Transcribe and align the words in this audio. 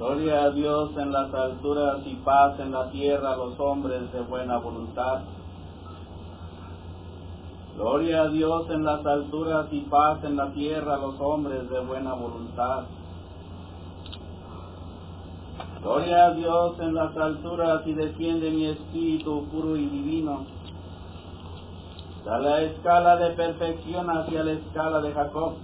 Gloria 0.00 0.44
a 0.44 0.50
Dios 0.52 0.96
en 0.96 1.12
las 1.12 1.34
alturas 1.34 1.98
y 2.06 2.14
paz 2.24 2.58
en 2.58 2.72
la 2.72 2.90
tierra 2.90 3.34
a 3.34 3.36
los 3.36 3.60
hombres 3.60 4.10
de 4.10 4.22
buena 4.22 4.56
voluntad. 4.56 5.24
Gloria 7.76 8.22
a 8.22 8.28
Dios 8.28 8.70
en 8.70 8.82
las 8.82 9.04
alturas 9.04 9.66
y 9.70 9.80
paz 9.82 10.24
en 10.24 10.36
la 10.36 10.54
tierra 10.54 10.94
a 10.94 10.98
los 11.00 11.20
hombres 11.20 11.68
de 11.68 11.80
buena 11.80 12.14
voluntad. 12.14 12.84
Gloria 15.82 16.28
a 16.28 16.30
Dios 16.30 16.80
en 16.80 16.94
las 16.94 17.14
alturas 17.14 17.86
y 17.86 17.92
desciende 17.92 18.50
mi 18.52 18.68
espíritu 18.68 19.48
puro 19.50 19.76
y 19.76 19.84
divino. 19.84 20.46
Da 22.24 22.38
la 22.38 22.62
escala 22.62 23.16
de 23.16 23.32
perfección 23.32 24.08
hacia 24.08 24.44
la 24.44 24.52
escala 24.52 25.02
de 25.02 25.12
Jacob. 25.12 25.56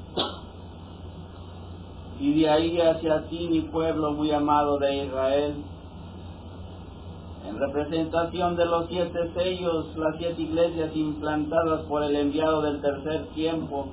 Y 2.19 2.41
de 2.41 2.49
ahí 2.49 2.81
hacia 2.81 3.29
ti, 3.29 3.49
mi 3.51 3.61
pueblo 3.63 4.13
muy 4.13 4.31
amado 4.33 4.79
de 4.79 5.05
Israel. 5.05 5.55
En 7.49 7.59
representación 7.59 8.57
de 8.57 8.67
los 8.67 8.87
siete 8.89 9.31
sellos, 9.35 9.97
las 9.97 10.17
siete 10.19 10.43
iglesias 10.43 10.91
implantadas 10.97 11.83
por 11.83 12.03
el 12.03 12.17
enviado 12.17 12.63
del 12.63 12.81
tercer 12.81 13.27
tiempo, 13.35 13.89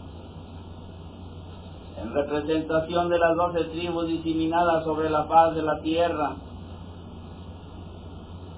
en 2.02 2.14
representación 2.14 3.10
de 3.10 3.20
las 3.20 3.36
doce 3.36 3.66
tribus 3.66 4.08
diseminadas 4.08 4.84
sobre 4.84 5.10
la 5.10 5.26
faz 5.26 5.54
de 5.56 5.62
la 5.62 5.80
tierra, 5.82 6.36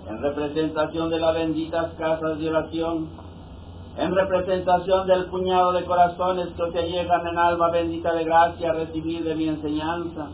en 0.08 0.22
representación 0.22 1.10
de 1.10 1.20
las 1.20 1.34
benditas 1.34 1.94
casas 1.98 2.40
de 2.40 2.50
oración, 2.50 3.10
en 3.98 4.14
representación 4.14 5.08
del 5.08 5.26
puñado 5.26 5.72
de 5.72 5.86
corazones 5.86 6.50
que 6.50 6.72
te 6.72 6.90
llegan 6.90 7.26
en 7.28 7.38
alma 7.38 7.70
bendita 7.70 8.14
de 8.14 8.26
gracia 8.26 8.72
a 8.72 8.74
recibir 8.74 9.24
de 9.24 9.36
mi 9.36 9.48
enseñanza. 9.48 10.28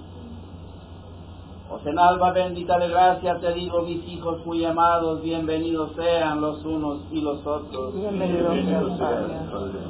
Os 1.69 1.85
en 1.85 1.97
alma 1.97 2.31
bendita 2.31 2.77
de 2.79 2.89
gracia 2.89 3.39
te 3.39 3.53
digo, 3.53 3.83
mis 3.83 4.05
hijos 4.07 4.45
muy 4.45 4.65
amados, 4.65 5.21
bienvenidos 5.21 5.91
sean 5.95 6.41
los 6.41 6.65
unos 6.65 6.99
y 7.11 7.21
los 7.21 7.45
otros. 7.45 7.93
Bienvenidos 7.93 8.97
sean, 8.97 9.81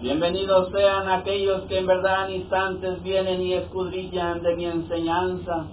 Bienvenidos 0.00 0.68
sean 0.70 1.08
aquellos 1.08 1.62
que 1.62 1.78
en 1.78 1.86
verdad 1.86 2.28
en 2.28 2.42
instantes 2.42 3.02
vienen 3.02 3.40
y 3.40 3.54
escudrillan 3.54 4.42
de 4.42 4.54
mi 4.54 4.66
enseñanza. 4.66 5.64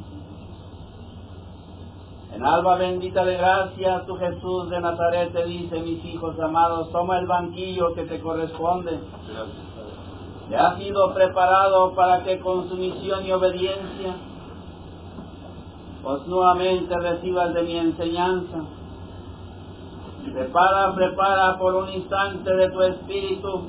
En 2.42 2.47
alba 2.47 2.75
bendita 2.75 3.23
de 3.23 3.38
gracia, 3.38 4.03
tu 4.08 4.16
Jesús 4.16 4.67
de 4.72 4.80
Nazaret 4.80 5.31
te 5.31 5.45
dice, 5.45 5.80
mis 5.80 6.03
hijos 6.06 6.39
amados, 6.39 6.92
toma 6.92 7.20
el 7.20 7.28
banquillo 7.28 7.94
que 7.94 8.02
te 8.06 8.20
corresponde. 8.20 9.00
Te 10.50 10.56
ha 10.56 10.75
sido 10.75 11.14
preparado 11.14 11.94
para 11.94 12.23
que 12.23 12.39
con 12.39 12.67
sumisión 12.67 13.23
y 13.28 13.31
obediencia, 13.31 14.16
os 16.03 16.25
nuevamente 16.25 16.97
recibas 16.97 17.53
de 17.53 17.62
mi 17.62 17.78
enseñanza. 17.78 18.64
Prepara, 20.34 20.95
prepara 20.95 21.59
por 21.59 21.75
un 21.75 21.89
instante 21.89 22.56
de 22.56 22.72
tu 22.72 22.81
espíritu 22.81 23.67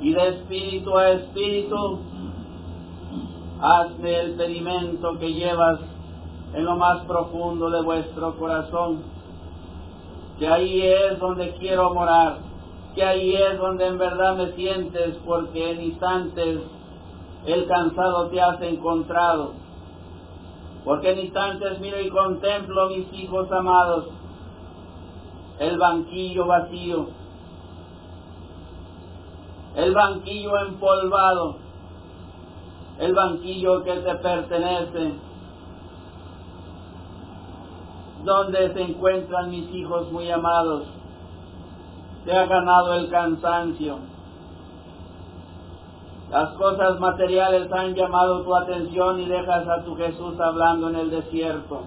y 0.00 0.12
de 0.12 0.28
espíritu 0.28 0.98
a 0.98 1.10
espíritu, 1.10 2.00
hazme 3.60 4.20
el 4.22 4.34
pedimento 4.34 5.16
que 5.20 5.32
llevas 5.32 5.93
en 6.54 6.64
lo 6.64 6.76
más 6.76 7.00
profundo 7.04 7.68
de 7.68 7.82
vuestro 7.82 8.36
corazón, 8.36 9.02
que 10.38 10.46
ahí 10.46 10.82
es 10.82 11.18
donde 11.18 11.52
quiero 11.58 11.92
morar, 11.92 12.38
que 12.94 13.04
ahí 13.04 13.34
es 13.34 13.58
donde 13.58 13.86
en 13.86 13.98
verdad 13.98 14.36
me 14.36 14.52
sientes, 14.52 15.16
porque 15.26 15.72
en 15.72 15.82
instantes 15.82 16.60
el 17.46 17.66
cansado 17.66 18.28
te 18.28 18.40
has 18.40 18.60
encontrado, 18.62 19.52
porque 20.84 21.10
en 21.10 21.20
instantes 21.20 21.80
miro 21.80 22.00
y 22.00 22.08
contemplo, 22.08 22.88
mis 22.88 23.12
hijos 23.12 23.50
amados, 23.50 24.06
el 25.58 25.76
banquillo 25.76 26.46
vacío, 26.46 27.08
el 29.76 29.92
banquillo 29.92 30.56
empolvado, 30.58 31.56
el 33.00 33.12
banquillo 33.12 33.82
que 33.82 33.92
te 33.92 34.14
pertenece, 34.16 35.14
donde 38.24 38.72
se 38.72 38.82
encuentran 38.82 39.50
mis 39.50 39.72
hijos 39.74 40.10
muy 40.10 40.30
amados. 40.30 40.84
Te 42.24 42.32
ha 42.32 42.46
ganado 42.46 42.94
el 42.94 43.10
cansancio. 43.10 43.98
Las 46.30 46.50
cosas 46.54 46.98
materiales 46.98 47.70
han 47.70 47.94
llamado 47.94 48.42
tu 48.42 48.56
atención 48.56 49.20
y 49.20 49.26
dejas 49.26 49.68
a 49.68 49.84
tu 49.84 49.94
Jesús 49.94 50.40
hablando 50.40 50.88
en 50.88 50.96
el 50.96 51.10
desierto. 51.10 51.82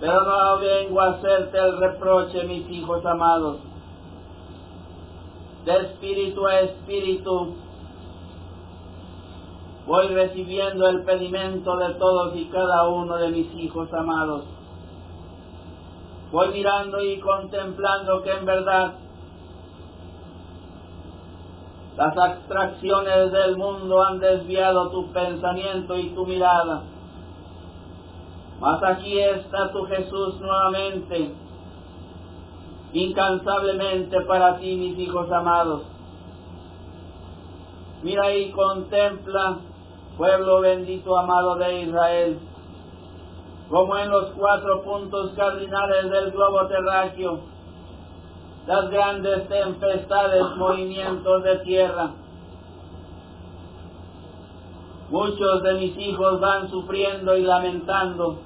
Pero 0.00 0.20
no 0.24 0.58
vengo 0.58 1.00
a 1.00 1.10
hacerte 1.10 1.56
el 1.56 1.78
reproche, 1.78 2.42
mis 2.44 2.68
hijos 2.68 3.06
amados. 3.06 3.58
De 5.64 5.76
espíritu 5.76 6.44
a 6.44 6.60
espíritu 6.60 7.54
voy 9.92 10.06
recibiendo 10.06 10.88
el 10.88 11.04
pedimento 11.04 11.76
de 11.76 11.92
todos 11.96 12.34
y 12.34 12.46
cada 12.46 12.88
uno 12.88 13.14
de 13.18 13.28
mis 13.28 13.54
hijos 13.56 13.92
amados. 13.92 14.44
Voy 16.30 16.48
mirando 16.48 16.98
y 17.04 17.20
contemplando 17.20 18.22
que 18.22 18.30
en 18.30 18.46
verdad 18.46 18.94
las 21.98 22.16
abstracciones 22.16 23.32
del 23.32 23.58
mundo 23.58 24.02
han 24.02 24.18
desviado 24.18 24.88
tu 24.88 25.12
pensamiento 25.12 25.98
y 25.98 26.08
tu 26.14 26.24
mirada. 26.24 26.84
Mas 28.60 28.82
aquí 28.84 29.18
está 29.18 29.72
tu 29.72 29.84
Jesús 29.84 30.40
nuevamente, 30.40 31.34
incansablemente 32.94 34.22
para 34.22 34.56
ti, 34.56 34.74
mis 34.74 34.98
hijos 35.00 35.30
amados. 35.30 35.82
Mira 38.02 38.34
y 38.34 38.50
contempla, 38.52 39.58
pueblo 40.16 40.60
bendito 40.60 41.16
amado 41.16 41.56
de 41.56 41.82
Israel, 41.82 42.38
como 43.70 43.96
en 43.96 44.10
los 44.10 44.30
cuatro 44.32 44.82
puntos 44.82 45.32
cardinales 45.36 46.10
del 46.10 46.30
globo 46.30 46.66
terráqueo, 46.66 47.40
las 48.66 48.90
grandes 48.90 49.48
tempestades, 49.48 50.44
movimientos 50.56 51.42
de 51.42 51.56
tierra. 51.60 52.10
Muchos 55.10 55.62
de 55.62 55.74
mis 55.74 55.98
hijos 55.98 56.40
van 56.40 56.70
sufriendo 56.70 57.36
y 57.36 57.42
lamentando 57.42 58.38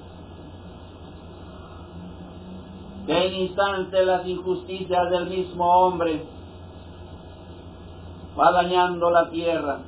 que 3.05 3.25
en 3.25 3.33
instante 3.35 4.05
las 4.05 4.27
injusticias 4.27 5.09
del 5.09 5.27
mismo 5.27 5.65
hombre 5.65 6.25
va 8.37 8.51
dañando 8.51 9.09
la 9.09 9.29
tierra. 9.29 9.79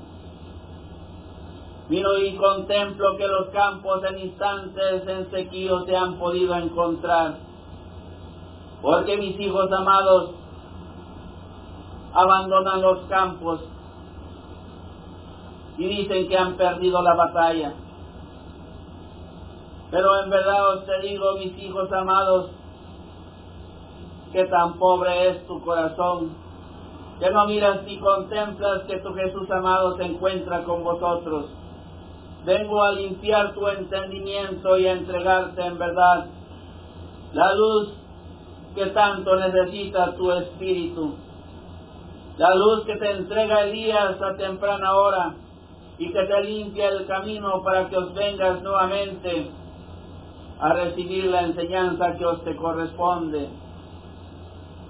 Miro 1.90 2.20
y 2.20 2.36
contemplo 2.36 3.18
que 3.18 3.28
los 3.28 3.48
campos 3.48 4.04
en 4.04 4.20
instantes 4.20 5.08
en 5.08 5.32
sequío 5.32 5.86
se 5.86 5.98
han 5.98 6.20
podido 6.20 6.54
encontrar, 6.54 7.40
porque 8.80 9.18
mis 9.18 9.40
hijos 9.40 9.72
amados 9.72 10.36
abandonan 12.14 12.82
los 12.84 13.00
campos 13.08 13.62
y 15.80 15.88
dicen 15.88 16.28
que 16.28 16.38
han 16.38 16.58
perdido 16.58 17.02
la 17.02 17.16
batalla. 17.16 17.74
Pero 19.90 20.24
en 20.24 20.30
verdad 20.30 20.76
os 20.76 20.86
te 20.86 21.00
digo, 21.02 21.34
mis 21.40 21.58
hijos 21.58 21.92
amados, 21.92 22.52
que 24.32 24.46
tan 24.46 24.74
pobre 24.74 25.30
es 25.30 25.48
tu 25.48 25.60
corazón, 25.62 26.36
que 27.20 27.32
no 27.32 27.48
miras 27.48 27.84
ni 27.84 27.98
contemplas 27.98 28.84
que 28.84 28.98
tu 28.98 29.12
Jesús 29.16 29.50
amado 29.50 29.98
se 29.98 30.04
encuentra 30.04 30.64
con 30.64 30.84
vosotros. 30.84 31.46
Vengo 32.46 32.82
a 32.82 32.94
limpiar 32.94 33.54
tu 33.54 33.68
entendimiento 33.68 34.78
y 34.78 34.88
a 34.88 34.94
entregarte 34.94 35.62
en 35.62 35.78
verdad 35.78 36.26
la 37.34 37.54
luz 37.54 37.94
que 38.76 38.86
tanto 38.88 39.36
necesita 39.36 40.16
tu 40.16 40.32
espíritu, 40.32 41.16
la 42.38 42.56
luz 42.56 42.86
que 42.86 42.96
te 42.96 43.12
entrega 43.12 43.64
Elías 43.64 44.22
a 44.22 44.38
temprana 44.38 44.96
hora 44.96 45.36
y 45.98 46.12
que 46.14 46.24
te 46.24 46.42
limpia 46.44 46.90
el 46.90 47.06
camino 47.06 47.62
para 47.62 47.90
que 47.90 47.98
os 47.98 48.14
vengas 48.14 48.62
nuevamente 48.62 49.52
a 50.62 50.74
recibir 50.74 51.26
la 51.26 51.42
enseñanza 51.42 52.16
que 52.18 52.26
os 52.26 52.44
te 52.44 52.56
corresponde. 52.56 53.50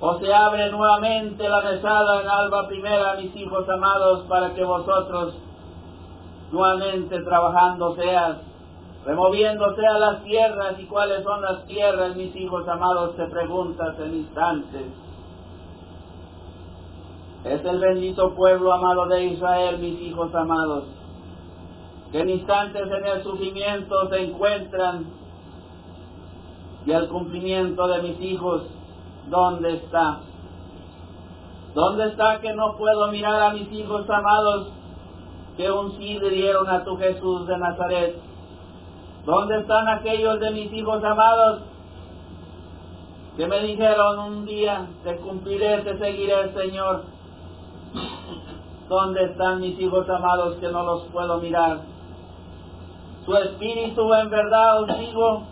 O 0.01 0.19
se 0.19 0.33
abre 0.33 0.71
nuevamente 0.71 1.49
la 1.49 1.61
mesada 1.61 2.21
en 2.21 2.29
alba 2.29 2.67
primera, 2.67 3.15
mis 3.15 3.35
hijos 3.35 3.67
amados, 3.67 4.21
para 4.29 4.53
que 4.53 4.63
vosotros 4.63 5.35
nuevamente 6.51 7.21
trabajando 7.21 7.95
seas, 7.95 8.37
removiendo 9.05 9.75
seas 9.75 9.99
las 9.99 10.23
tierras 10.23 10.79
y 10.79 10.85
cuáles 10.85 11.23
son 11.23 11.41
las 11.41 11.65
tierras, 11.65 12.15
mis 12.15 12.35
hijos 12.35 12.67
amados, 12.67 13.15
te 13.15 13.25
preguntas 13.25 13.99
en 13.99 14.15
instantes. 14.15 14.85
Es 17.45 17.63
el 17.63 17.79
bendito 17.79 18.35
pueblo 18.35 18.73
amado 18.73 19.07
de 19.07 19.25
Israel, 19.25 19.79
mis 19.79 20.01
hijos 20.01 20.33
amados, 20.35 20.85
que 22.11 22.19
en 22.19 22.29
instantes 22.29 22.83
en 22.83 23.05
el 23.05 23.23
sufrimiento 23.23 24.09
se 24.09 24.23
encuentran 24.23 25.05
y 26.85 26.91
el 26.91 27.07
cumplimiento 27.07 27.87
de 27.87 28.01
mis 28.01 28.21
hijos, 28.21 28.63
¿dónde 29.29 29.75
está? 29.75 30.19
¿Dónde 31.75 32.07
está 32.07 32.41
que 32.41 32.51
no 32.53 32.75
puedo 32.77 33.09
mirar 33.09 33.41
a 33.41 33.53
mis 33.53 33.71
hijos 33.71 34.09
amados 34.09 34.78
que 35.59 35.69
un 35.69 35.91
sí 35.97 36.17
le 36.17 36.29
dieron 36.29 36.69
a 36.69 36.85
tu 36.85 36.95
Jesús 36.95 37.45
de 37.45 37.57
Nazaret? 37.57 38.15
¿Dónde 39.25 39.59
están 39.59 39.89
aquellos 39.89 40.39
de 40.39 40.51
mis 40.51 40.71
hijos 40.71 41.03
amados 41.03 41.63
que 43.35 43.45
me 43.45 43.59
dijeron 43.63 44.19
un 44.19 44.45
día, 44.45 44.87
te 45.03 45.17
cumpliré, 45.17 45.81
te 45.81 45.97
seguiré, 45.97 46.53
Señor? 46.53 47.03
¿Dónde 48.87 49.25
están 49.25 49.59
mis 49.59 49.77
hijos 49.81 50.09
amados 50.09 50.55
que 50.61 50.69
no 50.69 50.81
los 50.83 51.03
puedo 51.11 51.39
mirar? 51.39 51.81
Su 53.25 53.35
espíritu 53.35 54.13
en 54.13 54.29
verdad 54.29 54.83
os 54.83 54.97
digo, 54.97 55.43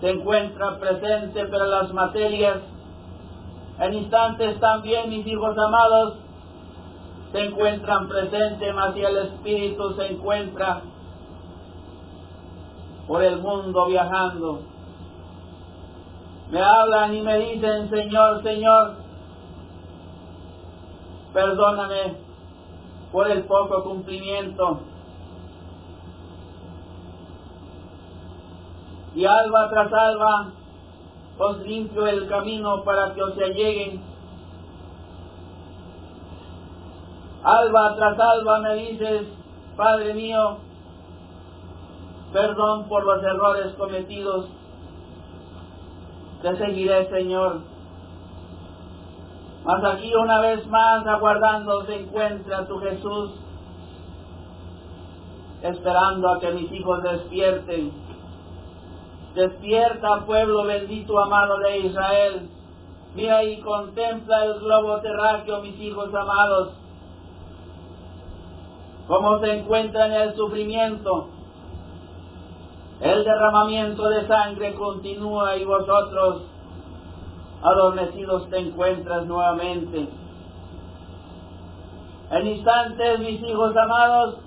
se 0.00 0.10
encuentra 0.10 0.78
presente, 0.78 1.44
pero 1.46 1.66
las 1.66 1.92
materias 1.92 2.58
en 3.80 3.94
instantes 3.94 4.60
también, 4.60 5.10
mis 5.10 5.26
hijos 5.26 5.58
amados, 5.58 6.18
se 7.36 7.44
encuentran 7.44 8.08
presentes, 8.08 8.74
mas 8.74 8.94
si 8.94 9.02
el 9.02 9.16
Espíritu 9.18 9.92
se 9.92 10.06
encuentra 10.06 10.80
por 13.06 13.22
el 13.22 13.40
mundo 13.40 13.86
viajando. 13.86 14.60
Me 16.50 16.62
hablan 16.62 17.14
y 17.14 17.20
me 17.20 17.38
dicen, 17.38 17.90
Señor, 17.90 18.42
Señor, 18.42 18.94
perdóname 21.34 22.16
por 23.12 23.30
el 23.30 23.42
poco 23.42 23.84
cumplimiento. 23.84 24.80
Y 29.14 29.26
alba 29.26 29.68
tras 29.68 29.92
alba 29.92 30.52
os 31.38 31.58
limpio 31.58 32.06
el 32.06 32.28
camino 32.28 32.82
para 32.82 33.12
que 33.12 33.22
os 33.22 33.34
se 33.34 33.52
Alba 37.46 37.94
tras 37.94 38.18
alba 38.18 38.58
me 38.58 38.74
dices, 38.74 39.28
Padre 39.76 40.14
mío, 40.14 40.56
perdón 42.32 42.88
por 42.88 43.04
los 43.04 43.22
errores 43.22 43.72
cometidos. 43.74 44.48
Te 46.42 46.56
seguiré, 46.56 47.08
Señor. 47.08 47.60
Mas 49.64 49.84
aquí 49.84 50.12
una 50.14 50.40
vez 50.40 50.66
más, 50.66 51.06
aguardando, 51.06 51.86
se 51.86 52.00
encuentra 52.00 52.66
tu 52.66 52.78
Jesús, 52.78 53.30
esperando 55.62 56.32
a 56.32 56.40
que 56.40 56.50
mis 56.50 56.72
hijos 56.72 57.02
despierten 57.02 58.06
Despierta, 59.36 60.24
pueblo 60.24 60.64
bendito 60.64 61.20
amado 61.20 61.58
de 61.58 61.78
Israel. 61.80 62.48
Mira 63.14 63.44
y 63.44 63.60
contempla 63.60 64.46
el 64.46 64.58
globo 64.60 64.98
terráqueo, 65.02 65.60
mis 65.60 65.78
hijos 65.78 66.08
amados. 66.14 66.85
Cómo 69.08 69.38
se 69.38 69.58
encuentra 69.58 70.06
en 70.06 70.12
el 70.12 70.34
sufrimiento. 70.34 71.28
El 73.00 73.24
derramamiento 73.24 74.08
de 74.08 74.26
sangre 74.26 74.74
continúa 74.74 75.56
y 75.56 75.64
vosotros, 75.64 76.42
adormecidos, 77.62 78.48
te 78.50 78.58
encuentras 78.58 79.26
nuevamente. 79.26 80.08
En 82.30 82.46
instantes, 82.46 83.20
mis 83.20 83.40
hijos 83.42 83.76
amados, 83.76 84.38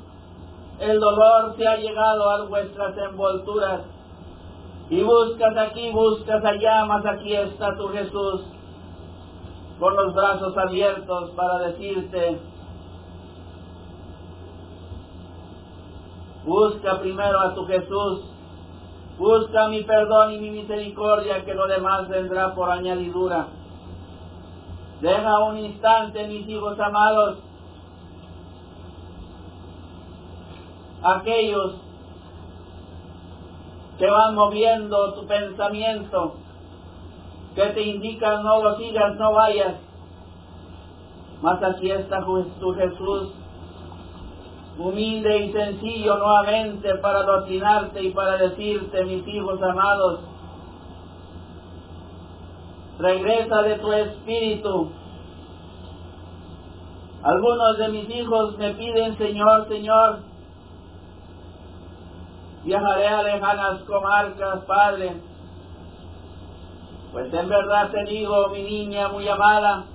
el 0.79 0.99
dolor 0.99 1.55
se 1.57 1.67
ha 1.67 1.77
llegado 1.77 2.29
a 2.29 2.45
vuestras 2.45 2.97
envolturas 2.97 3.81
y 4.89 5.03
buscas 5.03 5.55
aquí, 5.57 5.91
buscas 5.91 6.43
allá, 6.43 6.83
mas 6.85 7.05
aquí 7.05 7.33
está 7.33 7.77
tu 7.77 7.87
Jesús, 7.89 8.41
con 9.79 9.95
los 9.95 10.13
brazos 10.13 10.57
abiertos 10.57 11.29
para 11.31 11.59
decirte, 11.59 12.39
busca 16.49 16.99
primero 16.99 17.39
a 17.39 17.53
tu 17.53 17.65
Jesús, 17.67 18.21
busca 19.19 19.67
mi 19.67 19.83
perdón 19.83 20.33
y 20.33 20.39
mi 20.39 20.49
misericordia, 20.49 21.45
que 21.45 21.53
lo 21.53 21.67
demás 21.67 22.09
vendrá 22.09 22.55
por 22.55 22.71
añadidura. 22.71 23.47
Deja 24.99 25.39
un 25.45 25.57
instante, 25.59 26.27
mis 26.27 26.49
hijos 26.49 26.77
amados, 26.79 27.37
aquellos 31.03 31.75
que 33.99 34.09
van 34.09 34.33
moviendo 34.33 35.13
tu 35.13 35.27
pensamiento, 35.27 36.33
que 37.53 37.65
te 37.67 37.81
indican 37.83 38.43
no 38.43 38.63
lo 38.63 38.75
sigas, 38.77 39.15
no 39.17 39.33
vayas. 39.33 39.75
Mas 41.41 41.61
aquí 41.63 41.91
está 41.91 42.25
tu 42.59 42.73
Jesús, 42.73 43.33
humilde 44.79 45.37
y 45.37 45.51
sencillo 45.51 46.17
nuevamente 46.17 46.95
para 46.95 47.23
doctrinarte 47.23 48.01
y 48.01 48.11
para 48.11 48.37
decirte, 48.37 49.03
mis 49.03 49.27
hijos 49.27 49.61
amados, 49.61 50.21
regresa 52.97 53.61
de 53.61 53.75
tu 53.75 53.91
espíritu. 53.91 54.91
Algunos 57.21 57.77
de 57.77 57.89
mis 57.89 58.09
hijos 58.09 58.57
me 58.57 58.71
piden, 58.71 59.17
Señor, 59.17 59.67
Señor, 59.67 60.19
viajaré 62.63 63.07
a 63.09 63.23
lejanas 63.23 63.81
comarcas, 63.81 64.63
Padre. 64.65 65.21
Pues 67.11 67.33
en 67.33 67.49
verdad 67.49 67.91
te 67.91 68.05
digo, 68.05 68.47
mi 68.49 68.63
niña 68.63 69.09
muy 69.09 69.27
amada, 69.27 69.85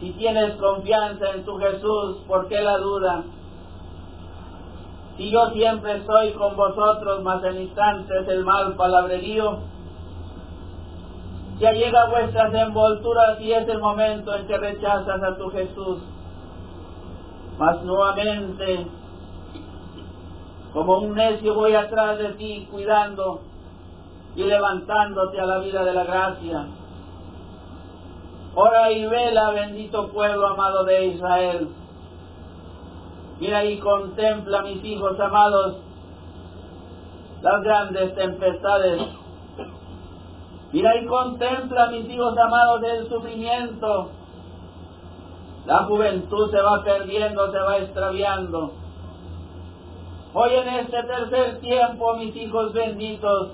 si 0.00 0.12
tienes 0.12 0.54
confianza 0.56 1.30
en 1.34 1.44
tu 1.44 1.58
Jesús, 1.58 2.16
¿por 2.26 2.48
qué 2.48 2.60
la 2.62 2.78
duda? 2.78 3.24
Si 5.16 5.30
yo 5.30 5.50
siempre 5.50 5.98
estoy 5.98 6.32
con 6.32 6.56
vosotros, 6.56 7.22
más 7.22 7.44
en 7.44 7.62
instantes 7.62 8.26
el 8.28 8.44
mal 8.44 8.74
palabrerío, 8.76 9.58
ya 11.58 11.72
llega 11.72 12.08
vuestras 12.08 12.54
envolturas 12.54 13.38
y 13.40 13.52
es 13.52 13.68
el 13.68 13.78
momento 13.78 14.34
en 14.34 14.46
que 14.46 14.56
rechazas 14.56 15.22
a 15.22 15.36
tu 15.36 15.50
Jesús. 15.50 15.98
Mas 17.58 17.82
nuevamente 17.82 18.86
como 20.72 20.98
un 21.00 21.14
necio 21.14 21.54
voy 21.54 21.74
atrás 21.74 22.18
de 22.18 22.32
ti 22.34 22.68
cuidando 22.70 23.40
y 24.36 24.44
levantándote 24.44 25.40
a 25.40 25.44
la 25.44 25.58
vida 25.58 25.84
de 25.84 25.92
la 25.92 26.04
gracia. 26.04 26.66
Ora 28.54 28.90
y 28.90 29.06
vela, 29.06 29.50
bendito 29.50 30.08
pueblo 30.08 30.48
amado 30.48 30.84
de 30.84 31.06
Israel. 31.06 31.68
Mira 33.38 33.64
y 33.64 33.78
contempla, 33.78 34.62
mis 34.62 34.84
hijos 34.84 35.18
amados, 35.20 35.76
las 37.42 37.62
grandes 37.62 38.14
tempestades. 38.14 39.02
Mira 40.72 40.96
y 40.96 41.06
contempla, 41.06 41.86
mis 41.90 42.08
hijos 42.10 42.36
amados, 42.36 42.82
el 42.82 43.08
sufrimiento. 43.08 44.10
La 45.66 45.84
juventud 45.84 46.50
se 46.50 46.60
va 46.60 46.82
perdiendo, 46.82 47.52
se 47.52 47.58
va 47.58 47.78
extraviando. 47.78 48.72
Hoy 50.34 50.50
en 50.54 50.68
este 50.68 51.02
tercer 51.02 51.60
tiempo, 51.60 52.14
mis 52.16 52.34
hijos 52.36 52.72
benditos, 52.72 53.52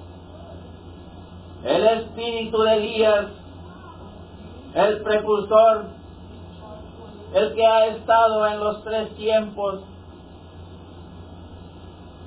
el 1.64 1.86
espíritu 1.86 2.62
de 2.62 2.74
Elías, 2.74 3.26
el 4.76 5.02
precursor, 5.02 5.87
el 7.35 7.54
que 7.54 7.66
ha 7.66 7.87
estado 7.87 8.47
en 8.47 8.61
los 8.61 8.85
tres 8.85 9.14
tiempos, 9.16 9.80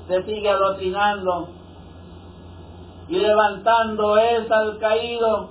se 0.08 0.24
sigue 0.24 0.50
adoctrinando 0.50 1.50
y 3.08 3.15
levantando 3.20 4.18
es 4.18 4.51
al 4.51 4.77
caído 4.79 5.50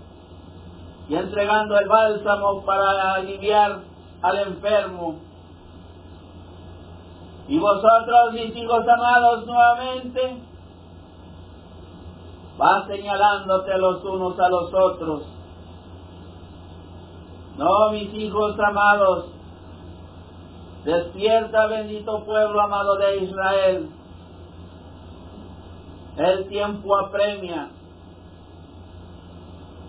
y 1.09 1.15
entregando 1.15 1.79
el 1.79 1.89
bálsamo 1.89 2.65
para 2.65 3.15
aliviar 3.15 3.79
al 4.21 4.39
enfermo 4.39 5.29
y 7.49 7.59
vosotros, 7.59 8.35
mis 8.35 8.55
hijos 8.55 8.87
amados, 8.87 9.47
nuevamente, 9.47 10.37
va 12.61 12.87
señalándote 12.87 13.79
los 13.79 14.05
unos 14.05 14.39
a 14.39 14.49
los 14.51 14.75
otros. 14.75 15.38
No, 17.59 17.91
mis 17.91 18.15
hijos 18.15 18.57
amados, 18.61 19.27
despierta, 20.85 21.67
bendito 21.67 22.25
pueblo 22.25 22.61
amado 22.61 22.95
de 22.97 23.17
Israel. 23.25 23.91
El 26.17 26.49
tiempo 26.49 26.97
apremia. 26.97 27.71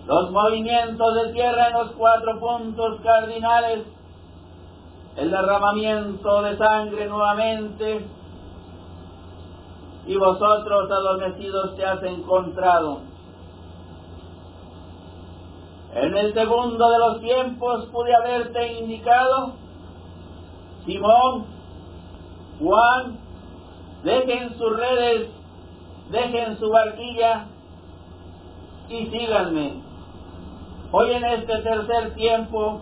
los 0.10 0.32
movimientos 0.32 1.14
de 1.14 1.34
tierra 1.34 1.68
en 1.68 1.74
los 1.74 1.92
cuatro 1.92 2.40
puntos 2.40 3.00
cardinales, 3.04 3.86
el 5.18 5.30
derramamiento 5.30 6.42
de 6.42 6.58
sangre 6.58 7.08
nuevamente, 7.08 8.08
y 10.08 10.18
vosotros 10.18 10.90
adormecidos 10.90 11.76
te 11.76 11.86
has 11.86 12.02
encontrado. 12.02 13.02
En 15.94 16.16
el 16.16 16.34
segundo 16.34 16.90
de 16.90 17.00
los 17.00 17.22
tiempos 17.22 17.86
pude 17.88 18.14
haberte 18.16 18.80
indicado, 18.80 19.54
Simón, 20.86 21.46
Juan, 22.60 23.18
dejen 24.04 24.56
sus 24.58 24.78
redes, 24.78 25.30
dejen 26.12 26.58
su 26.60 26.70
barquilla 26.70 27.48
y 28.90 29.08
síganme. 29.08 29.82
Hoy 30.92 31.12
en 31.12 31.26
este 31.26 31.58
tercer 31.60 32.14
tiempo, 32.14 32.82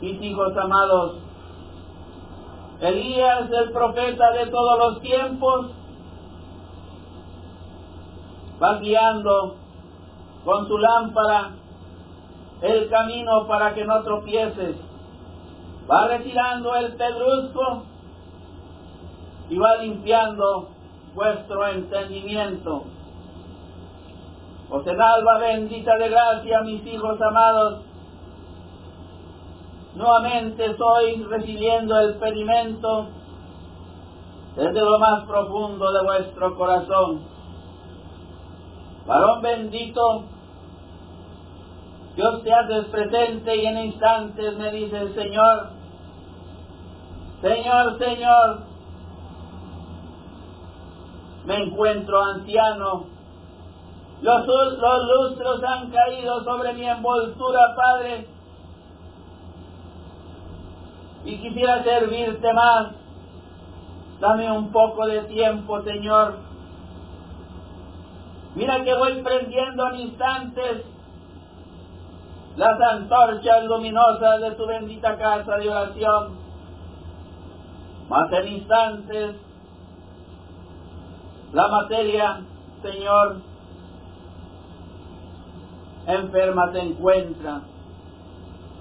mis 0.00 0.22
hijos 0.22 0.56
amados, 0.56 1.16
Elías, 2.80 3.50
el 3.50 3.72
profeta 3.72 4.30
de 4.32 4.46
todos 4.46 4.78
los 4.78 5.00
tiempos, 5.00 5.70
va 8.62 8.78
guiando 8.78 9.56
con 10.46 10.68
su 10.68 10.78
lámpara 10.78 11.50
el 12.62 12.88
camino 12.88 13.48
para 13.48 13.74
que 13.74 13.84
no 13.84 14.00
tropieces. 14.04 14.76
Va 15.90 16.06
retirando 16.06 16.74
el 16.76 16.94
pedrusco 16.94 17.82
y 19.50 19.58
va 19.58 19.76
limpiando 19.78 20.68
vuestro 21.14 21.66
entendimiento. 21.66 22.84
Os 24.70 24.86
alba 24.86 25.38
bendita 25.38 25.96
de 25.96 26.08
gracia, 26.08 26.60
mis 26.62 26.86
hijos 26.86 27.20
amados, 27.20 27.82
nuevamente 29.96 30.64
estoy 30.66 31.24
recibiendo 31.24 31.98
el 31.98 32.14
pedimento 32.14 33.08
desde 34.54 34.80
lo 34.80 34.98
más 35.00 35.24
profundo 35.24 35.90
de 35.90 36.02
vuestro 36.04 36.56
corazón. 36.56 37.20
Varón 39.06 39.40
bendito, 39.42 40.24
Dios 42.16 42.42
te 42.42 42.52
haces 42.52 42.86
presente 42.86 43.54
y 43.54 43.66
en 43.66 43.78
instantes 43.78 44.56
me 44.56 44.72
dice 44.72 44.96
el 44.96 45.14
Señor, 45.14 45.68
Señor, 47.42 47.98
Señor, 47.98 48.60
me 51.44 51.62
encuentro 51.62 52.24
anciano, 52.24 53.04
los, 54.22 54.46
los 54.46 55.30
lustros 55.30 55.62
han 55.62 55.90
caído 55.90 56.42
sobre 56.42 56.72
mi 56.72 56.88
envoltura, 56.88 57.74
Padre, 57.76 58.26
y 61.26 61.36
quisiera 61.36 61.84
servirte 61.84 62.52
más. 62.54 62.92
Dame 64.20 64.50
un 64.50 64.72
poco 64.72 65.06
de 65.06 65.20
tiempo, 65.22 65.82
Señor. 65.82 66.36
Mira 68.54 68.82
que 68.82 68.94
voy 68.94 69.20
prendiendo 69.22 69.86
en 69.88 70.00
instantes 70.00 70.95
las 72.56 72.80
antorchas 72.80 73.64
luminosas 73.64 74.40
de 74.40 74.50
tu 74.52 74.66
bendita 74.66 75.16
casa 75.16 75.56
de 75.56 75.68
oración. 75.68 76.46
Más 78.08 78.32
en 78.32 78.48
instantes 78.48 79.36
la 81.52 81.68
materia, 81.68 82.40
Señor, 82.82 83.36
enferma 86.06 86.72
se 86.72 86.80
encuentra 86.80 87.62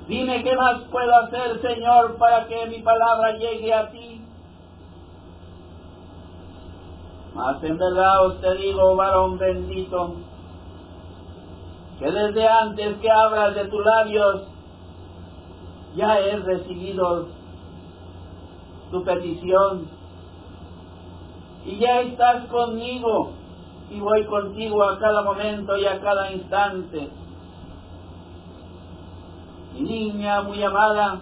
Dime 0.07 0.43
qué 0.43 0.55
más 0.55 0.81
puedo 0.91 1.15
hacer, 1.17 1.61
Señor, 1.61 2.17
para 2.17 2.45
que 2.45 2.67
mi 2.67 2.79
palabra 2.79 3.37
llegue 3.37 3.73
a 3.73 3.89
ti. 3.89 4.21
Mas 7.33 7.63
en 7.63 7.77
verdad 7.77 8.27
os 8.27 8.39
te 8.39 8.53
digo, 8.55 8.95
varón 8.95 9.39
bendito, 9.39 10.15
que 11.99 12.11
desde 12.11 12.47
antes 12.47 12.97
que 12.97 13.09
abras 13.09 13.55
de 13.55 13.65
tus 13.65 13.85
labios, 13.85 14.43
ya 15.95 16.19
he 16.19 16.37
recibido 16.37 17.27
tu 18.91 19.03
petición. 19.03 19.87
Y 21.65 21.77
ya 21.77 22.01
estás 22.01 22.45
conmigo 22.47 23.31
y 23.89 23.99
voy 23.99 24.25
contigo 24.25 24.83
a 24.83 24.99
cada 24.99 25.21
momento 25.21 25.75
y 25.77 25.85
a 25.85 25.99
cada 26.01 26.31
instante 26.31 27.09
mi 29.75 29.81
niña 29.81 30.41
muy 30.41 30.63
amada, 30.63 31.19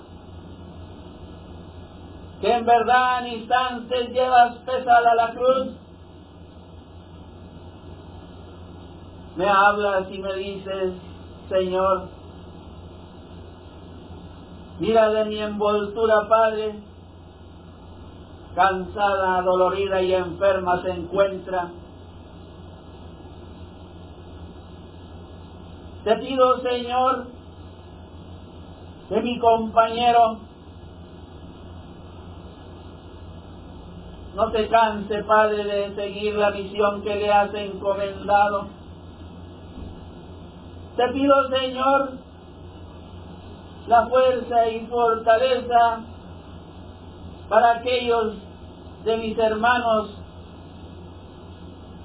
que 2.39 2.53
en 2.53 2.65
verdad 2.65 3.25
en 3.25 3.39
instantes 3.39 4.09
llevas 4.11 4.57
pesada 4.57 5.15
la 5.15 5.31
cruz, 5.31 5.69
me 9.35 9.49
hablas 9.49 10.11
y 10.11 10.19
me 10.19 10.33
dices, 10.35 10.93
Señor, 11.49 12.07
mira 14.79 15.09
de 15.09 15.25
mi 15.25 15.39
envoltura, 15.39 16.27
Padre, 16.27 16.75
cansada, 18.55 19.41
dolorida 19.41 20.01
y 20.01 20.13
enferma 20.13 20.81
se 20.81 20.91
encuentra. 20.91 21.71
Te 26.03 26.17
pido, 26.17 26.59
Señor, 26.61 27.27
de 29.09 29.21
mi 29.21 29.39
compañero. 29.39 30.37
No 34.35 34.51
te 34.51 34.67
canse, 34.67 35.23
Padre, 35.23 35.63
de 35.63 35.95
seguir 35.95 36.35
la 36.35 36.51
misión 36.51 37.01
que 37.03 37.15
le 37.15 37.31
has 37.31 37.53
encomendado. 37.53 38.82
Te 40.95 41.07
pido, 41.09 41.33
Señor, 41.49 42.11
la 43.87 44.07
fuerza 44.07 44.67
y 44.69 44.85
fortaleza 44.87 45.99
para 47.49 47.71
aquellos 47.77 48.35
de 49.03 49.17
mis 49.17 49.37
hermanos 49.37 50.17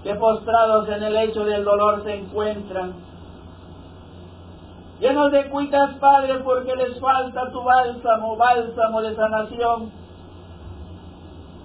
que 0.02 0.14
postrados 0.14 0.88
en 0.88 1.02
el 1.02 1.16
hecho 1.16 1.45
del 1.45 1.64
dolor 1.64 2.02
se 2.04 2.14
encuentran 2.14 3.09
Llenos 5.00 5.30
de 5.30 5.49
cuitas, 5.49 5.95
Padre, 6.00 6.40
porque 6.40 6.75
les 6.75 6.99
falta 6.99 7.50
tu 7.52 7.62
bálsamo, 7.62 8.37
bálsamo 8.37 9.00
de 9.00 9.14
sanación. 9.14 9.92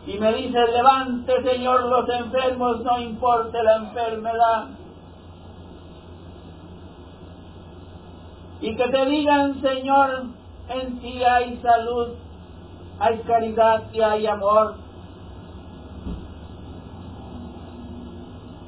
Y 0.06 0.20
me 0.20 0.34
dice, 0.34 0.60
levante, 0.72 1.42
Señor, 1.42 1.86
los 1.86 2.08
enfermos, 2.10 2.82
no 2.82 3.00
importe 3.00 3.64
la 3.64 3.78
enfermedad. 3.78 4.66
Y 8.64 8.78
que 8.78 8.88
te 8.88 9.06
digan, 9.08 9.62
Señor, 9.62 10.24
en 10.70 11.00
ti 11.02 11.22
hay 11.22 11.58
salud, 11.58 12.14
hay 12.98 13.18
caridad 13.20 13.84
y 13.92 14.00
hay 14.00 14.26
amor. 14.26 14.76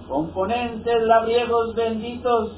Componentes 0.09 1.01
labriegos 1.01 1.75
benditos, 1.75 2.51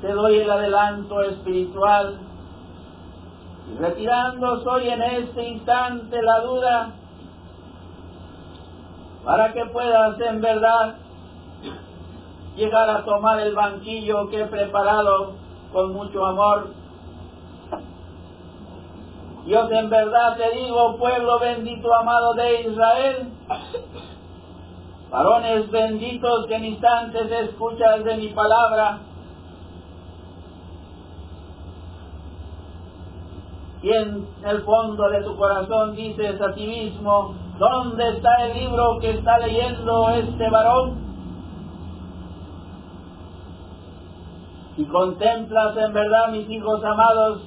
te 0.00 0.12
doy 0.12 0.38
el 0.38 0.50
adelanto 0.50 1.20
espiritual 1.24 2.18
y 3.70 3.78
retirando 3.78 4.62
soy 4.64 4.88
en 4.88 5.02
este 5.02 5.46
instante 5.46 6.22
la 6.22 6.40
duda 6.40 6.90
para 9.26 9.52
que 9.52 9.66
puedas 9.66 10.18
en 10.20 10.40
verdad 10.40 11.05
llegar 12.56 12.88
a 12.88 13.04
tomar 13.04 13.38
el 13.40 13.54
banquillo 13.54 14.28
que 14.28 14.40
he 14.40 14.46
preparado 14.46 15.34
con 15.72 15.92
mucho 15.92 16.24
amor. 16.26 16.68
Dios 19.44 19.70
en 19.70 19.90
verdad 19.90 20.36
te 20.36 20.50
digo, 20.56 20.96
pueblo 20.96 21.38
bendito 21.38 21.94
amado 21.94 22.34
de 22.34 22.62
Israel, 22.62 23.32
varones 25.10 25.70
benditos 25.70 26.46
que 26.46 26.54
en 26.56 26.64
instantes 26.64 27.30
escuchas 27.30 28.02
de 28.02 28.16
mi 28.16 28.28
palabra, 28.28 28.98
y 33.82 33.92
en 33.92 34.26
el 34.44 34.62
fondo 34.62 35.08
de 35.10 35.22
tu 35.22 35.36
corazón 35.36 35.94
dices 35.94 36.40
a 36.40 36.52
ti 36.54 36.66
mismo, 36.66 37.34
¿dónde 37.56 38.16
está 38.16 38.46
el 38.46 38.58
libro 38.58 38.98
que 39.00 39.10
está 39.10 39.38
leyendo 39.38 40.08
este 40.08 40.50
varón? 40.50 41.05
Y 44.76 44.84
contemplas 44.84 45.76
en 45.76 45.92
verdad, 45.92 46.28
mis 46.32 46.48
hijos 46.50 46.84
amados, 46.84 47.42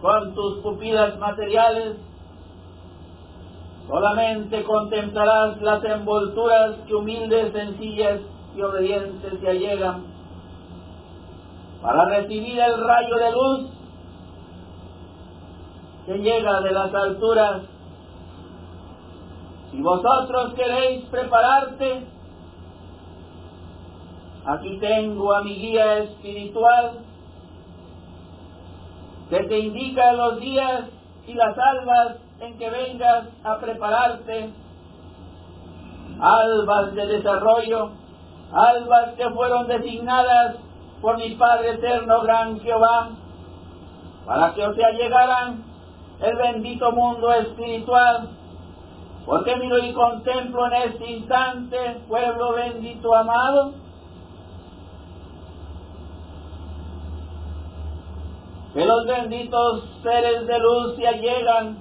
con 0.00 0.34
tus 0.34 0.58
pupilas 0.58 1.18
materiales, 1.18 1.96
Solamente 3.88 4.64
contemplarás 4.64 5.60
las 5.60 5.84
envolturas 5.84 6.76
que 6.86 6.94
humildes, 6.94 7.52
sencillas 7.52 8.20
y 8.56 8.62
obedientes 8.62 9.40
se 9.40 9.48
allegan 9.48 10.04
para 11.82 12.06
recibir 12.06 12.58
el 12.58 12.82
rayo 12.82 13.16
de 13.16 13.32
luz 13.32 13.70
que 16.06 16.18
llega 16.18 16.60
de 16.62 16.72
las 16.72 16.94
alturas. 16.94 17.62
Si 19.70 19.82
vosotros 19.82 20.54
queréis 20.54 21.04
prepararte, 21.06 22.06
aquí 24.46 24.78
tengo 24.78 25.34
a 25.34 25.42
mi 25.42 25.54
guía 25.54 25.98
espiritual 25.98 26.98
que 29.30 29.42
te 29.44 29.58
indica 29.58 30.12
los 30.12 30.38
días 30.40 30.84
y 31.26 31.34
las 31.34 31.56
almas 31.58 32.16
en 32.40 32.58
que 32.58 32.68
vengas 32.68 33.28
a 33.42 33.58
prepararte, 33.58 34.50
albas 36.20 36.94
de 36.94 37.06
desarrollo, 37.06 37.90
albas 38.52 39.14
que 39.16 39.30
fueron 39.30 39.66
designadas 39.66 40.56
por 41.00 41.16
mi 41.16 41.30
Padre 41.36 41.72
eterno, 41.72 42.20
gran 42.22 42.60
Jehová, 42.60 43.10
para 44.26 44.52
que 44.54 44.66
os 44.66 44.76
allegaran 44.78 45.64
el 46.20 46.36
bendito 46.36 46.92
mundo 46.92 47.32
espiritual, 47.32 48.28
porque 49.24 49.56
miro 49.56 49.78
y 49.78 49.92
contemplo 49.94 50.66
en 50.66 50.74
este 50.90 51.10
instante, 51.12 52.02
pueblo 52.08 52.52
bendito 52.52 53.14
amado, 53.14 53.72
que 58.74 58.84
los 58.84 59.06
benditos 59.06 59.84
seres 60.02 60.48
de 60.48 60.58
luz 60.58 60.96
se 60.96 61.06
allegan, 61.06 61.78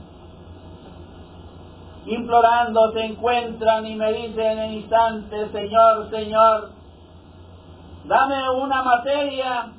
implorando 2.05 2.91
se 2.91 3.05
encuentran 3.05 3.87
y 3.87 3.95
me 3.95 4.13
dicen 4.13 4.59
en 4.59 4.73
instante, 4.73 5.49
Señor, 5.51 6.11
Señor, 6.11 6.69
dame 8.05 8.47
una 8.51 8.83
materia, 8.83 9.71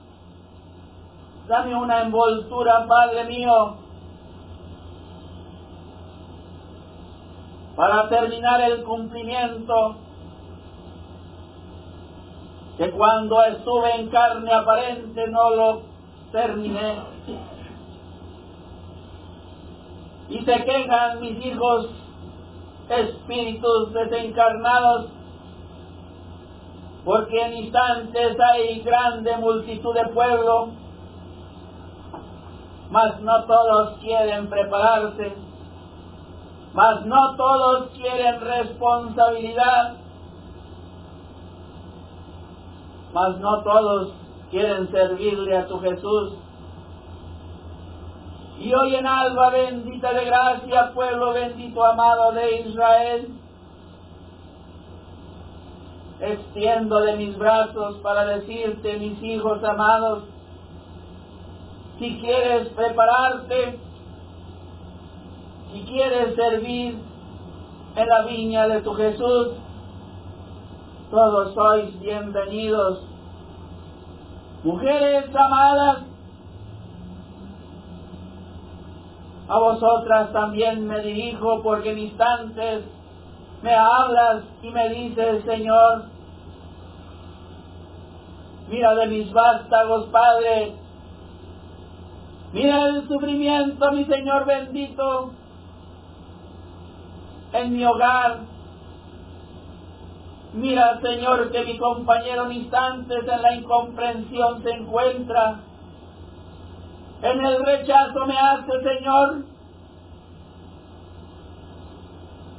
dame 1.47 1.77
una 1.77 2.03
envoltura, 2.03 2.85
Padre 2.89 3.25
mío, 3.27 3.77
para 7.77 8.09
terminar 8.09 8.61
el 8.61 8.83
cumplimiento 8.83 9.97
que 12.77 12.91
cuando 12.91 13.41
estuve 13.45 14.01
en 14.01 14.09
carne 14.09 14.53
aparente 14.53 15.29
no 15.29 15.51
lo 15.51 15.94
terminé. 16.35 16.97
Y 20.29 20.39
se 20.41 20.65
quejan 20.65 21.21
mis 21.21 21.47
hijos 21.47 21.91
espíritus 22.89 23.93
desencarnados, 23.93 25.11
porque 27.05 27.41
en 27.41 27.53
instantes 27.65 28.37
hay 28.41 28.81
grande 28.81 29.37
multitud 29.37 29.95
de 29.95 30.07
pueblo, 30.09 30.71
mas 32.91 33.21
no 33.21 33.45
todos 33.45 33.99
quieren 34.01 34.49
prepararse, 34.49 35.35
mas 36.73 37.07
no 37.07 37.37
todos 37.37 37.91
quieren 37.91 38.41
responsabilidad, 38.41 39.95
mas 43.13 43.39
no 43.39 43.63
todos 43.63 44.24
quieren 44.55 44.89
servirle 44.93 45.57
a 45.57 45.67
tu 45.67 45.81
Jesús. 45.81 46.35
Y 48.61 48.73
hoy 48.73 48.95
en 48.95 49.05
alba 49.05 49.51
bendita 49.51 50.13
de 50.13 50.25
gracia, 50.27 50.93
pueblo 50.95 51.33
bendito 51.33 51.85
amado 51.85 52.31
de 52.31 52.61
Israel, 52.61 53.29
extiendo 56.21 57.01
de 57.01 57.17
mis 57.17 57.37
brazos 57.37 57.97
para 57.97 58.27
decirte, 58.27 58.97
mis 58.97 59.21
hijos 59.25 59.65
amados, 59.65 60.23
si 61.99 62.21
quieres 62.21 62.69
prepararte, 62.69 63.81
si 65.73 65.83
quieres 65.83 66.37
servir 66.37 66.97
en 67.97 68.09
la 68.09 68.23
viña 68.27 68.69
de 68.69 68.83
tu 68.83 68.95
Jesús, 68.95 69.49
todos 71.11 71.55
sois 71.55 71.99
bienvenidos 71.99 73.14
Mujeres 74.65 75.27
amadas, 75.37 75.99
a 79.47 79.59
vosotras 79.59 80.33
también 80.33 80.87
me 80.87 81.01
dirijo 81.01 81.63
porque 81.63 81.91
en 81.91 81.99
instantes 81.99 82.85
me 83.63 83.75
hablas 83.75 84.45
y 84.63 84.71
me 84.71 84.89
dices, 84.89 85.45
Señor, 85.45 86.07
mira 88.71 88.95
de 88.95 89.07
mis 89.07 89.31
vástagos, 89.35 90.07
Padre, 90.07 90.73
mira 92.55 92.87
el 92.87 93.07
sufrimiento, 93.07 93.93
mi 93.93 94.07
Señor 94.07 94.47
bendito, 94.47 95.31
en 97.53 97.71
mi 97.71 97.85
hogar, 97.85 98.54
Mira, 100.55 101.01
Señor, 101.01 101.51
que 101.51 101.65
mi 101.65 101.77
compañero 101.79 102.45
en 102.45 102.53
instantes 102.53 103.27
en 103.27 103.43
la 103.43 103.55
incomprensión 103.57 104.63
se 104.63 104.71
encuentra. 104.71 105.61
En 107.23 107.45
el 107.45 107.65
rechazo 107.65 108.25
me 108.25 108.39
hace, 108.39 108.71
Señor. 108.83 109.47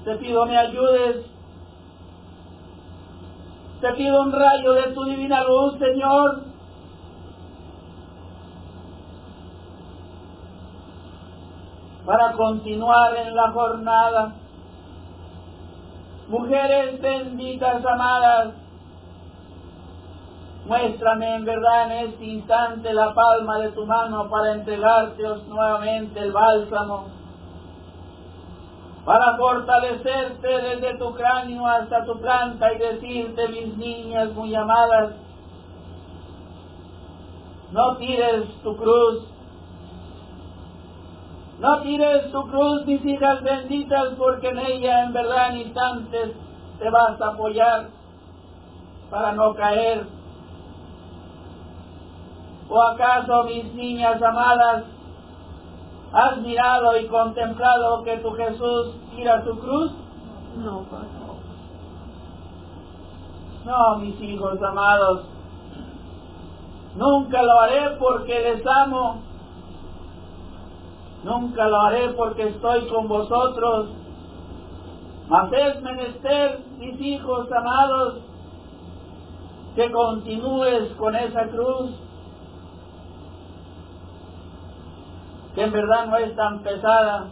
Te 0.03 0.15
pido 0.17 0.45
me 0.45 0.57
ayudes. 0.57 1.25
Te 3.79 3.93
pido 3.93 4.23
un 4.23 4.33
rayo 4.33 4.73
de 4.73 4.93
tu 4.93 5.05
divina 5.05 5.45
luz, 5.45 5.79
Señor. 5.79 6.43
Para 12.05 12.33
continuar 12.33 13.15
en 13.15 13.33
la 13.33 13.51
jornada 13.51 14.35
Mujeres 16.27 16.99
benditas, 17.01 17.85
amadas, 17.85 18.55
muéstrame 20.65 21.35
en 21.35 21.45
verdad 21.45 21.85
en 21.85 22.09
este 22.09 22.25
instante 22.25 22.93
la 22.93 23.13
palma 23.13 23.59
de 23.59 23.69
tu 23.69 23.85
mano 23.85 24.27
para 24.27 24.53
entregárteos 24.53 25.45
nuevamente 25.47 26.19
el 26.19 26.31
bálsamo, 26.31 27.05
para 29.05 29.37
fortalecerte 29.37 30.47
desde 30.47 30.97
tu 30.97 31.13
cráneo 31.13 31.67
hasta 31.67 32.03
tu 32.05 32.19
planta 32.19 32.73
y 32.73 32.77
decirte, 32.79 33.47
mis 33.49 33.77
niñas 33.77 34.33
muy 34.33 34.55
amadas, 34.55 35.11
no 37.71 37.97
tires 37.97 38.45
tu 38.63 38.75
cruz, 38.75 39.34
no 41.65 41.81
tires 41.81 42.31
tu 42.31 42.43
cruz, 42.43 42.85
mis 42.85 43.03
hijas 43.03 43.41
benditas, 43.41 44.13
porque 44.19 44.49
en 44.49 44.59
ella 44.59 45.05
en 45.05 45.13
verdad 45.13 45.49
en 45.49 45.61
instantes 45.61 46.31
te 46.77 46.89
vas 46.91 47.19
a 47.19 47.29
apoyar 47.29 47.87
para 49.09 49.31
no 49.31 49.55
caer. 49.55 50.05
¿O 52.69 52.81
acaso, 52.83 53.45
mis 53.45 53.73
niñas 53.73 54.21
amadas, 54.21 54.83
has 56.13 56.37
mirado 56.37 56.99
y 56.99 57.07
contemplado 57.07 58.03
que 58.03 58.17
tu 58.17 58.31
Jesús 58.33 58.93
tira 59.15 59.43
su 59.43 59.57
cruz? 59.57 59.91
No, 60.57 60.85
No, 63.65 63.97
mis 63.97 64.21
hijos 64.21 64.61
amados, 64.61 65.23
nunca 66.95 67.41
lo 67.41 67.59
haré 67.61 67.89
porque 67.97 68.39
les 68.39 68.67
amo 68.67 69.24
Nunca 71.25 71.67
lo 71.67 71.81
haré 71.81 72.09
porque 72.09 72.49
estoy 72.49 72.87
con 72.87 73.07
vosotros. 73.07 73.89
Mas 75.27 75.51
es 75.53 75.81
menester, 75.81 76.59
mis 76.77 77.01
hijos 77.01 77.51
amados, 77.51 78.19
que 79.75 79.91
continúes 79.91 80.91
con 80.99 81.15
esa 81.15 81.47
cruz, 81.47 81.95
que 85.55 85.63
en 85.63 85.71
verdad 85.71 86.05
no 86.05 86.17
es 86.17 86.35
tan 86.35 86.59
pesada, 86.59 87.29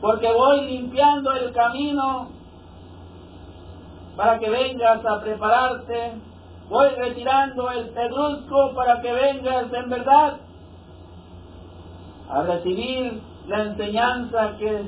porque 0.00 0.32
voy 0.32 0.66
limpiando 0.66 1.30
el 1.34 1.52
camino 1.52 2.30
para 4.16 4.40
que 4.40 4.50
vengas 4.50 5.06
a 5.06 5.20
prepararte, 5.20 6.14
voy 6.68 6.88
retirando 6.96 7.70
el 7.70 7.90
pedrusco 7.90 8.74
para 8.74 9.00
que 9.02 9.12
vengas 9.12 9.72
en 9.72 9.88
verdad 9.88 10.47
a 12.30 12.42
recibir 12.42 13.20
la 13.46 13.62
enseñanza 13.62 14.56
que 14.58 14.86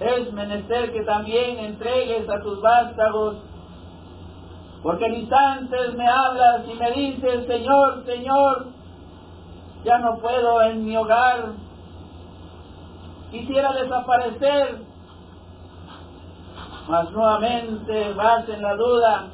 es 0.00 0.32
menester 0.32 0.92
que 0.92 1.02
también 1.02 1.58
entregues 1.58 2.28
a 2.28 2.40
tus 2.40 2.60
vástagos, 2.60 3.36
porque 4.82 5.06
en 5.06 5.14
instantes 5.16 5.94
me 5.94 6.08
hablas 6.08 6.62
y 6.66 6.74
me 6.74 6.90
dices, 6.92 7.46
Señor, 7.46 8.04
Señor, 8.06 8.68
ya 9.84 9.98
no 9.98 10.18
puedo 10.18 10.62
en 10.62 10.84
mi 10.84 10.96
hogar, 10.96 11.52
quisiera 13.30 13.72
desaparecer, 13.72 14.78
mas 16.88 17.10
nuevamente 17.12 18.12
vas 18.14 18.48
en 18.48 18.62
la 18.62 18.74
duda 18.74 19.26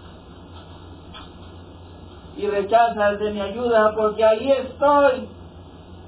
y 2.37 2.47
rechazas 2.49 3.19
de 3.19 3.31
mi 3.31 3.41
ayuda 3.41 3.95
porque 3.95 4.25
ahí 4.25 4.51
estoy, 4.51 5.29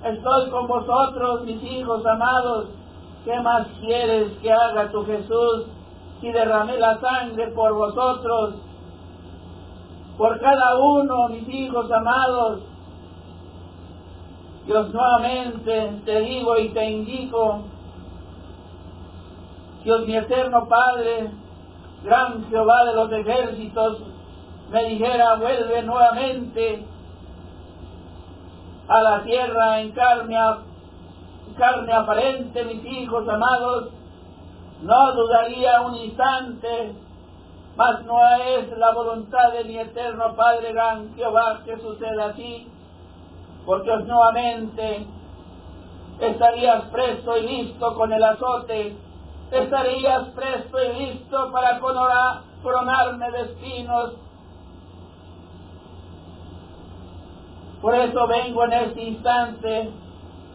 estoy 0.05 0.51
con 0.51 0.67
vosotros, 0.67 1.45
mis 1.45 1.63
hijos 1.63 2.05
amados, 2.07 2.69
¿qué 3.25 3.39
más 3.41 3.67
quieres 3.81 4.33
que 4.41 4.53
haga 4.53 4.91
tu 4.91 5.05
Jesús 5.05 5.67
si 6.21 6.31
derramé 6.31 6.79
la 6.79 6.99
sangre 7.01 7.49
por 7.49 7.75
vosotros? 7.75 8.55
Por 10.17 10.41
cada 10.41 10.79
uno, 10.79 11.29
mis 11.29 11.49
hijos 11.49 11.91
amados, 11.91 12.61
Dios 14.67 14.93
nuevamente 14.93 16.01
te 16.05 16.21
digo 16.21 16.59
y 16.59 16.69
te 16.71 16.91
indico, 16.91 17.63
Dios 19.85 20.07
mi 20.07 20.17
eterno 20.17 20.69
Padre, 20.69 21.31
gran 22.05 22.49
Jehová 22.51 22.85
de 22.85 22.95
los 22.95 23.13
ejércitos, 23.13 23.99
me 24.71 24.85
dijera, 24.85 25.37
vuelve 25.37 25.83
nuevamente 25.83 26.85
a 28.89 29.01
la 29.01 29.23
tierra 29.23 29.81
en 29.81 29.93
carne, 29.93 30.37
aparente, 31.93 32.65
mis 32.65 32.85
hijos 32.85 33.29
amados, 33.29 33.91
no 34.83 35.13
dudaría 35.13 35.81
un 35.83 35.97
instante, 35.97 36.95
mas 37.77 38.05
no 38.05 38.19
es 38.37 38.77
la 38.77 38.93
voluntad 38.93 39.53
de 39.53 39.65
mi 39.65 39.79
eterno 39.79 40.35
Padre 40.35 40.73
gran 40.73 41.15
Jehová 41.15 41.61
que 41.65 41.77
suceda 41.79 42.27
así 42.27 42.67
porque 43.69 43.95
nuevamente 43.99 45.07
estarías 46.21 46.85
presto 46.85 47.37
y 47.37 47.43
listo 47.43 47.95
con 47.97 48.11
el 48.11 48.25
azote, 48.25 48.97
estarías 49.51 50.29
presto 50.29 50.79
y 50.83 50.93
listo 51.05 51.53
para 51.53 51.79
coronarme 51.79 53.31
de 53.31 53.41
espinos. 53.43 54.15
Por 57.81 57.95
eso 57.95 58.27
vengo 58.27 58.65
en 58.65 58.73
este 58.73 59.03
instante 59.05 59.91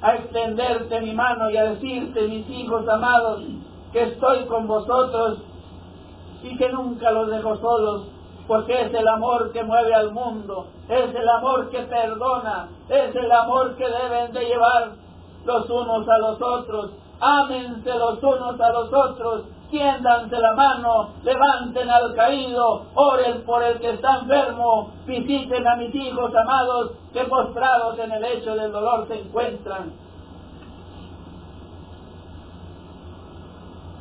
a 0.02 0.16
extenderte 0.16 1.00
mi 1.02 1.14
mano 1.14 1.50
y 1.50 1.58
a 1.58 1.66
decirte, 1.72 2.28
mis 2.28 2.50
hijos 2.50 2.88
amados, 2.90 3.44
que 3.94 4.04
estoy 4.04 4.46
con 4.46 4.68
vosotros 4.68 5.40
y 6.44 6.58
que 6.58 6.70
nunca 6.70 7.12
los 7.12 7.30
dejo 7.30 7.56
solos, 7.58 8.08
porque 8.48 8.82
es 8.82 8.94
el 8.94 9.08
amor 9.08 9.54
que 9.54 9.64
mueve 9.64 9.94
al 9.94 10.12
mundo, 10.12 10.68
es 10.90 11.16
el 11.16 11.30
amor 11.30 11.70
que 11.70 11.84
perdona, 11.84 12.68
es 12.90 13.16
el 13.16 13.32
amor 13.32 13.76
que 13.78 13.88
deben 13.88 14.34
de 14.34 14.46
llevar 14.46 14.92
los 15.46 15.70
unos 15.70 16.08
a 16.10 16.18
los 16.18 16.42
otros. 16.42 16.92
Ámense 17.22 17.98
los 17.98 18.22
unos 18.22 18.60
a 18.60 18.70
los 18.74 18.92
otros, 18.92 19.44
tiéndanse 19.74 20.40
la 20.40 20.54
mano, 20.54 21.10
levanten 21.24 21.90
al 21.90 22.14
caído, 22.14 22.86
oren 22.94 23.44
por 23.44 23.64
el 23.64 23.80
que 23.80 23.90
está 23.90 24.20
enfermo, 24.20 24.92
visiten 25.08 25.68
a 25.68 25.76
mis 25.78 25.96
hijos 25.96 26.32
amados 26.36 26.92
que 27.12 27.24
postrados 27.24 27.98
en 27.98 28.12
el 28.12 28.22
lecho 28.22 28.56
del 28.56 28.72
dolor 28.72 29.08
se 29.08 29.20
encuentran. 29.20 29.92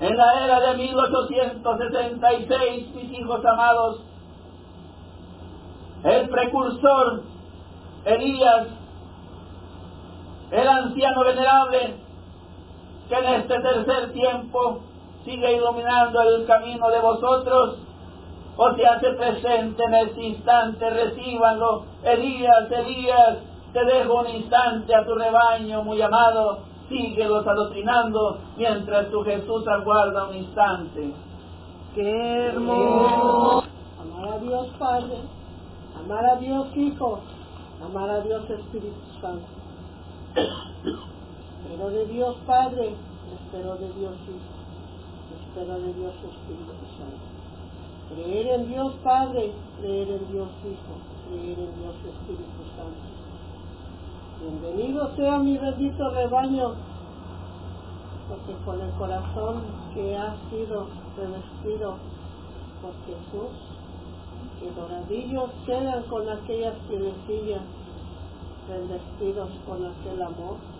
En 0.01 0.15
la 0.15 0.45
era 0.45 0.61
de 0.61 0.77
1866, 0.77 2.95
mis 2.95 3.19
hijos 3.19 3.43
amados, 3.47 4.03
el 6.05 6.29
precursor 6.29 7.23
Elías, 8.05 8.67
el 10.51 10.69
anciano 10.69 11.25
venerable, 11.25 11.95
que 13.09 13.15
en 13.15 13.25
este 13.41 13.59
tercer 13.59 14.13
tiempo 14.13 14.83
sigue 15.25 15.57
iluminando 15.57 16.21
el 16.23 16.47
camino 16.47 16.89
de 16.91 17.01
vosotros, 17.01 17.79
o 18.57 18.75
se 18.75 18.87
hace 18.87 19.11
presente 19.13 19.83
en 19.83 19.95
este 19.95 20.23
instante, 20.23 20.91
recíbanlo. 20.91 21.85
Elías, 22.03 22.71
Elías, 22.71 23.39
te 23.73 23.85
dejo 23.85 24.21
un 24.21 24.29
instante 24.29 24.95
a 24.95 25.05
tu 25.05 25.15
rebaño 25.15 25.83
muy 25.83 26.01
amado, 26.03 26.61
síguelos 26.89 27.47
adoctrinando 27.47 28.39
mientras 28.57 29.11
tu 29.11 29.23
Jesús 29.23 29.67
aguarda 29.69 30.29
un 30.29 30.37
instante. 30.37 31.15
¡Qué 31.95 32.47
hermoso! 32.47 33.65
Amar 34.01 34.35
a 34.35 34.39
Dios 34.39 34.67
Padre 34.79 35.17
Amar 36.05 36.25
a 36.27 36.37
Dios 36.37 36.67
Hijo, 36.77 37.21
amar 37.81 38.11
a 38.11 38.21
Dios 38.23 38.49
Espíritu 38.51 38.97
Santo. 39.21 39.47
Espero 41.63 41.91
de 41.91 42.07
Dios 42.07 42.37
Padre, 42.45 42.95
espero 43.35 43.77
de 43.77 43.93
Dios 43.93 44.15
Hijo, 44.27 44.62
espero 45.33 45.81
de 45.81 45.93
Dios 45.95 46.15
Espíritu 46.15 46.85
Santo. 46.99 47.27
Creer 48.15 48.47
en 48.61 48.69
Dios 48.69 48.93
Padre, 49.03 49.53
creer 49.81 50.09
en 50.09 50.33
Dios 50.33 50.49
Hijo, 50.65 50.95
creer 51.29 51.59
en 51.59 51.81
Dios 51.81 51.95
Espíritu 51.97 52.63
Santo. 52.77 53.13
Bienvenido 54.41 55.17
sea 55.17 55.39
mi 55.39 55.57
bendito 55.57 56.11
rebaño, 56.11 56.75
porque 58.29 58.65
con 58.65 58.81
el 58.81 58.91
corazón 58.93 59.63
que 59.95 60.17
ha 60.17 60.37
sido 60.51 60.89
revestido 61.17 61.97
por 62.83 62.93
Jesús, 63.07 63.53
que 64.59 64.71
doradillos 64.73 65.51
quedan 65.67 66.03
con 66.05 66.29
aquellas 66.29 66.75
piedecillas 66.89 67.63
revestidos 68.69 69.51
con 69.67 69.85
aquel 69.85 70.23
amor. 70.23 70.72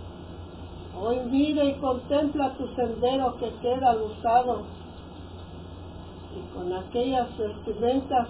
Hoy 1.01 1.21
mira 1.31 1.65
y 1.65 1.75
contempla 1.75 2.55
tu 2.59 2.67
sendero 2.75 3.37
que 3.39 3.51
queda 3.63 3.97
usado 3.97 4.63
y 6.37 6.55
con 6.55 6.73
aquellas 6.73 7.29
vestimentas 7.37 8.29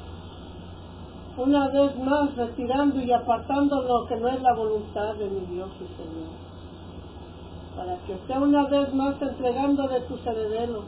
una 1.36 1.68
vez 1.68 1.98
más 1.98 2.36
retirando 2.36 3.00
y 3.00 3.10
apartando 3.12 3.82
lo 3.82 4.06
que 4.06 4.16
no 4.16 4.28
es 4.28 4.42
la 4.42 4.54
voluntad 4.54 5.14
de 5.14 5.28
mi 5.28 5.40
Dios 5.46 5.70
y 5.76 5.86
Señor. 5.96 6.30
Para 7.76 7.96
que 8.06 8.16
sea 8.26 8.38
una 8.38 8.66
vez 8.66 8.92
más 8.94 9.20
entregando 9.20 9.88
de 9.88 10.00
tus 10.02 10.24
herederos. 10.26 10.84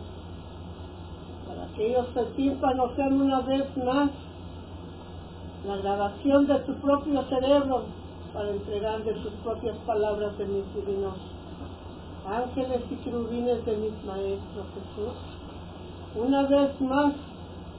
Para 1.48 1.66
que 1.74 1.88
ellos 1.88 2.06
se 2.14 2.74
no 2.74 2.94
sean 2.94 3.20
una 3.20 3.40
vez 3.40 3.76
más 3.78 4.10
la 5.66 5.76
grabación 5.76 6.46
de 6.46 6.58
tu 6.60 6.74
propio 6.74 7.22
cerebro 7.24 7.84
para 8.34 8.50
entregar 8.50 9.02
de 9.02 9.14
tus 9.14 9.32
propias 9.44 9.76
palabras 9.78 10.36
de 10.36 10.44
mis 10.44 10.74
divinos 10.74 11.33
ángeles 12.26 12.82
y 12.90 12.94
querubines 12.96 13.64
de 13.64 13.76
mis 13.76 14.04
maestros 14.04 14.66
Jesús. 14.74 15.14
Una 16.16 16.42
vez 16.42 16.80
más, 16.80 17.14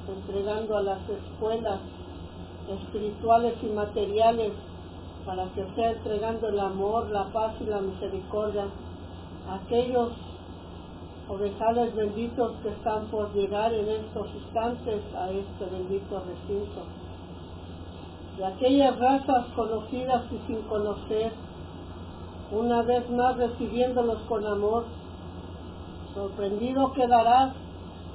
entregando 0.08 0.78
a 0.78 0.82
las 0.84 1.00
escuelas 1.10 1.80
espirituales 2.70 3.56
y 3.62 3.68
materiales 3.68 4.52
para 5.26 5.46
que 5.54 5.66
sea 5.76 5.92
entregando 5.92 6.50
el 6.50 6.60
amor, 6.60 7.10
la 7.10 7.26
paz 7.26 7.54
y 7.62 7.66
la 7.66 7.82
misericordia 7.82 8.66
a 9.50 9.56
aquellos 9.56 10.12
ovejales 11.28 11.96
benditos 11.96 12.52
que 12.62 12.70
están 12.70 13.06
por 13.08 13.34
llegar 13.34 13.74
en 13.74 13.90
estos 13.90 14.28
instantes 14.36 15.02
a 15.16 15.32
este 15.32 15.66
bendito 15.66 16.20
recinto 16.20 16.84
de 18.38 18.46
aquellas 18.46 19.00
razas 19.00 19.46
conocidas 19.56 20.24
y 20.32 20.48
sin 20.48 20.62
conocer, 20.64 21.32
una 22.52 22.82
vez 22.84 23.10
más 23.10 23.38
recibiéndolos 23.38 24.20
con 24.28 24.46
amor. 24.46 24.86
Sorprendido 26.14 26.94
quedarás, 26.94 27.54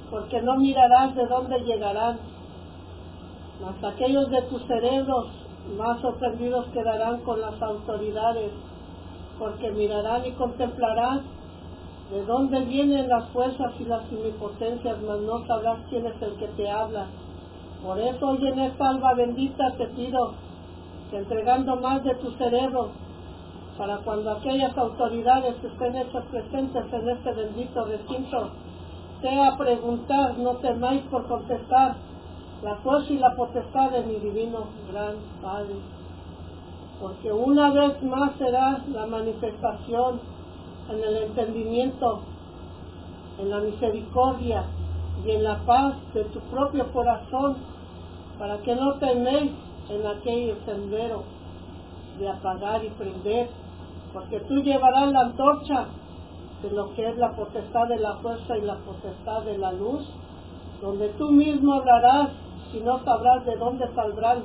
porque 0.09 0.41
no 0.41 0.57
mirarás 0.57 1.15
de 1.15 1.25
dónde 1.27 1.59
llegarán, 1.59 2.19
mas 3.61 3.93
aquellos 3.93 4.29
de 4.29 4.41
tus 4.43 4.61
cerebros 4.63 5.27
más 5.77 6.01
sorprendidos 6.01 6.65
quedarán 6.73 7.21
con 7.21 7.39
las 7.39 7.61
autoridades, 7.61 8.51
porque 9.37 9.71
mirarán 9.71 10.25
y 10.25 10.31
contemplarán 10.31 11.21
de 12.11 12.25
dónde 12.25 12.61
vienen 12.61 13.07
las 13.07 13.29
fuerzas 13.29 13.73
y 13.79 13.85
las 13.85 14.01
omnipotencias, 14.11 15.01
mas 15.03 15.19
no 15.21 15.45
sabrás 15.45 15.79
quién 15.89 16.05
es 16.07 16.21
el 16.21 16.35
que 16.35 16.47
te 16.47 16.69
habla 16.69 17.07
por 17.83 17.99
eso 17.99 18.27
hoy 18.27 18.47
en 18.47 18.59
esta 18.59 18.89
alba 18.89 19.15
bendita 19.15 19.71
te 19.75 19.87
pido 19.87 20.33
entregando 21.11 21.75
más 21.77 22.03
de 22.03 22.13
tu 22.15 22.31
cerebro 22.33 22.91
para 23.81 23.97
cuando 23.97 24.29
aquellas 24.29 24.77
autoridades 24.77 25.55
estén 25.63 25.95
hechas 25.95 26.23
presentes 26.29 26.85
en 26.93 27.09
este 27.09 27.31
bendito 27.33 27.83
recinto, 27.85 28.49
sea 29.23 29.57
preguntar, 29.57 30.37
no 30.37 30.51
temáis 30.57 31.01
por 31.09 31.25
contestar 31.25 31.95
la 32.61 32.75
fuerza 32.75 33.11
y 33.11 33.17
la 33.17 33.35
potestad 33.35 33.89
de 33.89 34.03
mi 34.03 34.17
divino 34.17 34.65
gran 34.91 35.15
Padre. 35.41 35.73
Porque 37.01 37.33
una 37.33 37.71
vez 37.71 38.03
más 38.03 38.33
será 38.37 38.83
la 38.93 39.07
manifestación 39.07 40.19
en 40.91 41.03
el 41.03 41.23
entendimiento, 41.23 42.19
en 43.39 43.49
la 43.49 43.61
misericordia 43.61 44.63
y 45.25 45.31
en 45.31 45.43
la 45.43 45.57
paz 45.65 45.95
de 46.13 46.23
tu 46.25 46.39
propio 46.51 46.85
corazón 46.93 47.57
para 48.37 48.59
que 48.59 48.75
no 48.75 48.93
teméis 48.99 49.53
en 49.89 50.05
aquel 50.05 50.55
sendero 50.67 51.23
de 52.19 52.29
apagar 52.29 52.85
y 52.85 52.89
prender, 52.89 53.49
porque 54.13 54.39
tú 54.41 54.61
llevarás 54.61 55.11
la 55.11 55.21
antorcha 55.21 55.87
de 56.61 56.71
lo 56.71 56.93
que 56.93 57.09
es 57.09 57.17
la 57.17 57.31
potestad 57.31 57.87
de 57.87 57.99
la 57.99 58.15
fuerza 58.17 58.57
y 58.57 58.61
la 58.61 58.75
potestad 58.77 59.43
de 59.43 59.57
la 59.57 59.71
luz, 59.71 60.05
donde 60.81 61.09
tú 61.09 61.31
mismo 61.31 61.73
hablarás 61.73 62.29
y 62.73 62.79
no 62.79 63.03
sabrás 63.03 63.45
de 63.45 63.55
dónde 63.55 63.87
saldrán 63.93 64.43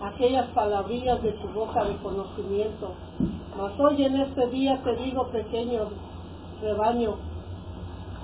aquellas 0.00 0.46
palabrillas 0.48 1.22
de 1.22 1.32
tu 1.32 1.48
boca 1.48 1.84
de 1.84 1.96
conocimiento. 1.96 2.92
Mas 3.56 3.78
hoy 3.80 4.04
en 4.04 4.20
este 4.20 4.46
día 4.48 4.80
te 4.84 4.94
digo, 4.96 5.26
pequeño 5.28 5.88
rebaño, 6.62 7.16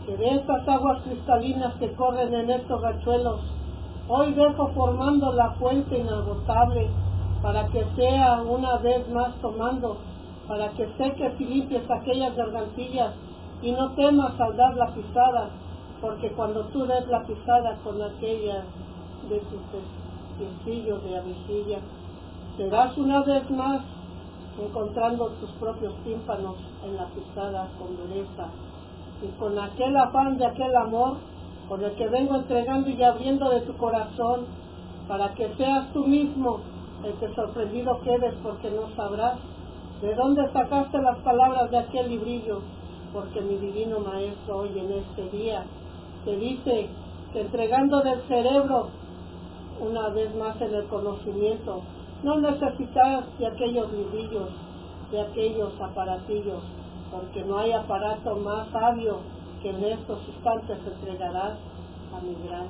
que 0.06 0.16
de 0.16 0.34
estas 0.36 0.68
aguas 0.68 1.02
cristalinas 1.02 1.74
que 1.74 1.92
corren 1.94 2.34
en 2.34 2.50
estos 2.50 2.80
rachuelos, 2.80 3.40
hoy 4.08 4.32
dejo 4.34 4.68
formando 4.68 5.32
la 5.32 5.52
fuente 5.52 5.98
inagotable 5.98 6.88
para 7.42 7.66
que 7.68 7.84
sea 7.96 8.42
una 8.42 8.76
vez 8.78 9.08
más 9.10 9.34
tomando, 9.40 9.98
para 10.48 10.68
que 10.70 10.86
seques 10.98 11.40
y 11.40 11.44
limpies 11.44 11.90
aquellas 11.90 12.36
gargantillas 12.36 13.14
y 13.62 13.72
no 13.72 13.92
temas 13.92 14.38
al 14.38 14.56
dar 14.56 14.76
la 14.76 14.94
pisada, 14.94 15.50
porque 16.00 16.30
cuando 16.32 16.64
tú 16.66 16.84
des 16.86 17.06
la 17.08 17.22
pisada 17.22 17.78
con 17.82 18.00
aquella 18.02 18.64
de 19.28 19.38
tus 19.38 19.62
piecillos 20.38 21.02
de 21.04 21.18
avicilla, 21.18 21.78
serás 22.56 22.96
una 22.98 23.22
vez 23.22 23.50
más 23.50 23.82
encontrando 24.60 25.28
tus 25.40 25.50
propios 25.52 25.94
tímpanos 26.04 26.56
en 26.84 26.96
la 26.96 27.06
pisada 27.06 27.68
con 27.78 27.96
dureza. 27.96 28.48
Y 29.22 29.28
con 29.38 29.58
aquel 29.58 29.96
afán 29.96 30.36
de 30.36 30.46
aquel 30.46 30.76
amor 30.76 31.16
con 31.68 31.82
el 31.82 31.92
que 31.92 32.08
vengo 32.08 32.36
entregando 32.36 32.90
y 32.90 33.02
abriendo 33.02 33.48
de 33.48 33.60
tu 33.62 33.74
corazón 33.76 34.44
para 35.08 35.34
que 35.34 35.48
seas 35.54 35.90
tú 35.92 36.04
mismo 36.04 36.60
el 37.02 37.12
que 37.14 37.34
sorprendido 37.34 38.00
quedes 38.02 38.34
porque 38.42 38.70
no 38.70 38.94
sabrás 38.96 39.38
de 40.04 40.14
dónde 40.14 40.46
sacaste 40.52 41.00
las 41.00 41.16
palabras 41.20 41.70
de 41.70 41.78
aquel 41.78 42.10
librillo 42.10 42.60
porque 43.10 43.40
mi 43.40 43.56
divino 43.56 44.00
maestro 44.00 44.58
hoy 44.58 44.78
en 44.78 44.92
este 44.92 45.34
día 45.34 45.64
te 46.26 46.36
dice 46.36 46.90
que 47.32 47.40
entregando 47.40 48.02
del 48.02 48.20
cerebro 48.28 48.88
una 49.80 50.10
vez 50.10 50.34
más 50.36 50.60
en 50.60 50.74
el 50.74 50.84
conocimiento 50.88 51.80
no 52.22 52.38
necesitas 52.38 53.38
de 53.38 53.46
aquellos 53.46 53.90
librillos 53.94 54.50
de 55.10 55.22
aquellos 55.22 55.72
aparatillos 55.80 56.62
porque 57.10 57.42
no 57.42 57.56
hay 57.56 57.72
aparato 57.72 58.36
más 58.36 58.68
sabio 58.72 59.20
que 59.62 59.70
en 59.70 59.84
estos 59.84 60.18
instantes 60.28 60.80
entregarás 60.86 61.56
a 62.14 62.20
mi 62.20 62.34
gran 62.46 62.66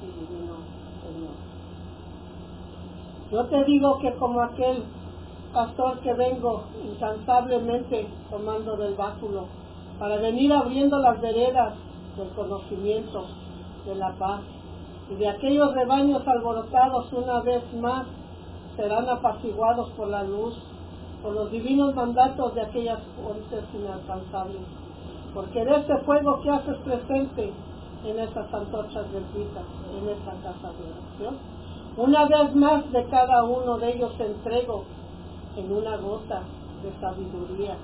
y 0.00 0.06
divino 0.18 0.54
Señor. 1.02 1.50
Yo 3.30 3.44
te 3.48 3.64
digo 3.64 3.98
que 3.98 4.14
como 4.14 4.40
aquel 4.40 4.82
pastor 5.52 5.98
que 6.00 6.12
vengo 6.14 6.64
incansablemente 6.84 8.06
tomando 8.30 8.76
del 8.76 8.94
báculo 8.94 9.46
para 9.98 10.16
venir 10.16 10.52
abriendo 10.52 10.98
las 10.98 11.20
veredas 11.20 11.74
del 12.16 12.28
conocimiento, 12.30 13.26
de 13.84 13.94
la 13.94 14.12
paz, 14.12 14.42
y 15.10 15.14
de 15.16 15.28
aquellos 15.28 15.74
rebaños 15.74 16.26
alborotados 16.26 17.12
una 17.12 17.40
vez 17.40 17.62
más 17.74 18.06
serán 18.76 19.08
apaciguados 19.08 19.90
por 19.90 20.08
la 20.08 20.22
luz 20.22 20.56
por 21.22 21.34
los 21.34 21.50
divinos 21.50 21.94
mandatos 21.94 22.54
de 22.54 22.62
aquellas 22.62 23.00
fuentes 23.20 23.64
inalcanzables, 23.74 24.62
porque 25.34 25.64
de 25.64 25.76
ese 25.76 25.98
fuego 25.98 26.40
que 26.40 26.50
haces 26.50 26.76
presente 26.78 27.52
en 28.06 28.18
estas 28.18 28.52
antorchas 28.54 29.04
benditas, 29.12 29.64
en 30.00 30.08
esta 30.08 30.32
casa 30.42 30.72
de 30.72 30.84
oración, 30.90 31.36
una 31.96 32.24
vez 32.26 32.54
más 32.54 32.90
de 32.92 33.04
cada 33.06 33.44
uno 33.44 33.76
de 33.76 33.96
ellos 33.96 34.12
entrego 34.18 34.84
en 35.56 35.72
una 35.72 35.96
gota 35.96 36.42
de 36.82 36.92
sabiduría, 37.00 37.76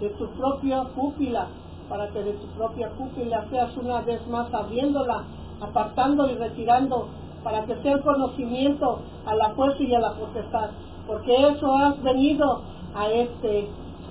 de 0.00 0.08
tu 0.10 0.28
propia 0.30 0.84
pupila, 0.94 1.48
para 1.88 2.08
que 2.08 2.22
de 2.22 2.32
tu 2.34 2.46
propia 2.48 2.90
pupila 2.90 3.46
seas 3.50 3.76
una 3.76 4.00
vez 4.02 4.26
más 4.28 4.52
abriéndola, 4.52 5.24
apartando 5.60 6.30
y 6.30 6.34
retirando, 6.34 7.08
para 7.42 7.64
que 7.64 7.76
sea 7.82 7.94
el 7.94 8.02
conocimiento 8.02 9.00
a 9.26 9.34
la 9.34 9.50
fuerza 9.50 9.82
y 9.82 9.94
a 9.94 10.00
la 10.00 10.14
potestad, 10.14 10.70
porque 11.06 11.34
eso 11.48 11.72
has 11.74 12.02
venido 12.02 12.62
a 12.94 13.08
este 13.10 13.68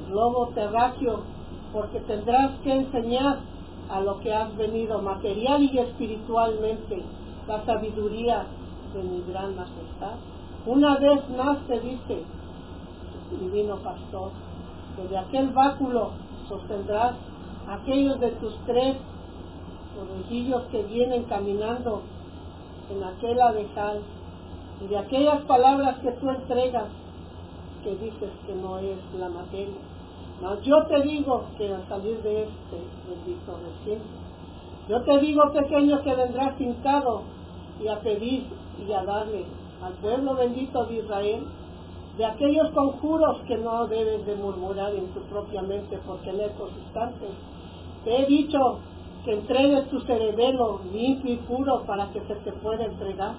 globo 0.10 0.48
terráqueo, 0.56 1.22
porque 1.74 2.00
tendrás 2.02 2.52
que 2.64 2.74
enseñar 2.74 3.40
a 3.90 4.02
lo 4.02 4.20
que 4.20 4.34
has 4.34 4.56
venido 4.58 5.02
material 5.02 5.64
y 5.64 5.78
espiritualmente, 5.78 7.04
la 7.48 7.64
sabiduría 7.66 8.46
de 8.94 9.04
mi 9.04 9.24
gran 9.32 9.56
majestad. 9.56 10.16
Una 10.66 10.98
vez 10.98 11.30
más 11.30 11.60
te 11.68 11.80
dice, 11.80 12.24
divino 13.32 13.78
pastor, 13.78 14.32
que 14.96 15.08
de 15.08 15.18
aquel 15.18 15.50
báculo 15.50 16.12
sostendrás 16.48 17.16
aquellos 17.68 18.20
de 18.20 18.32
tus 18.32 18.56
tres 18.66 18.98
conejillos 19.98 20.64
que 20.72 20.84
vienen 20.84 21.24
caminando 21.24 22.02
en 22.90 23.04
aquel 23.04 23.42
abejal 23.42 24.02
y 24.82 24.88
de 24.88 24.98
aquellas 24.98 25.42
palabras 25.42 25.98
que 26.00 26.12
tú 26.12 26.30
entregas 26.30 26.88
que 27.84 27.96
dices 27.96 28.30
que 28.46 28.56
no 28.56 28.78
es 28.80 28.98
la 29.20 29.30
materia. 29.30 29.82
Mas 30.42 30.62
yo 30.62 30.86
te 30.86 31.02
digo 31.02 31.46
que 31.58 31.74
al 31.74 31.88
salir 31.88 32.22
de 32.22 32.44
este 32.44 32.78
bendito 33.10 33.58
recinto, 33.58 34.06
yo 34.88 35.02
te 35.02 35.20
digo 35.20 35.52
pequeño 35.52 36.02
que 36.04 36.16
vendrás 36.16 36.60
hincado 36.62 37.24
y 37.84 37.88
a 37.88 38.00
pedir 38.00 38.46
y 38.88 38.92
a 38.94 39.04
darle 39.04 39.46
al 39.82 39.94
pueblo 39.94 40.36
bendito 40.36 40.86
de 40.86 40.98
Israel 40.98 41.44
de 42.18 42.26
aquellos 42.26 42.72
conjuros 42.72 43.42
que 43.48 43.58
no 43.58 43.88
debes 43.88 44.26
de 44.26 44.36
murmurar 44.36 44.94
en 44.96 45.08
tu 45.14 45.22
propia 45.22 45.62
mente 45.62 46.00
porque 46.06 46.32
en 46.32 46.42
estos 46.42 46.72
te 48.04 48.22
he 48.22 48.26
dicho 48.26 48.80
que 49.24 49.34
entregues 49.34 49.90
tu 49.90 50.00
cerebelo 50.02 50.80
limpio 50.92 51.34
y 51.34 51.38
puro 51.38 51.84
para 51.86 52.10
que 52.12 52.22
se 52.22 52.36
te 52.36 52.52
pueda 52.54 52.86
entregar 52.86 53.34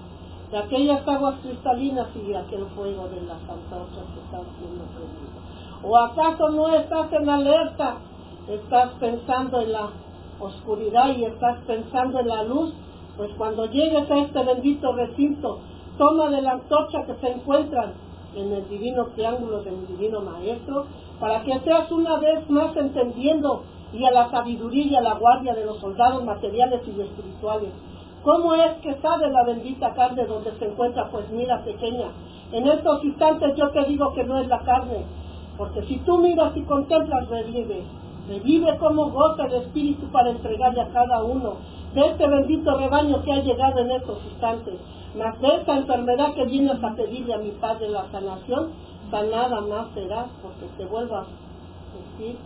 de 0.50 0.58
aquellas 0.58 1.06
aguas 1.08 1.40
cristalinas 1.40 2.08
y 2.14 2.28
de 2.28 2.36
aquel 2.36 2.66
fuego 2.76 3.08
de 3.08 3.20
las 3.22 3.40
antorchas 3.40 4.04
que 4.14 4.20
están 4.20 4.44
siendo 4.58 4.84
prendidas. 4.84 5.82
¿O 5.82 5.96
acaso 5.96 6.50
no 6.50 6.68
estás 6.74 7.12
en 7.12 7.28
alerta? 7.28 7.96
Estás 8.48 8.92
pensando 9.00 9.60
en 9.60 9.72
la 9.72 9.88
oscuridad 10.40 11.16
y 11.16 11.24
estás 11.24 11.58
pensando 11.66 12.20
en 12.20 12.28
la 12.28 12.44
luz. 12.44 12.72
Pues 13.16 13.30
cuando 13.36 13.66
llegues 13.66 14.10
a 14.10 14.18
este 14.18 14.42
bendito 14.42 14.92
recinto, 14.92 15.58
toma 15.98 16.30
de 16.30 16.42
la 16.42 16.52
antorcha 16.52 17.04
que 17.04 17.14
se 17.16 17.32
encuentran 17.32 17.92
en 18.40 18.52
el 18.52 18.68
divino 18.68 19.06
triángulo 19.14 19.62
del 19.62 19.86
divino 19.86 20.20
maestro, 20.20 20.86
para 21.20 21.42
que 21.42 21.58
seas 21.60 21.90
una 21.90 22.18
vez 22.18 22.48
más 22.48 22.76
entendiendo 22.76 23.62
y 23.92 24.04
a 24.04 24.10
la 24.10 24.30
sabiduría 24.30 24.84
y 24.86 24.96
a 24.96 25.00
la 25.00 25.14
guardia 25.14 25.54
de 25.54 25.64
los 25.64 25.78
soldados 25.78 26.24
materiales 26.24 26.82
y 26.86 27.00
espirituales 27.00 27.70
¿Cómo 28.22 28.54
es 28.54 28.72
que 28.82 28.94
sabe 28.96 29.30
la 29.30 29.44
bendita 29.44 29.94
carne 29.94 30.26
donde 30.26 30.52
se 30.58 30.66
encuentra? 30.66 31.08
Pues 31.10 31.30
mira, 31.30 31.62
pequeña, 31.64 32.08
en 32.52 32.66
estos 32.66 33.04
instantes 33.04 33.56
yo 33.56 33.70
te 33.70 33.84
digo 33.84 34.12
que 34.12 34.24
no 34.24 34.38
es 34.38 34.48
la 34.48 34.58
carne, 34.60 35.04
porque 35.56 35.82
si 35.86 35.98
tú 35.98 36.18
miras 36.18 36.56
y 36.56 36.62
contemplas, 36.62 37.28
revive. 37.28 37.84
Revive 38.28 38.76
como 38.78 39.10
goza 39.10 39.46
el 39.46 39.54
Espíritu 39.54 40.06
para 40.08 40.30
entregarle 40.30 40.82
a 40.82 40.88
cada 40.88 41.24
uno 41.24 41.54
de 41.94 42.06
este 42.06 42.26
bendito 42.26 42.76
rebaño 42.76 43.22
que 43.22 43.32
ha 43.32 43.42
llegado 43.42 43.78
en 43.78 43.92
estos 43.92 44.18
instantes. 44.30 44.74
Mas 45.16 45.40
de 45.40 45.48
esta 45.48 45.76
enfermedad 45.76 46.34
que 46.34 46.44
vienes 46.44 46.82
a 46.82 46.94
pedirle 46.94 47.34
a 47.34 47.38
mi 47.38 47.50
Padre 47.52 47.88
la 47.88 48.10
sanación, 48.10 48.70
sanada 49.10 49.60
más 49.62 49.88
serás, 49.94 50.28
porque 50.42 50.66
te 50.76 50.84
vuelvo 50.84 51.16
a 51.16 51.26
decir 52.18 52.36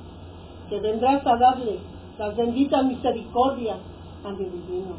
que 0.68 0.80
vendrás 0.80 1.26
a 1.26 1.36
darle 1.36 1.78
las 2.18 2.36
benditas 2.36 2.84
misericordias 2.84 3.78
a 4.24 4.30
mi 4.30 4.44
divino 4.44 4.94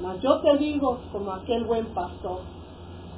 mas 0.00 0.20
yo 0.20 0.40
te 0.40 0.56
digo, 0.58 0.98
como 1.12 1.32
aquel 1.32 1.64
buen 1.64 1.86
pastor, 1.86 2.40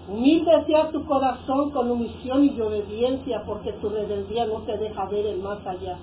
humilde 0.09 0.65
sea 0.67 0.91
tu 0.91 1.05
corazón 1.05 1.71
con 1.71 1.91
omisión 1.91 2.45
y 2.45 2.61
obediencia, 2.61 3.43
porque 3.45 3.73
tu 3.75 3.89
rebeldía 3.89 4.47
no 4.47 4.61
te 4.61 4.77
deja 4.77 5.07
ver 5.07 5.27
el 5.27 5.39
más 5.39 5.67
allá. 5.67 5.97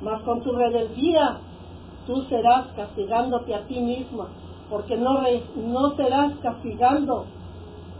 Mas 0.00 0.22
con 0.22 0.40
tu 0.42 0.52
rebeldía 0.52 1.40
tú 2.06 2.22
serás 2.28 2.68
castigándote 2.76 3.54
a 3.54 3.66
ti 3.66 3.80
misma, 3.80 4.28
porque 4.70 4.96
no, 4.96 5.96
serás 5.96 6.32
castigando 6.42 7.24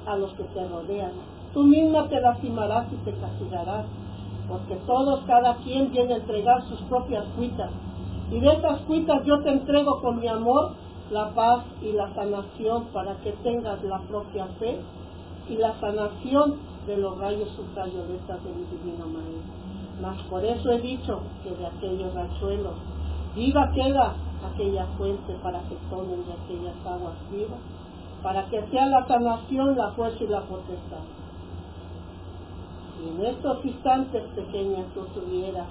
a 0.07 0.17
los 0.17 0.33
que 0.35 0.45
te 0.45 0.69
rodean. 0.69 1.13
Tú 1.55 1.65
misma 1.65 2.09
te 2.09 2.21
lastimarás 2.21 2.87
y 2.93 2.97
te 3.05 3.13
castigarás, 3.13 3.87
porque 4.49 4.77
todos, 4.87 5.21
cada 5.27 5.57
quien 5.57 5.91
viene 5.91 6.15
a 6.15 6.17
entregar 6.19 6.63
sus 6.69 6.81
propias 6.83 7.25
cuitas 7.37 7.71
y 8.31 8.41
de 8.41 8.53
esas 8.53 8.81
cuitas 8.83 9.25
yo 9.25 9.41
te 9.41 9.51
entrego 9.51 10.01
con 10.03 10.21
mi 10.21 10.29
amor 10.29 10.73
la 11.11 11.31
paz 11.31 11.65
y 11.81 11.93
la 11.93 12.13
sanación 12.15 12.85
para 12.93 13.15
que 13.21 13.33
tengas 13.43 13.83
la 13.85 14.01
propia 14.01 14.47
fe 14.59 14.79
y 15.49 15.57
la 15.57 15.79
sanación 15.81 16.57
de 16.87 16.99
los 16.99 17.19
rayos 17.19 17.49
ultravioletas 17.59 18.45
de 18.45 18.51
mi 18.51 18.65
divino 18.65 19.07
Maestro. 19.07 19.59
Mas 20.03 20.23
por 20.25 20.45
eso 20.45 20.71
he 20.71 20.79
dicho 20.81 21.21
que 21.43 21.51
de 21.55 21.67
aquellos 21.67 22.13
rachuelos 22.13 22.75
viva 23.35 23.71
queda 23.75 24.15
aquella 24.45 24.87
fuente 24.97 25.35
para 25.43 25.61
que 25.63 25.77
tomen 25.91 26.25
de 26.27 26.33
aquellas 26.33 26.87
aguas 26.87 27.15
vivas, 27.31 27.59
para 28.23 28.45
que 28.47 28.63
sea 28.71 28.87
la 28.87 29.07
sanación, 29.07 29.77
la 29.77 29.91
fuerza 29.93 30.23
y 30.23 30.29
la 30.29 30.41
potestad. 30.43 31.05
Y 33.03 33.09
en 33.09 33.27
estos 33.27 33.65
instantes 33.65 34.23
pequeños 34.35 34.87
tú 34.95 35.03
tuvieras 35.15 35.69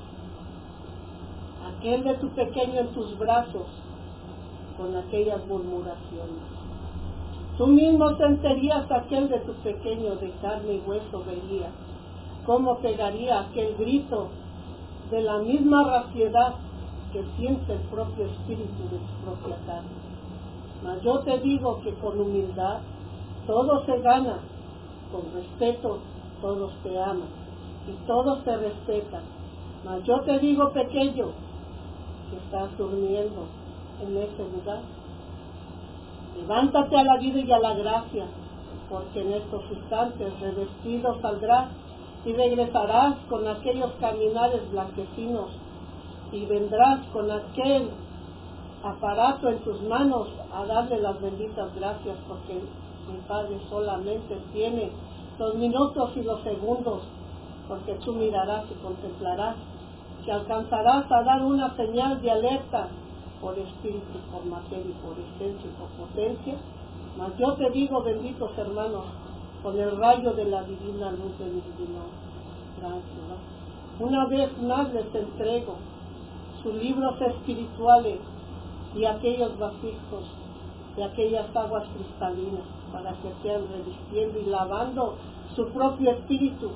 aquel 1.68 2.04
de 2.04 2.14
tu 2.16 2.30
pequeño 2.30 2.80
en 2.80 2.88
tus 2.94 3.18
brazos 3.18 3.68
con 4.78 4.96
aquellas 4.96 5.46
murmuraciones. 5.48 6.58
Tú 7.58 7.68
mismo 7.68 8.16
sentirías 8.18 8.90
aquel 8.92 9.30
de 9.30 9.40
tu 9.40 9.54
pequeño 9.56 10.16
de 10.16 10.32
carne 10.42 10.76
y 10.76 10.84
hueso 10.88 11.24
vería 11.26 11.70
cómo 12.46 12.78
pegaría 12.78 13.42
aquel 13.42 13.76
grito 13.78 14.30
de 15.12 15.22
la 15.22 15.40
misma 15.40 15.84
raciedad 15.84 16.54
que 17.18 17.26
siente 17.36 17.74
el 17.74 17.80
propio 17.90 18.26
espíritu 18.26 18.84
de 18.92 19.00
su 19.00 19.26
propia 19.26 19.58
carne. 19.66 19.90
Mas 20.84 21.02
yo 21.02 21.18
te 21.22 21.40
digo 21.40 21.82
que 21.82 21.92
con 21.96 22.22
humildad 22.22 22.78
todo 23.48 23.84
se 23.86 24.00
gana, 24.02 24.38
con 25.12 25.24
respeto 25.34 25.98
todos 26.44 26.72
te 26.84 27.02
aman 27.02 27.30
y 27.88 28.06
todos 28.06 28.44
te 28.44 28.56
respetan. 28.56 29.24
Mas 29.84 30.04
yo 30.04 30.20
te 30.22 30.38
digo 30.38 30.72
pequeño 30.72 31.30
que 32.30 32.38
estás 32.38 32.78
durmiendo 32.78 33.48
en 34.04 34.18
ese 34.18 34.44
lugar. 34.56 34.82
Levántate 36.40 36.98
a 36.98 37.04
la 37.04 37.18
vida 37.18 37.40
y 37.40 37.52
a 37.52 37.58
la 37.58 37.74
gracia, 37.74 38.26
porque 38.92 39.22
en 39.22 39.34
estos 39.34 39.64
instantes 39.72 40.40
revestido 40.40 41.20
saldrás 41.20 41.70
y 42.26 42.34
regresarás 42.34 43.16
con 43.28 43.48
aquellos 43.48 43.92
caminares 44.00 44.70
blanquecinos 44.70 45.50
y 46.32 46.46
vendrás 46.46 47.06
con 47.14 47.30
aquel 47.32 47.90
aparato 48.84 49.50
en 49.50 49.60
tus 49.60 49.82
manos 49.84 50.28
a 50.54 50.66
darle 50.66 51.00
las 51.00 51.20
benditas 51.22 51.74
gracias 51.76 52.18
porque 52.28 52.54
mi 52.54 53.20
Padre 53.28 53.58
solamente 53.70 54.38
tiene 54.54 54.92
los 55.40 55.56
minutos 55.56 56.12
y 56.16 56.22
los 56.24 56.42
segundos 56.42 57.02
porque 57.68 57.94
tú 57.96 58.14
mirarás 58.14 58.66
y 58.72 58.74
contemplarás 58.84 59.56
que 60.24 60.32
alcanzarás 60.32 61.12
a 61.12 61.24
dar 61.24 61.44
una 61.44 61.76
señal 61.76 62.22
de 62.22 62.32
alerta 62.32 62.88
por 63.42 63.58
espíritu, 63.58 64.20
por 64.32 64.46
materia 64.46 64.86
y 64.86 65.06
por 65.06 65.14
esencia 65.18 65.70
y 65.70 65.80
por 65.80 66.08
potencia. 66.08 66.56
Mas 67.18 67.38
yo 67.38 67.54
te 67.54 67.70
digo, 67.70 68.02
benditos 68.02 68.52
hermanos, 68.58 69.06
con 69.64 69.80
el 69.80 69.98
rayo 69.98 70.34
de 70.34 70.46
la 70.46 70.64
divina 70.64 71.12
luz 71.12 71.38
de 71.40 71.46
mi 71.46 71.62
divino 71.62 72.02
gracias. 72.80 73.08
Una 74.00 74.26
vez 74.28 74.62
más 74.62 74.94
les 74.94 75.14
entrego 75.14 75.76
sus 76.64 76.74
libros 76.76 77.20
espirituales 77.22 78.20
y 78.96 79.06
aquellos 79.06 79.58
vasijos 79.58 80.24
de 80.96 81.04
aquellas 81.04 81.56
aguas 81.56 81.84
cristalinas 81.96 82.64
para 82.92 83.12
que 83.12 83.32
sean 83.44 83.68
revistiendo 83.72 84.40
y 84.40 84.46
lavando 84.46 85.16
su 85.56 85.68
propio 85.70 86.12
espíritu 86.12 86.72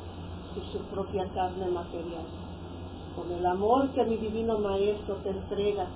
y 0.56 0.72
su 0.72 0.80
propia 0.86 1.28
carne 1.34 1.68
material. 1.68 2.26
Con 3.16 3.32
el 3.32 3.46
amor 3.46 3.90
que 3.90 4.04
mi 4.06 4.18
divino 4.18 4.60
Maestro 4.60 5.16
te 5.16 5.30
entrega, 5.30 5.88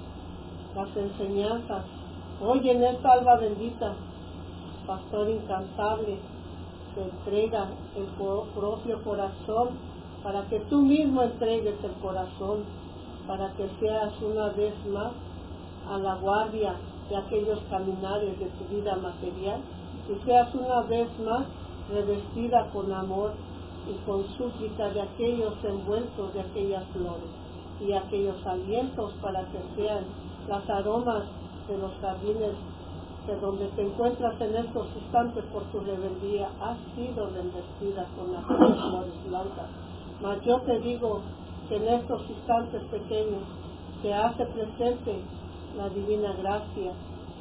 las 0.75 0.97
enseñanzas, 0.97 1.83
hoy 2.41 2.69
en 2.69 2.83
esta 2.83 3.13
alba 3.13 3.37
bendita, 3.37 3.93
Pastor 4.85 5.29
incansable, 5.29 6.17
te 6.93 7.01
entrega 7.01 7.69
el 7.95 8.05
propio 8.53 9.03
corazón 9.03 9.69
para 10.23 10.43
que 10.43 10.59
tú 10.61 10.81
mismo 10.81 11.23
entregues 11.23 11.75
el 11.83 11.91
corazón, 12.01 12.63
para 13.27 13.51
que 13.53 13.67
seas 13.79 14.13
una 14.21 14.49
vez 14.49 14.73
más 14.87 15.11
a 15.89 15.97
la 15.97 16.15
guardia 16.15 16.75
de 17.09 17.17
aquellos 17.17 17.59
caminares 17.69 18.39
de 18.39 18.45
tu 18.45 18.75
vida 18.75 18.95
material 18.95 19.61
y 20.09 20.25
seas 20.25 20.53
una 20.55 20.81
vez 20.81 21.07
más 21.19 21.45
revestida 21.89 22.69
con 22.71 22.91
amor 22.91 23.33
y 23.87 23.93
con 24.05 24.25
súplica 24.37 24.89
de 24.89 25.01
aquellos 25.01 25.53
envueltos 25.63 26.33
de 26.33 26.41
aquellas 26.41 26.83
flores 26.87 27.29
y 27.79 27.93
aquellos 27.93 28.45
alientos 28.45 29.13
para 29.21 29.41
que 29.45 29.59
sean 29.75 30.05
las 30.47 30.67
aromas 30.69 31.23
de 31.67 31.77
los 31.77 31.91
jardines 32.01 32.53
de 33.27 33.35
donde 33.37 33.67
te 33.69 33.81
encuentras 33.81 34.39
en 34.39 34.55
estos 34.55 34.87
instantes 34.95 35.43
por 35.45 35.63
tu 35.71 35.79
rebeldía, 35.79 36.47
has 36.61 36.77
sido 36.95 37.27
revestida 37.27 38.05
con 38.15 38.31
las 38.31 38.45
flores 38.45 39.27
blancas. 39.27 39.69
Mas 40.21 40.41
yo 40.41 40.61
te 40.61 40.79
digo 40.79 41.21
que 41.67 41.75
en 41.77 41.87
estos 41.87 42.21
instantes 42.29 42.83
pequeños 42.85 43.41
se 44.01 44.13
hace 44.13 44.45
presente 44.45 45.19
la 45.77 45.89
divina 45.89 46.33
gracia, 46.33 46.91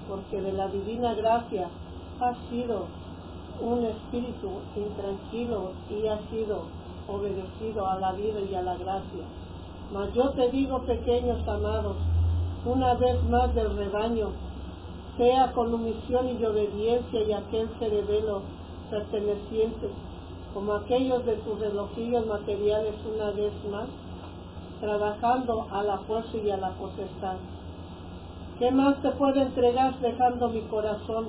porque 0.09 0.41
de 0.41 0.53
la 0.53 0.69
divina 0.69 1.15
gracia 1.15 1.69
ha 2.21 2.35
sido 2.51 2.87
un 3.61 3.85
espíritu 3.85 4.51
intranquilo 4.77 5.73
y 5.91 6.07
ha 6.07 6.19
sido 6.31 6.63
obedecido 7.09 7.87
a 7.87 7.97
la 8.01 8.13
vida 8.13 8.41
y 8.41 8.55
a 8.55 8.63
la 8.63 8.77
gracia. 8.77 9.25
Mas 9.93 10.13
yo 10.15 10.31
te 10.31 10.51
digo, 10.51 10.81
pequeños 10.81 11.47
amados, 11.47 11.97
una 12.65 12.95
vez 12.95 13.23
más 13.25 13.55
del 13.55 13.77
rebaño, 13.77 14.31
sea 15.17 15.53
con 15.53 15.73
omisión 15.73 16.29
y 16.29 16.45
obediencia 16.45 17.23
y 17.23 17.33
aquel 17.33 17.69
cerebelo 17.79 18.43
perteneciente, 18.91 19.89
como 20.53 20.73
aquellos 20.73 21.25
de 21.27 21.37
tus 21.37 21.59
relojillos 21.61 22.27
materiales 22.27 22.95
una 23.15 23.31
vez 23.31 23.53
más, 23.71 23.87
trabajando 24.85 25.67
a 25.73 25.83
la 25.83 25.97
fuerza 26.01 26.37
y 26.37 26.51
a 26.51 26.59
la 26.59 26.69
potestad. 26.73 27.37
¿Qué 28.59 28.71
más 28.71 29.01
te 29.01 29.11
puedo 29.13 29.41
entregar 29.41 29.99
dejando 30.01 30.51
mi 30.51 30.61
corazón 30.63 31.29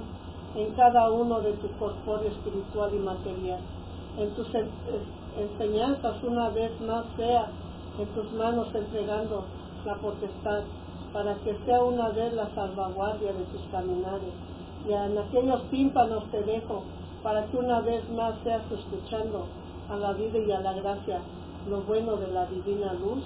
en 0.55 0.73
cada 0.73 1.09
uno 1.09 1.39
de 1.39 1.53
tu 1.53 1.69
corpóreo 1.79 2.27
espiritual 2.27 2.93
y 2.93 2.99
material? 2.99 3.59
En 4.17 4.29
tus 4.31 4.47
enseñanzas 5.39 6.21
una 6.23 6.49
vez 6.49 6.69
más 6.81 7.05
sea 7.15 7.47
en 7.97 8.07
tus 8.07 8.29
manos 8.33 8.67
entregando 8.75 9.45
la 9.85 9.95
potestad 9.95 10.63
para 11.13 11.35
que 11.35 11.57
sea 11.65 11.81
una 11.81 12.09
vez 12.09 12.33
la 12.33 12.49
salvaguardia 12.55 13.31
de 13.31 13.43
tus 13.45 13.61
caminares. 13.71 14.33
Y 14.85 14.91
en 14.91 15.17
aquellos 15.17 15.63
tímpanos 15.71 16.25
te 16.29 16.43
dejo 16.43 16.83
para 17.23 17.45
que 17.45 17.55
una 17.55 17.79
vez 17.79 18.03
más 18.11 18.33
seas 18.43 18.63
escuchando 18.69 19.45
a 19.89 19.95
la 19.95 20.11
vida 20.11 20.39
y 20.39 20.51
a 20.51 20.59
la 20.59 20.73
gracia 20.73 21.21
lo 21.69 21.81
bueno 21.81 22.17
de 22.17 22.27
la 22.27 22.45
divina 22.47 22.93
luz, 22.93 23.23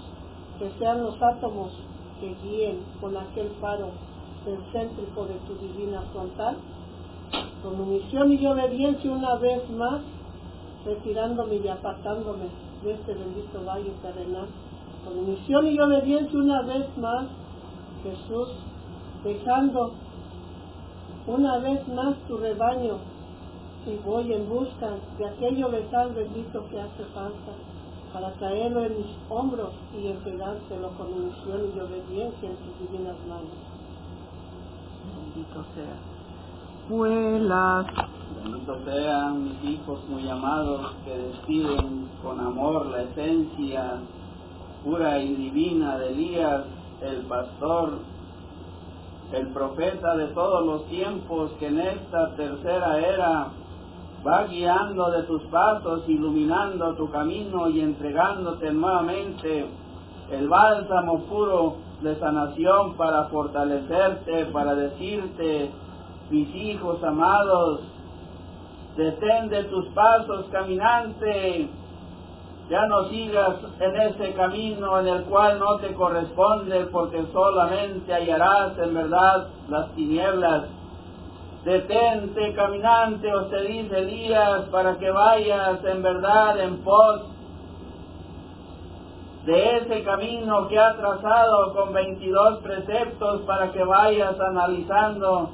que 0.59 0.69
sean 0.77 1.01
los 1.01 1.21
átomos 1.21 1.71
que 2.19 2.35
guíen 2.43 2.79
con 2.99 3.15
aquel 3.15 3.49
faro 3.61 3.91
céntrico 4.71 5.25
de 5.25 5.35
tu 5.47 5.55
divina 5.55 6.01
frontal, 6.11 6.57
con 7.63 7.79
omisión 7.79 8.31
y 8.33 8.45
obediencia 8.45 9.11
una 9.11 9.35
vez 9.35 9.69
más, 9.69 10.01
retirándome 10.85 11.55
y 11.55 11.67
apartándome 11.67 12.45
de 12.83 12.93
este 12.93 13.13
bendito 13.13 13.63
valle 13.65 13.91
terrenal, 14.01 14.47
con 15.05 15.19
omisión 15.19 15.67
y 15.67 15.79
obediencia 15.79 16.39
una 16.39 16.61
vez 16.63 16.97
más, 16.97 17.25
Jesús, 18.03 18.49
dejando 19.23 19.93
una 21.27 21.59
vez 21.59 21.87
más 21.89 22.15
tu 22.27 22.37
rebaño 22.37 22.97
y 23.85 23.95
voy 24.05 24.33
en 24.33 24.49
busca 24.49 24.91
de 25.17 25.27
aquello 25.27 25.69
tal 25.91 26.11
bendito 26.13 26.67
que 26.69 26.79
hace 26.79 27.03
falta 27.13 27.53
para 28.13 28.31
traerlo 28.33 28.85
en 28.85 28.97
mis 28.97 29.15
hombros 29.29 29.69
y 29.97 30.07
entregárselo 30.07 30.89
con 30.97 31.07
unción 31.07 31.71
y 31.75 31.79
obediencia 31.79 32.49
en 32.49 32.55
tus 32.57 32.79
divinas 32.79 33.15
manos. 33.27 33.53
Bendito 35.15 35.63
sea. 35.75 35.95
Vuelas. 36.89 37.85
Bendito 38.43 38.77
sean 38.85 39.43
mis 39.43 39.63
hijos 39.63 39.99
muy 40.09 40.27
amados 40.27 40.95
que 41.05 41.17
despiden 41.17 42.09
con 42.23 42.39
amor 42.39 42.87
la 42.87 43.03
esencia 43.03 43.99
pura 44.83 45.19
y 45.19 45.35
divina 45.35 45.97
de 45.97 46.09
Elías, 46.09 46.63
el 47.01 47.21
pastor, 47.23 47.99
el 49.33 49.47
profeta 49.47 50.15
de 50.15 50.27
todos 50.27 50.65
los 50.65 50.85
tiempos 50.87 51.51
que 51.59 51.67
en 51.67 51.79
esta 51.79 52.35
tercera 52.35 52.99
era 52.99 53.51
va 54.25 54.45
guiando 54.47 55.11
de 55.11 55.23
tus 55.23 55.43
pasos, 55.43 56.03
iluminando 56.07 56.93
tu 56.95 57.09
camino 57.09 57.69
y 57.69 57.79
entregándote 57.79 58.71
nuevamente 58.71 59.65
el 60.31 60.47
bálsamo 60.47 61.21
puro 61.21 61.77
de 62.01 62.15
sanación 62.19 62.95
para 62.95 63.25
fortalecerte, 63.25 64.45
para 64.47 64.75
decirte, 64.75 65.71
mis 66.29 66.53
hijos 66.55 67.03
amados, 67.03 67.81
detén 68.95 69.49
de 69.49 69.63
tus 69.65 69.85
pasos 69.89 70.45
caminante, 70.51 71.69
ya 72.69 72.85
no 72.85 73.09
sigas 73.09 73.55
en 73.79 73.95
ese 73.95 74.33
camino 74.33 74.99
en 74.99 75.07
el 75.07 75.23
cual 75.23 75.59
no 75.59 75.77
te 75.77 75.93
corresponde, 75.93 76.85
porque 76.91 77.25
solamente 77.33 78.13
hallarás 78.13 78.77
en 78.77 78.93
verdad 78.93 79.47
las 79.69 79.89
tinieblas 79.95 80.65
detente 81.69 82.53
caminante, 82.53 83.31
os 83.31 83.47
te 83.51 83.61
dice 83.61 83.99
Elías, 83.99 84.63
para 84.71 84.97
que 84.97 85.11
vayas 85.11 85.85
en 85.85 86.01
verdad 86.01 86.59
en 86.59 86.77
pos 86.77 87.21
de 89.45 89.77
ese 89.77 90.03
camino 90.03 90.67
que 90.67 90.79
ha 90.79 90.95
trazado 90.97 91.75
con 91.75 91.93
22 91.93 92.59
preceptos 92.59 93.41
para 93.41 93.71
que 93.71 93.83
vayas 93.83 94.39
analizando 94.39 95.51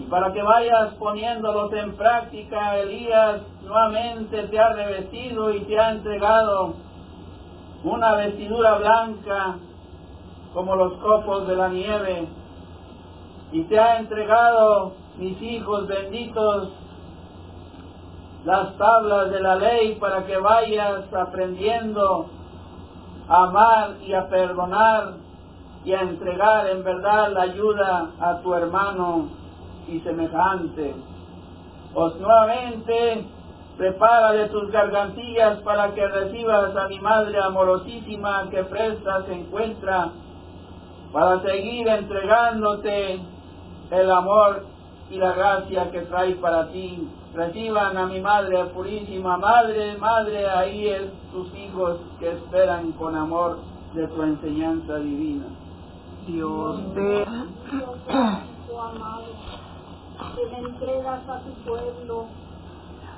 Y 0.00 0.04
para 0.04 0.32
que 0.32 0.42
vayas 0.42 0.94
poniéndolos 0.94 1.72
en 1.74 1.96
práctica, 1.96 2.78
Elías 2.78 3.42
nuevamente 3.62 4.48
te 4.48 4.58
ha 4.58 4.70
revestido 4.72 5.52
y 5.54 5.60
te 5.66 5.78
ha 5.78 5.92
entregado 5.92 6.74
una 7.84 8.16
vestidura 8.16 8.74
blanca 8.78 9.56
como 10.52 10.74
los 10.74 10.94
copos 10.94 11.46
de 11.46 11.56
la 11.56 11.68
nieve. 11.68 12.26
Y 13.54 13.62
te 13.66 13.78
ha 13.78 14.00
entregado, 14.00 14.94
mis 15.16 15.40
hijos 15.40 15.86
benditos, 15.86 16.72
las 18.44 18.76
tablas 18.76 19.30
de 19.30 19.40
la 19.40 19.54
ley 19.54 19.94
para 20.00 20.26
que 20.26 20.36
vayas 20.38 21.04
aprendiendo 21.14 22.26
a 23.28 23.44
amar 23.44 23.90
y 24.02 24.12
a 24.12 24.28
perdonar 24.28 25.12
y 25.84 25.92
a 25.92 26.00
entregar 26.00 26.66
en 26.68 26.82
verdad 26.82 27.30
la 27.30 27.42
ayuda 27.42 28.10
a 28.20 28.40
tu 28.40 28.52
hermano 28.54 29.28
y 29.86 30.00
semejante. 30.00 30.96
Os 31.94 32.16
nuevamente 32.16 33.24
prepara 33.78 34.32
de 34.32 34.48
tus 34.48 34.68
gargantillas 34.72 35.58
para 35.58 35.94
que 35.94 36.04
recibas 36.04 36.74
a 36.74 36.88
mi 36.88 36.98
madre 36.98 37.38
amorosísima 37.40 38.50
que 38.50 38.64
presta 38.64 39.24
se 39.26 39.32
encuentra 39.32 40.08
para 41.12 41.40
seguir 41.42 41.86
entregándote 41.86 43.20
el 44.00 44.10
amor 44.10 44.64
y 45.10 45.16
la 45.16 45.32
gracia 45.32 45.90
que 45.90 46.00
trae 46.02 46.34
para 46.36 46.68
ti 46.68 47.08
Reciban 47.34 47.98
a 47.98 48.06
mi 48.06 48.20
Madre 48.20 48.64
Purísima, 48.66 49.36
Madre, 49.36 49.98
Madre, 49.98 50.48
ahí 50.48 50.86
es 50.86 51.10
tus 51.32 51.52
hijos 51.56 51.98
que 52.20 52.30
esperan 52.30 52.92
con 52.92 53.16
amor 53.16 53.58
de 53.92 54.06
tu 54.06 54.22
enseñanza 54.22 54.98
divina. 54.98 55.46
Dios 56.28 56.94
te... 56.94 57.24
tu 58.68 58.80
amado, 58.80 59.24
que 60.36 60.46
me 60.46 60.58
entregas 60.58 61.28
a 61.28 61.40
tu 61.40 61.50
pueblo, 61.68 62.26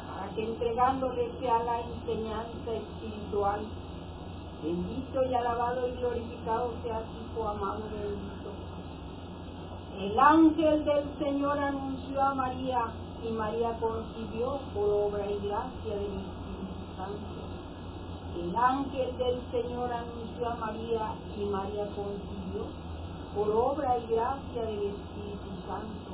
para 0.09 0.35
que 0.35 0.45
entregándole 0.45 1.31
sea 1.39 1.59
la 1.64 1.81
enseñanza 1.81 2.72
espiritual. 2.72 3.61
Bendito 4.62 5.24
y 5.31 5.35
alabado 5.35 5.89
y 5.89 5.91
glorificado 5.97 6.72
sea 6.83 7.03
tu 7.35 7.47
amado. 7.47 7.83
El 9.99 10.19
ángel 10.19 10.85
del 10.85 11.05
Señor 11.19 11.59
anunció 11.59 12.23
a 12.23 12.35
María 12.35 12.93
y 13.27 13.33
María 13.33 13.79
concibió 13.81 14.59
por 14.75 14.91
obra 14.91 15.25
y 15.31 15.47
gracia 15.47 15.95
del 15.95 16.21
Espíritu 16.21 16.85
Santo. 16.97 17.37
El 18.39 18.55
ángel 18.55 19.17
del 19.17 19.41
Señor 19.51 19.91
anunció 19.91 20.49
a 20.51 20.57
María 20.57 21.15
y 21.39 21.45
María 21.47 21.87
concibió 21.97 22.67
por 23.35 23.51
obra 23.51 23.97
y 23.99 24.07
gracia 24.13 24.63
del 24.63 24.83
Espíritu 24.83 25.51
Santo. 25.67 26.13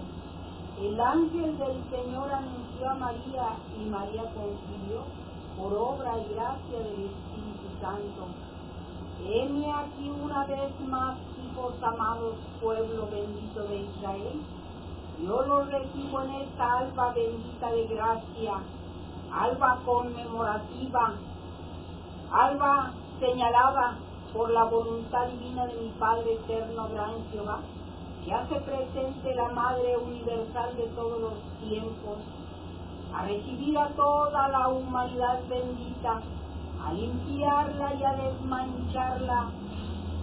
El 0.81 1.01
ángel 1.01 1.59
del 1.59 1.83
Señor 1.91 2.33
anunció 2.33 2.89
a 2.89 2.95
María 2.95 3.49
y 3.77 3.85
María 3.91 4.23
concibió 4.23 5.03
por 5.59 5.75
obra 5.75 6.19
y 6.19 6.35
gracia 6.35 6.79
del 6.79 7.11
Espíritu 7.11 7.67
Santo. 7.81 8.27
Heme 9.25 9.73
aquí 9.73 10.09
una 10.09 10.45
vez 10.47 10.73
más, 10.89 11.17
hijos 11.53 11.75
amados, 11.83 12.35
pueblo 12.61 13.09
bendito 13.11 13.63
de 13.65 13.83
Israel 13.83 14.41
yo 15.21 15.41
lo 15.43 15.65
recibo 15.67 16.23
en 16.23 16.31
esta 16.33 16.79
alba 16.79 17.13
bendita 17.13 17.71
de 17.71 17.87
gracia, 17.87 18.55
alba 19.33 19.79
conmemorativa, 19.85 21.13
alba 22.33 22.93
señalada 23.21 23.99
por 24.33 24.51
la 24.51 24.65
voluntad 24.65 25.29
divina 25.29 25.67
de 25.67 25.75
mi 25.75 25.91
Padre 25.91 26.33
eterno, 26.33 26.89
gran 26.89 27.25
Jehová, 27.31 27.61
que 28.25 28.35
hace 28.35 28.57
presente 28.63 29.35
la 29.37 29.49
Madre 29.51 29.97
universal 29.97 30.77
de 30.77 30.89
todos 30.89 31.21
los 31.21 31.35
tiempos, 31.61 32.19
a 33.15 33.23
recibir 33.23 33.79
a 33.79 33.89
toda 33.91 34.49
la 34.49 34.69
humanidad 34.69 35.41
bendita, 35.49 36.21
a 36.85 36.93
limpiarla 36.95 37.95
y 37.95 38.05
a 38.05 38.13
desmancharla 38.15 39.51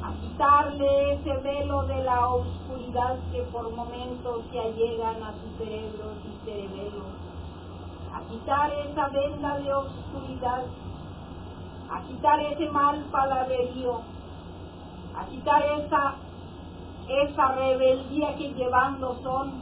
a 0.09 0.21
quitarle 0.21 1.13
ese 1.13 1.37
velo 1.37 1.83
de 1.83 2.03
la 2.03 2.27
oscuridad 2.27 3.17
que 3.31 3.43
por 3.43 3.69
momentos 3.71 4.43
se 4.51 4.59
allegan 4.59 5.21
a 5.21 5.33
sus 5.33 5.57
cerebros 5.59 6.13
y 6.25 6.45
cerebelos, 6.45 7.05
a 8.11 8.21
quitar 8.27 8.71
esa 8.71 9.07
venda 9.09 9.59
de 9.59 9.71
oscuridad, 9.71 10.63
a 11.91 12.01
quitar 12.07 12.39
ese 12.39 12.69
mal 12.69 13.03
palabrerío, 13.11 14.01
a 15.15 15.25
quitar 15.25 15.63
esa, 15.77 16.15
esa 17.07 17.51
rebeldía 17.51 18.35
que 18.35 18.53
llevando 18.53 19.15
son 19.21 19.61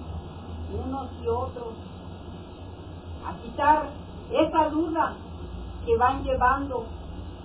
unos 0.86 1.10
y 1.22 1.28
otros, 1.28 1.74
a 3.26 3.34
quitar 3.42 3.90
esa 4.32 4.70
duda 4.70 5.14
que 5.86 5.98
van 5.98 6.24
llevando 6.24 6.86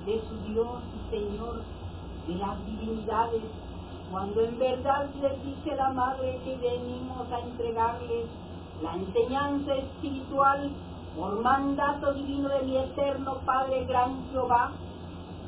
de 0.07 0.23
su 0.29 0.53
Dios 0.53 0.83
y 0.95 1.11
Señor 1.11 1.82
de 2.27 2.35
las 2.35 2.65
divinidades, 2.67 3.43
cuando 4.11 4.41
en 4.43 4.59
verdad 4.59 5.07
les 5.21 5.45
dice 5.45 5.75
la 5.75 5.93
Madre 5.93 6.39
que 6.45 6.57
venimos 6.57 7.31
a 7.33 7.41
entregarles 7.41 8.27
la 8.83 8.95
enseñanza 8.95 9.75
espiritual 9.75 10.71
por 11.17 11.41
mandato 11.41 12.13
divino 12.13 12.49
de 12.49 12.63
mi 12.63 12.77
eterno 12.77 13.37
Padre 13.45 13.85
Gran 13.85 14.31
Jehová, 14.31 14.73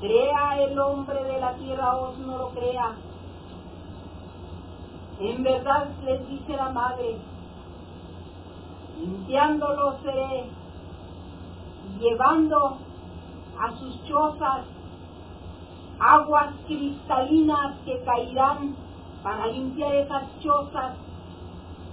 crea 0.01 0.63
el 0.63 0.79
hombre 0.79 1.23
de 1.25 1.41
la 1.41 1.55
tierra 1.55 1.97
o 1.97 2.15
no 2.17 2.39
lo 2.39 2.49
crea. 2.51 2.93
En 5.21 5.43
verdad 5.43 5.89
les 6.05 6.29
dice 6.29 6.57
la 6.57 6.71
Madre, 6.71 7.17
limpiándolo 8.99 9.97
seré, 10.03 10.45
llevando 12.01 12.79
a 13.61 13.71
sus 13.79 14.05
chozas 14.05 14.65
aguas 16.05 16.55
cristalinas 16.67 17.79
que 17.87 17.99
caerán 18.05 18.77
para 19.23 19.47
limpiar 19.47 19.95
esas 19.95 20.25
chozas, 20.41 20.97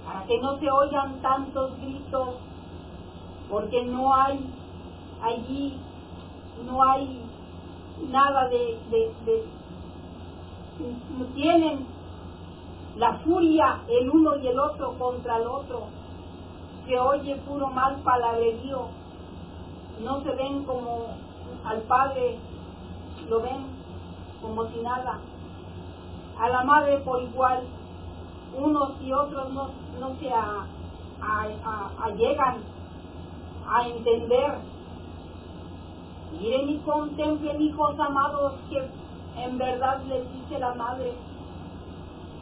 para 0.04 0.26
que 0.26 0.38
no 0.38 0.58
se 0.58 0.70
oigan 0.70 1.22
tantos 1.22 1.74
gritos, 1.80 2.34
porque 3.48 3.84
no 3.84 4.14
hay 4.14 4.38
allí, 5.22 5.78
no 6.66 6.82
hay 6.82 7.22
nada 8.10 8.48
de, 8.50 8.78
tienen 11.34 11.86
la 12.98 13.14
furia 13.20 13.80
el 13.88 14.10
uno 14.10 14.36
y 14.36 14.46
el 14.46 14.58
otro 14.58 14.92
contra 14.98 15.38
el 15.38 15.46
otro, 15.46 15.84
se 16.86 16.98
oye 16.98 17.36
puro 17.46 17.68
mal 17.68 17.96
palabrerío, 18.02 18.88
no 20.04 20.20
se 20.22 20.32
ven 20.32 20.64
como 20.64 21.06
al 21.64 21.80
Padre, 21.82 22.36
lo 23.30 23.40
ven 23.40 23.81
como 24.42 24.66
si 24.66 24.80
nada. 24.80 25.18
A 26.38 26.48
la 26.48 26.64
madre 26.64 26.98
por 26.98 27.22
igual, 27.22 27.62
unos 28.58 29.00
y 29.00 29.12
otros 29.12 29.50
no, 29.52 29.68
no 30.00 30.16
se 30.18 30.32
a, 30.32 30.66
a, 31.22 32.04
allegan 32.04 32.56
a 33.68 33.88
entender. 33.88 34.58
Miren 36.32 36.68
y 36.68 36.78
contemplen, 36.78 37.60
hijos 37.62 37.98
amados, 38.00 38.54
que 38.68 38.82
en 39.36 39.58
verdad 39.58 40.02
les 40.08 40.30
dice 40.32 40.58
la 40.58 40.74
madre, 40.74 41.12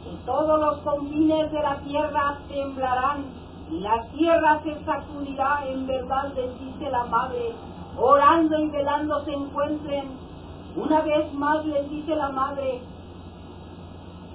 que 0.03 0.15
todos 0.25 0.59
los 0.59 0.77
confines 0.79 1.51
de 1.51 1.61
la 1.61 1.77
tierra 1.81 2.37
temblarán 2.49 3.25
y 3.69 3.79
la 3.79 4.03
tierra 4.07 4.61
se 4.63 4.83
sacudirá, 4.83 5.65
en 5.67 5.85
verdad 5.87 6.33
les 6.35 6.59
dice 6.59 6.89
la 6.89 7.05
madre, 7.05 7.53
orando 7.97 8.59
y 8.59 8.69
velando 8.69 9.23
se 9.25 9.33
encuentren 9.33 10.30
una 10.75 11.01
vez 11.01 11.33
más 11.33 11.65
les 11.65 11.89
dice 11.89 12.15
la 12.15 12.29
madre, 12.29 12.81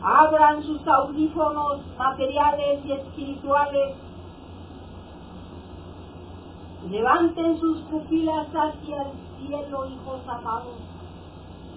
abran 0.03 0.62
sus 0.62 0.87
audífonos 0.87 1.80
materiales 1.97 2.84
y 2.84 2.93
espirituales, 2.93 3.97
levanten 6.91 7.59
sus 7.59 7.80
pupilas 7.82 8.49
hacia 8.49 9.03
el 9.03 9.47
cielo, 9.47 9.87
hijos 9.87 10.20
amados, 10.28 10.76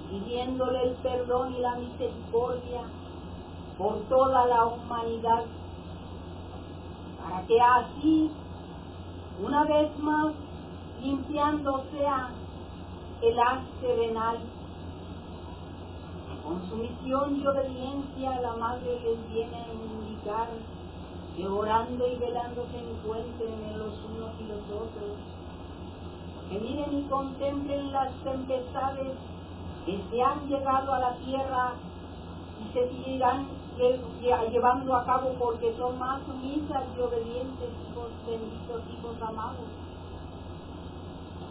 pidiéndole 0.10 0.84
el 0.90 0.96
perdón 0.96 1.56
y 1.56 1.60
la 1.60 1.76
misericordia 1.76 2.82
por 3.78 3.98
toda 4.10 4.46
la 4.46 4.66
humanidad, 4.66 5.46
para 7.24 7.46
que 7.48 7.62
así, 7.62 8.30
una 9.42 9.64
vez 9.64 9.98
más, 10.00 10.34
limpiando 11.02 11.84
sea 11.92 12.30
el 13.22 13.40
haz 13.40 13.62
renal. 13.82 14.40
Con 16.44 16.70
su 16.70 16.76
misión 16.78 17.36
y 17.36 17.46
obediencia, 17.46 18.42
la 18.42 18.56
Madre 18.56 19.00
les 19.04 19.30
viene 19.32 19.56
a 19.56 19.74
indicar 19.74 20.48
que 21.36 21.48
orando 21.48 22.08
y 22.08 22.16
velando 22.16 22.66
se 22.72 22.80
encuentren 22.80 23.54
en 23.72 23.80
los 23.80 23.94
unos 24.06 24.32
y 24.40 24.44
los 24.46 24.64
otros. 24.70 25.18
Que 26.50 26.60
miren 26.60 26.98
y 26.98 27.04
contemplen 27.04 27.92
las 27.92 28.12
tempestades 28.24 29.14
que 29.86 30.02
se 30.10 30.24
han 30.24 30.48
llegado 30.48 30.94
a 30.94 31.00
la 31.00 31.16
tierra 31.18 31.74
y 32.60 32.74
se 32.74 32.90
seguirán 32.90 33.48
llevando 34.52 34.96
a 34.96 35.06
cabo 35.06 35.34
porque 35.40 35.74
son 35.78 36.00
más 36.00 36.22
sumisas 36.26 36.84
y 36.98 37.02
obedientes, 37.02 37.70
hijos 37.90 38.10
benditos, 38.26 38.82
hijos 38.92 39.22
amados. 39.22 39.68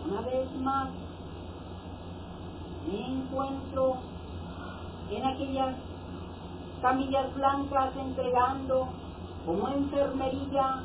Una 0.06 0.20
vez 0.22 0.60
más, 0.60 0.88
me 2.88 3.06
encuentro 3.06 3.96
en 5.10 5.24
aquellas 5.26 5.76
camillas 6.80 7.34
blancas 7.34 7.94
entregando 7.96 8.88
como 9.44 9.68
enfermería, 9.68 10.82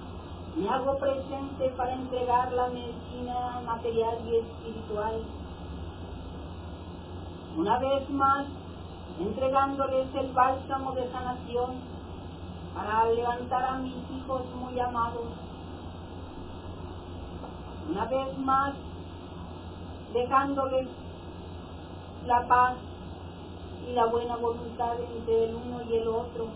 me 0.55 0.69
hago 0.69 0.97
presente 0.97 1.69
para 1.77 1.93
entregar 1.93 2.51
la 2.51 2.67
medicina 2.67 3.61
material 3.65 4.17
y 4.27 4.35
espiritual. 4.35 5.21
Una 7.57 7.79
vez 7.79 8.09
más, 8.09 8.45
entregándoles 9.19 10.07
el 10.15 10.31
bálsamo 10.33 10.91
de 10.93 11.09
sanación 11.11 11.71
para 12.75 13.05
levantar 13.11 13.63
a 13.63 13.77
mis 13.77 13.95
hijos 14.11 14.41
muy 14.55 14.79
amados. 14.79 15.27
Una 17.89 18.05
vez 18.05 18.37
más, 18.39 18.73
dejándoles 20.13 20.87
la 22.25 22.47
paz 22.47 22.75
y 23.87 23.93
la 23.93 24.05
buena 24.05 24.37
voluntad 24.37 24.95
entre 24.99 25.45
el 25.45 25.55
uno 25.55 25.81
y 25.89 25.95
el 25.95 26.07
otro, 26.07 26.47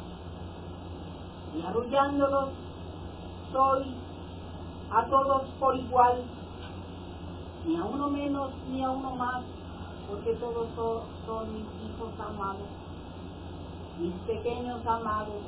y 1.55 1.61
arrullándolos 1.65 2.49
soy 3.51 3.95
a 4.91 5.05
todos 5.05 5.43
por 5.59 5.75
igual, 5.75 6.23
ni 7.65 7.75
a 7.75 7.83
uno 7.83 8.09
menos 8.09 8.51
ni 8.69 8.83
a 8.83 8.89
uno 8.89 9.15
más, 9.15 9.43
porque 10.09 10.33
todos 10.35 10.67
son, 11.25 11.53
mis 11.53 11.65
hijos 11.83 12.13
amados, 12.19 12.67
mis 13.99 14.13
pequeños 14.25 14.85
amados. 14.85 15.41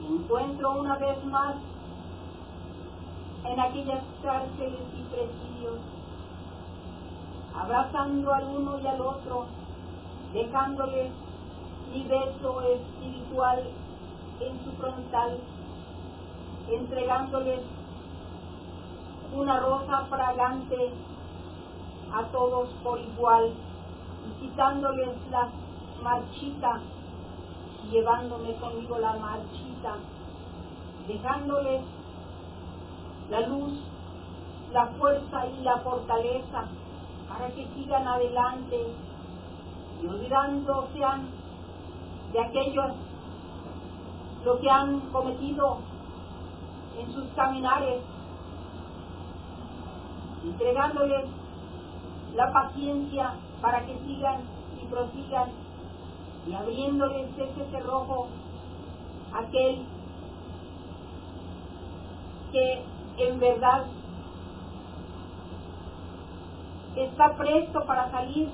Me 0.00 0.16
encuentro 0.16 0.72
una 0.72 0.96
vez 0.96 1.24
más 1.24 1.56
en 3.44 3.60
aquellas 3.60 4.02
cárceles 4.22 4.80
y 4.96 5.02
presidios, 5.14 5.78
abrazando 7.56 8.32
al 8.32 8.44
uno 8.48 8.78
y 8.80 8.86
al 8.86 9.00
otro, 9.00 9.46
dejándoles 10.32 11.12
mi 11.92 12.02
beso 12.04 12.60
espiritual 12.62 13.62
en 14.40 14.64
su 14.64 14.72
frontal, 14.72 15.38
entregándoles 16.68 17.60
una 19.32 19.60
rosa 19.60 20.06
fragante 20.08 20.92
a 22.12 22.22
todos 22.28 22.68
por 22.82 22.98
igual 23.00 23.52
quitándoles 24.40 25.08
la 25.30 25.48
marchita, 26.02 26.80
llevándome 27.90 28.54
conmigo 28.54 28.98
la 28.98 29.14
marchita, 29.14 29.96
dejándoles 31.06 31.82
la 33.30 33.40
luz, 33.40 33.72
la 34.72 34.86
fuerza 34.86 35.46
y 35.46 35.62
la 35.62 35.78
fortaleza 35.78 36.64
para 37.36 37.48
que 37.48 37.66
sigan 37.74 38.06
adelante 38.06 38.80
y 40.00 40.06
olvidándose 40.06 41.00
de 42.32 42.40
aquellos 42.40 42.92
lo 44.44 44.60
que 44.60 44.70
han 44.70 45.00
cometido 45.10 45.78
en 46.98 47.12
sus 47.12 47.24
caminares, 47.34 48.02
entregándoles 50.44 51.24
la 52.36 52.52
paciencia 52.52 53.34
para 53.60 53.84
que 53.84 53.98
sigan 54.06 54.42
y 54.80 54.86
prosigan 54.86 55.48
y 56.46 56.54
abriéndoles 56.54 57.30
ese 57.36 57.70
cerrojo, 57.70 58.28
aquel 59.32 59.86
que 62.52 62.84
en 63.16 63.40
verdad 63.40 63.86
está 66.96 67.34
presto 67.36 67.84
para 67.84 68.10
salir, 68.10 68.48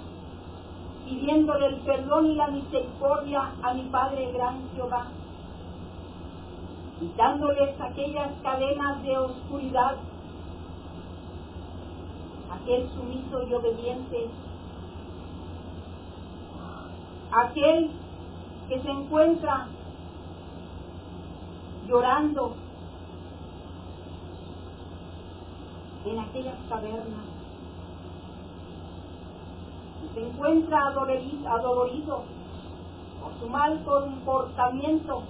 pidiéndole 1.05 1.67
el 1.67 1.77
perdón 1.81 2.27
y 2.27 2.35
la 2.35 2.49
misericordia 2.49 3.53
a 3.63 3.75
mi 3.75 3.83
Padre 3.85 4.33
Gran 4.33 4.71
Jehová, 4.75 5.07
quitándoles 6.99 7.81
aquellas 7.81 8.31
cadenas 8.43 9.03
de 9.03 9.19
oscuridad 9.19 9.97
aquel 12.63 12.89
sumiso 12.91 13.43
y 13.49 13.55
obediente, 13.55 14.29
aquel 17.33 17.91
que 18.69 18.81
se 18.81 18.91
encuentra 18.91 19.67
llorando 21.87 22.55
en 26.05 26.19
aquellas 26.19 26.57
cavernas, 26.69 27.30
se 30.15 30.27
encuentra 30.27 30.89
adolorido 30.89 32.23
por 33.23 33.41
su 33.41 33.49
mal 33.49 33.83
comportamiento, 33.85 35.23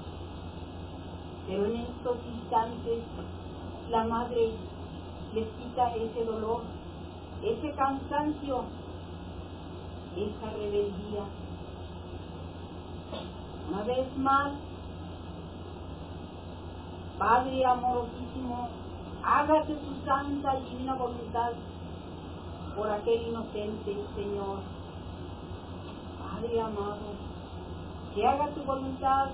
pero 1.46 1.66
en 1.66 1.76
estos 1.76 2.16
instantes 2.34 2.98
la 3.90 4.04
madre 4.04 4.52
les 5.34 5.46
quita 5.48 5.94
ese 5.94 6.24
dolor 6.24 6.62
ese 7.42 7.72
cansancio, 7.72 8.64
esa 10.16 10.50
rebeldía. 10.50 11.24
Una 13.68 13.82
vez 13.84 14.16
más, 14.18 14.52
Padre 17.18 17.64
amorosísimo, 17.66 18.68
hágase 19.22 19.74
su 19.74 20.06
santa 20.06 20.58
y 20.58 20.70
divina 20.70 20.94
voluntad 20.94 21.52
por 22.76 22.90
aquel 22.90 23.28
inocente 23.28 23.96
Señor. 24.14 24.58
Padre 26.18 26.60
amado, 26.60 27.14
que 28.14 28.26
haga 28.26 28.48
tu 28.48 28.62
voluntad 28.62 29.28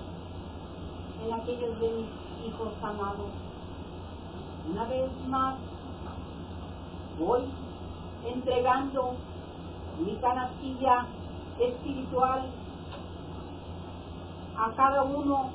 en 1.25 1.33
aquellos 1.33 1.79
de 1.79 1.89
mis 1.89 2.47
hijos 2.47 2.73
amados. 2.81 3.29
Una 4.69 4.83
vez 4.85 5.09
más, 5.27 5.55
voy 7.17 7.41
entregando 8.25 9.15
mi 10.05 10.15
canastilla 10.17 11.05
espiritual 11.59 12.45
a 14.57 14.71
cada 14.71 15.03
uno 15.03 15.49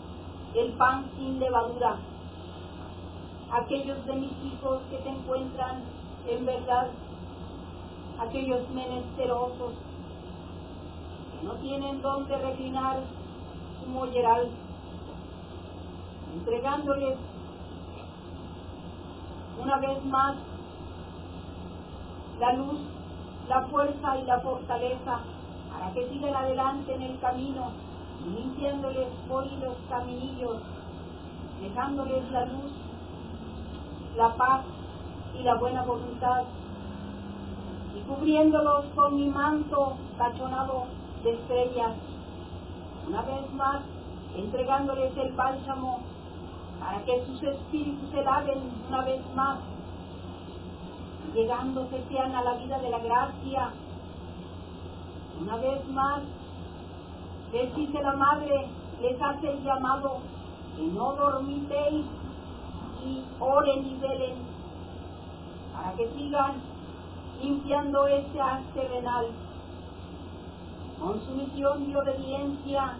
el 0.55 0.72
pan 0.72 1.05
sin 1.16 1.39
levadura. 1.39 1.97
Aquellos 3.53 4.05
de 4.07 4.14
mis 4.14 4.33
hijos 4.45 4.80
que 4.91 4.99
se 5.03 5.09
encuentran 5.09 5.83
en 6.28 6.47
verdad, 6.47 6.89
aquellos 8.19 8.69
menesterosos 8.71 9.73
que 11.33 11.47
no 11.47 11.55
tienen 11.55 12.03
donde 12.03 12.37
reclinar 12.37 13.01
su 13.81 13.91
molleral, 13.91 14.49
entregándoles 16.35 17.19
una 19.61 19.77
vez 19.79 20.05
más 20.05 20.37
la 22.41 22.53
luz, 22.55 22.81
la 23.49 23.63
fuerza 23.63 24.19
y 24.19 24.25
la 24.25 24.41
fortaleza 24.41 25.21
para 25.73 25.93
que 25.93 26.09
sigan 26.09 26.35
adelante 26.35 26.95
en 26.95 27.03
el 27.03 27.19
camino, 27.21 27.71
limpiándoles 28.25 29.09
hoy 29.31 29.51
los 29.61 29.77
caminillos, 29.89 30.57
dejándoles 31.61 32.31
la 32.31 32.45
luz, 32.47 32.73
la 34.17 34.35
paz 34.35 34.65
y 35.39 35.43
la 35.43 35.55
buena 35.57 35.83
voluntad, 35.83 36.45
y 37.95 38.01
cubriéndolos 38.01 38.86
con 38.95 39.16
mi 39.16 39.28
manto 39.28 39.97
tachonado 40.18 40.84
de 41.24 41.32
estrellas. 41.32 41.95
Una 43.09 43.22
vez 43.22 43.53
más, 43.55 43.82
entregándoles 44.36 45.16
el 45.16 45.32
bálsamo 45.32 46.01
para 46.80 47.05
que 47.05 47.24
sus 47.26 47.43
espíritus 47.43 48.11
se 48.11 48.22
laven 48.22 48.59
una 48.88 49.03
vez 49.03 49.20
más 49.34 49.59
llegando 51.34 51.88
sean 52.11 52.34
a 52.34 52.43
la 52.43 52.55
vida 52.55 52.78
de 52.78 52.90
la 52.90 52.99
gracia. 52.99 53.70
Una 55.40 55.57
vez 55.57 55.88
más, 55.88 56.22
les 57.53 57.74
dice 57.74 58.03
la 58.03 58.12
madre, 58.12 58.68
les 59.01 59.20
hace 59.20 59.51
el 59.51 59.62
llamado, 59.64 60.18
que 60.76 60.82
no 60.82 61.12
dormitéis 61.14 62.07
y 63.05 63.24
oren 63.40 63.86
y 63.86 63.95
velen, 63.97 64.34
para 65.74 65.93
que 65.95 66.09
sigan 66.14 66.72
limpiando 67.43 68.07
ese 68.07 68.38
terrenal. 68.74 69.26
Con 71.01 71.20
sumisión 71.26 71.90
y 71.90 71.95
obediencia 71.97 72.97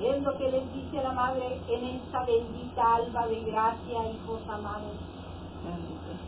es 0.00 0.22
lo 0.22 0.38
que 0.38 0.50
les 0.50 0.72
dice 0.72 1.02
la 1.02 1.12
madre 1.12 1.60
en 1.68 1.84
esta 1.84 2.24
bendita 2.24 2.94
alba 2.94 3.26
de 3.26 3.40
gracia, 3.40 4.10
hijos 4.12 4.40
amados 4.48 5.10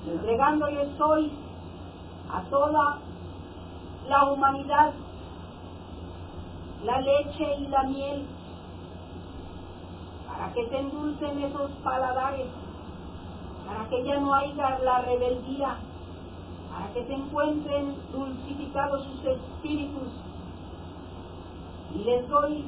entregándoles 0.06 0.88
hoy 1.00 1.32
a 2.30 2.42
toda 2.50 2.98
la 4.08 4.24
humanidad 4.30 4.92
la 6.84 7.00
leche 7.00 7.56
y 7.60 7.66
la 7.68 7.84
miel, 7.84 8.26
para 10.26 10.52
que 10.52 10.68
se 10.68 10.78
endulcen 10.78 11.40
esos 11.44 11.70
paladares, 11.84 12.48
para 13.64 13.88
que 13.88 14.02
ya 14.02 14.18
no 14.18 14.34
haya 14.34 14.80
la 14.80 15.02
rebeldía, 15.02 15.76
para 16.72 16.92
que 16.92 17.04
se 17.04 17.14
encuentren 17.14 17.94
dulcificados 18.12 19.04
sus 19.04 19.24
espíritus. 19.24 20.08
Y 21.94 21.98
les 22.04 22.28
doy 22.28 22.64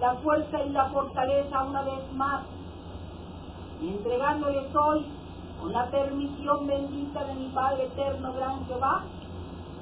la 0.00 0.14
fuerza 0.16 0.62
y 0.62 0.70
la 0.70 0.86
fortaleza 0.86 1.62
una 1.62 1.82
vez 1.82 2.12
más, 2.14 2.42
entregándoles 3.80 4.74
hoy, 4.74 5.06
con 5.60 5.72
la 5.72 5.86
permisión 5.86 6.66
bendita 6.66 7.24
de 7.24 7.34
mi 7.34 7.48
Padre 7.50 7.84
eterno, 7.84 8.32
gran 8.32 8.66
Jehová, 8.66 9.04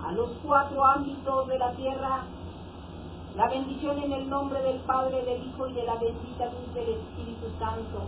a 0.07 0.13
los 0.13 0.31
cuatro 0.45 0.85
ámbitos 0.85 1.49
de 1.49 1.59
la 1.59 1.73
tierra, 1.73 2.25
la 3.37 3.49
bendición 3.49 3.99
en 3.99 4.13
el 4.13 4.29
nombre 4.29 4.61
del 4.63 4.81
Padre, 4.81 5.25
del 5.25 5.47
Hijo 5.47 5.67
y 5.69 5.73
de 5.73 5.85
la 5.85 5.95
bendita 5.95 6.45
luz 6.47 6.75
del 6.75 6.89
Espíritu 6.91 7.47
Santo. 7.59 8.03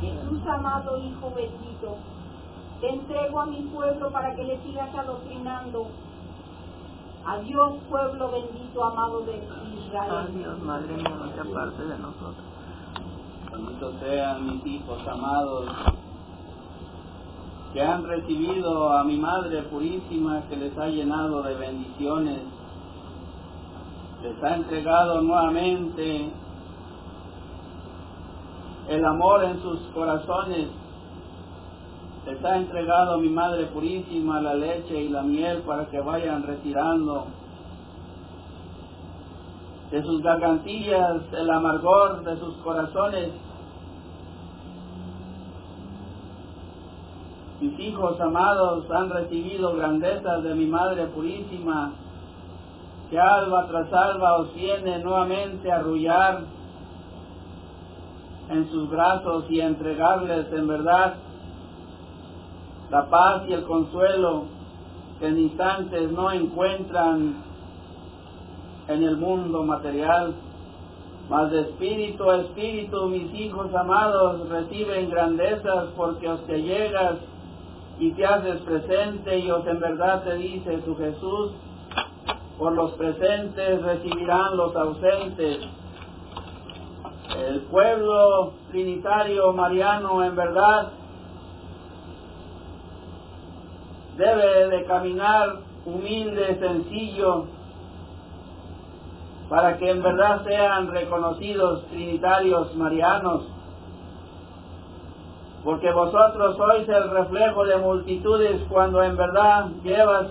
Jesús 0.00 0.40
amado 0.46 0.96
Hijo 0.98 1.32
bendito, 1.34 1.96
entrego 2.88 3.40
a 3.40 3.46
mi 3.46 3.62
pueblo 3.62 4.10
para 4.10 4.34
que 4.34 4.44
le 4.44 4.62
sigas 4.62 4.94
adoctrinando. 4.94 5.86
Adiós 7.24 7.74
pueblo 7.88 8.30
bendito, 8.30 8.84
amado 8.84 9.20
de 9.20 9.36
Israel. 9.36 10.28
Adiós, 10.28 10.58
Madre 10.62 10.94
mía, 10.94 11.08
no 11.10 11.30
te 11.30 11.40
apartes 11.40 11.88
de 11.88 11.98
nosotros. 11.98 12.44
Benditos 13.52 13.94
sean 14.00 14.46
mis 14.46 14.66
hijos 14.66 15.06
amados 15.06 15.68
que 17.72 17.82
han 17.82 18.04
recibido 18.04 18.92
a 18.92 19.02
mi 19.04 19.16
Madre 19.16 19.62
Purísima 19.62 20.42
que 20.48 20.56
les 20.56 20.76
ha 20.76 20.88
llenado 20.88 21.42
de 21.42 21.54
bendiciones, 21.54 22.40
les 24.22 24.42
ha 24.42 24.56
entregado 24.56 25.22
nuevamente 25.22 26.30
el 28.88 29.04
amor 29.04 29.44
en 29.44 29.62
sus 29.62 29.80
corazones, 29.94 30.68
ha 32.24 32.56
entregado 32.56 33.14
a 33.14 33.18
mi 33.18 33.28
Madre 33.28 33.66
Purísima 33.66 34.40
la 34.40 34.54
leche 34.54 35.00
y 35.00 35.08
la 35.08 35.22
miel 35.22 35.58
para 35.62 35.86
que 35.86 36.00
vayan 36.00 36.44
retirando 36.44 37.26
de 39.90 40.02
sus 40.02 40.22
gargantillas 40.22 41.22
el 41.32 41.50
amargor 41.50 42.24
de 42.24 42.38
sus 42.38 42.54
corazones. 42.58 43.30
Mis 47.60 47.78
hijos 47.78 48.20
amados 48.20 48.90
han 48.90 49.10
recibido 49.10 49.74
grandezas 49.74 50.42
de 50.42 50.54
mi 50.54 50.66
Madre 50.66 51.06
Purísima, 51.06 51.92
que 53.10 53.18
alba 53.18 53.66
tras 53.66 53.92
alba 53.92 54.38
os 54.38 54.54
viene 54.54 54.98
nuevamente 55.00 55.70
a 55.70 55.76
arrullar 55.76 56.40
en 58.48 58.70
sus 58.70 58.88
brazos 58.88 59.44
y 59.50 59.60
a 59.60 59.66
entregarles 59.66 60.52
en 60.52 60.66
verdad 60.66 61.14
la 62.92 63.06
paz 63.06 63.44
y 63.48 63.54
el 63.54 63.64
consuelo 63.64 64.44
que 65.18 65.26
en 65.26 65.38
instantes 65.38 66.12
no 66.12 66.30
encuentran 66.30 67.42
en 68.86 69.02
el 69.02 69.16
mundo 69.16 69.62
material. 69.62 70.34
Mas 71.30 71.50
de 71.50 71.62
espíritu 71.62 72.28
a 72.28 72.36
espíritu, 72.42 73.08
mis 73.08 73.32
hijos 73.32 73.74
amados 73.74 74.46
reciben 74.50 75.08
grandezas 75.08 75.86
porque 75.96 76.28
os 76.28 76.46
te 76.46 76.60
llegas 76.60 77.14
y 77.98 78.10
te 78.12 78.26
haces 78.26 78.60
presente 78.60 79.38
y 79.38 79.50
os 79.50 79.66
en 79.66 79.80
verdad 79.80 80.24
te 80.24 80.34
dice 80.34 80.76
tu 80.84 80.94
Jesús, 80.94 81.52
por 82.58 82.74
los 82.74 82.92
presentes 82.92 83.82
recibirán 83.82 84.54
los 84.58 84.76
ausentes. 84.76 85.60
El 87.38 87.60
pueblo 87.62 88.52
trinitario 88.70 89.50
mariano 89.54 90.22
en 90.22 90.36
verdad 90.36 90.92
debe 94.24 94.68
de 94.68 94.84
caminar 94.84 95.56
humilde, 95.84 96.58
sencillo, 96.60 97.46
para 99.48 99.76
que 99.78 99.90
en 99.90 100.02
verdad 100.02 100.44
sean 100.44 100.90
reconocidos 100.90 101.84
trinitarios 101.88 102.74
marianos 102.76 103.42
porque 105.64 105.92
vosotros 105.92 106.56
sois 106.56 106.88
el 106.88 107.10
reflejo 107.10 107.64
de 107.64 107.76
multitudes 107.76 108.62
cuando 108.68 109.02
en 109.02 109.16
verdad 109.16 109.66
llevas 109.84 110.28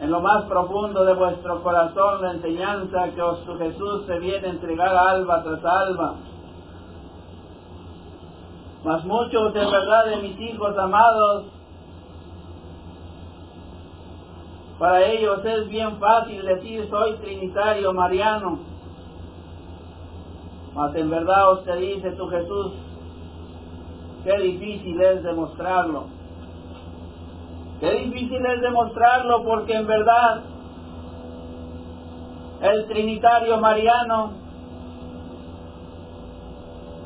en 0.00 0.10
lo 0.10 0.20
más 0.20 0.44
profundo 0.44 1.04
de 1.04 1.14
vuestro 1.14 1.62
corazón 1.62 2.22
la 2.22 2.32
enseñanza 2.32 3.10
que 3.14 3.22
os 3.22 3.38
Jesús 3.58 4.06
se 4.06 4.18
viene 4.18 4.46
a 4.46 4.50
entregar 4.50 4.96
alba 4.96 5.42
tras 5.42 5.64
alba. 5.64 6.14
Mas 8.82 9.04
muchos 9.04 9.54
en 9.54 9.70
verdad 9.70 10.06
de 10.06 10.16
mis 10.16 10.40
hijos 10.40 10.76
amados, 10.76 11.44
para 14.82 15.06
ellos 15.06 15.44
es 15.44 15.68
bien 15.68 15.96
fácil 16.00 16.44
decir 16.44 16.88
soy 16.90 17.12
trinitario 17.18 17.92
mariano. 17.92 18.58
Mas 20.74 20.92
en 20.96 21.08
verdad 21.08 21.52
os 21.52 21.64
te 21.64 21.76
dice 21.76 22.10
tu 22.10 22.26
Jesús, 22.26 22.72
Qué 24.24 24.36
difícil 24.38 25.00
es 25.00 25.22
demostrarlo. 25.22 26.06
Qué 27.78 27.92
difícil 27.92 28.44
es 28.44 28.60
demostrarlo 28.60 29.44
porque 29.44 29.72
en 29.72 29.86
verdad 29.86 30.42
el 32.62 32.86
Trinitario 32.88 33.58
Mariano 33.58 34.32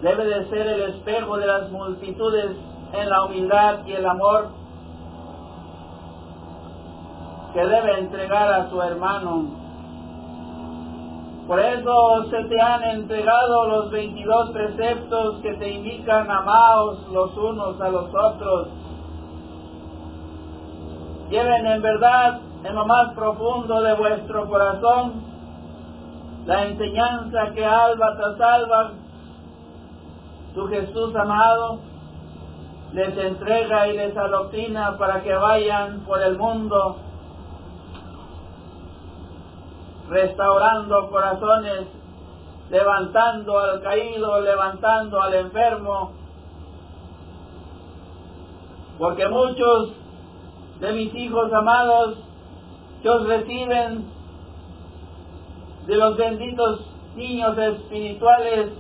debe 0.01 0.25
de 0.25 0.49
ser 0.49 0.67
el 0.67 0.83
espejo 0.95 1.37
de 1.37 1.47
las 1.47 1.71
multitudes 1.71 2.57
en 2.95 3.11
la 3.11 3.25
humildad 3.25 3.87
y 3.87 3.93
el 3.93 4.07
amor 4.07 4.66
que 7.57 7.67
debe 7.67 8.01
entregar 8.01 8.53
a 8.53 8.69
su 8.69 8.83
hermano. 8.83 9.47
Por 11.47 11.59
eso 11.59 12.27
se 12.29 12.45
te 12.45 12.61
han 12.61 12.85
entregado 12.85 13.67
los 13.69 13.91
22 13.91 14.51
preceptos 14.51 15.41
que 15.41 15.55
te 15.55 15.71
indican 15.71 16.31
amaos 16.31 17.09
los 17.11 17.35
unos 17.35 17.81
a 17.81 17.89
los 17.89 18.15
otros. 18.15 18.69
Lleven 21.31 21.67
en 21.67 21.81
verdad 21.81 22.41
en 22.63 22.75
lo 22.75 22.85
más 22.85 23.15
profundo 23.15 23.81
de 23.81 23.95
vuestro 23.95 24.47
corazón 24.49 25.25
la 26.45 26.67
enseñanza 26.67 27.53
que 27.55 27.65
alba 27.65 28.17
tras 28.19 28.39
alba 28.39 28.91
tu 30.55 30.67
Jesús 30.67 31.17
amado 31.17 31.79
les 32.93 33.17
entrega 33.17 33.89
y 33.89 33.97
les 33.97 34.15
adoctrina 34.15 34.99
para 34.99 35.23
que 35.23 35.35
vayan 35.35 36.01
por 36.01 36.21
el 36.23 36.37
mundo 36.37 37.06
restaurando 40.09 41.11
corazones, 41.11 41.87
levantando 42.71 43.59
al 43.59 43.83
caído, 43.83 44.41
levantando 44.41 45.21
al 45.21 45.35
enfermo, 45.35 46.13
porque 48.99 49.29
muchos 49.29 49.93
de 50.81 50.93
mis 50.93 51.15
hijos 51.15 51.53
amados 51.53 52.19
que 53.03 53.09
os 53.09 53.27
reciben 53.27 54.07
de 55.87 55.97
los 55.97 56.17
benditos 56.17 56.81
niños 57.15 57.57
espirituales, 57.57 58.73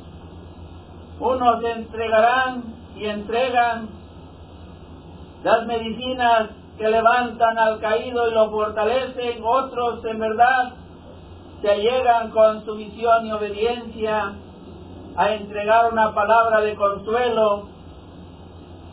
unos 1.20 1.64
entregarán 1.64 2.64
y 2.96 3.06
entregan 3.06 3.88
las 5.42 5.66
medicinas 5.66 6.50
que 6.76 6.88
levantan 6.88 7.58
al 7.58 7.80
caído 7.80 8.28
y 8.28 8.34
lo 8.34 8.50
fortalecen, 8.50 9.42
otros 9.42 10.04
en 10.04 10.18
verdad 10.18 10.72
se 11.62 11.76
llegan 11.76 12.30
con 12.30 12.64
su 12.64 12.76
visión 12.76 13.26
y 13.26 13.32
obediencia 13.32 14.34
a 15.16 15.30
entregar 15.30 15.92
una 15.92 16.14
palabra 16.14 16.60
de 16.60 16.74
consuelo 16.74 17.68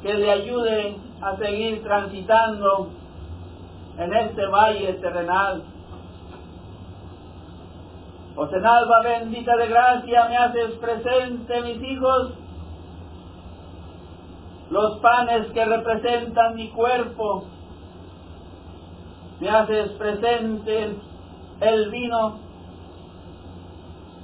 que 0.01 0.13
le 0.13 0.31
ayude 0.31 0.95
a 1.21 1.35
seguir 1.37 1.83
transitando 1.83 2.89
en 3.97 4.13
este 4.13 4.45
valle 4.47 4.93
terrenal. 4.93 5.63
Os 8.35 8.51
en 8.51 8.65
alba 8.65 9.01
bendita 9.01 9.55
de 9.57 9.67
gracia 9.67 10.25
me 10.29 10.37
haces 10.37 10.71
presente, 10.75 11.61
mis 11.61 11.83
hijos, 11.83 12.33
los 14.71 14.97
panes 14.99 15.51
que 15.51 15.65
representan 15.65 16.55
mi 16.55 16.69
cuerpo, 16.69 17.43
me 19.39 19.49
haces 19.49 19.91
presente 19.91 20.95
el 21.61 21.91
vino 21.91 22.39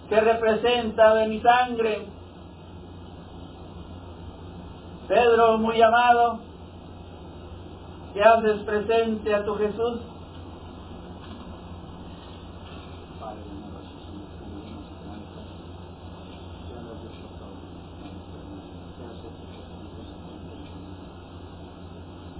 que 0.09 0.19
representa 0.19 1.13
de 1.13 1.27
mi 1.27 1.39
sangre. 1.39 2.07
Pedro, 5.07 5.57
muy 5.59 5.79
amado, 5.81 6.39
que 8.13 8.23
haces 8.23 8.61
presente 8.63 9.35
a 9.35 9.45
tu 9.45 9.55
Jesús. 9.55 9.99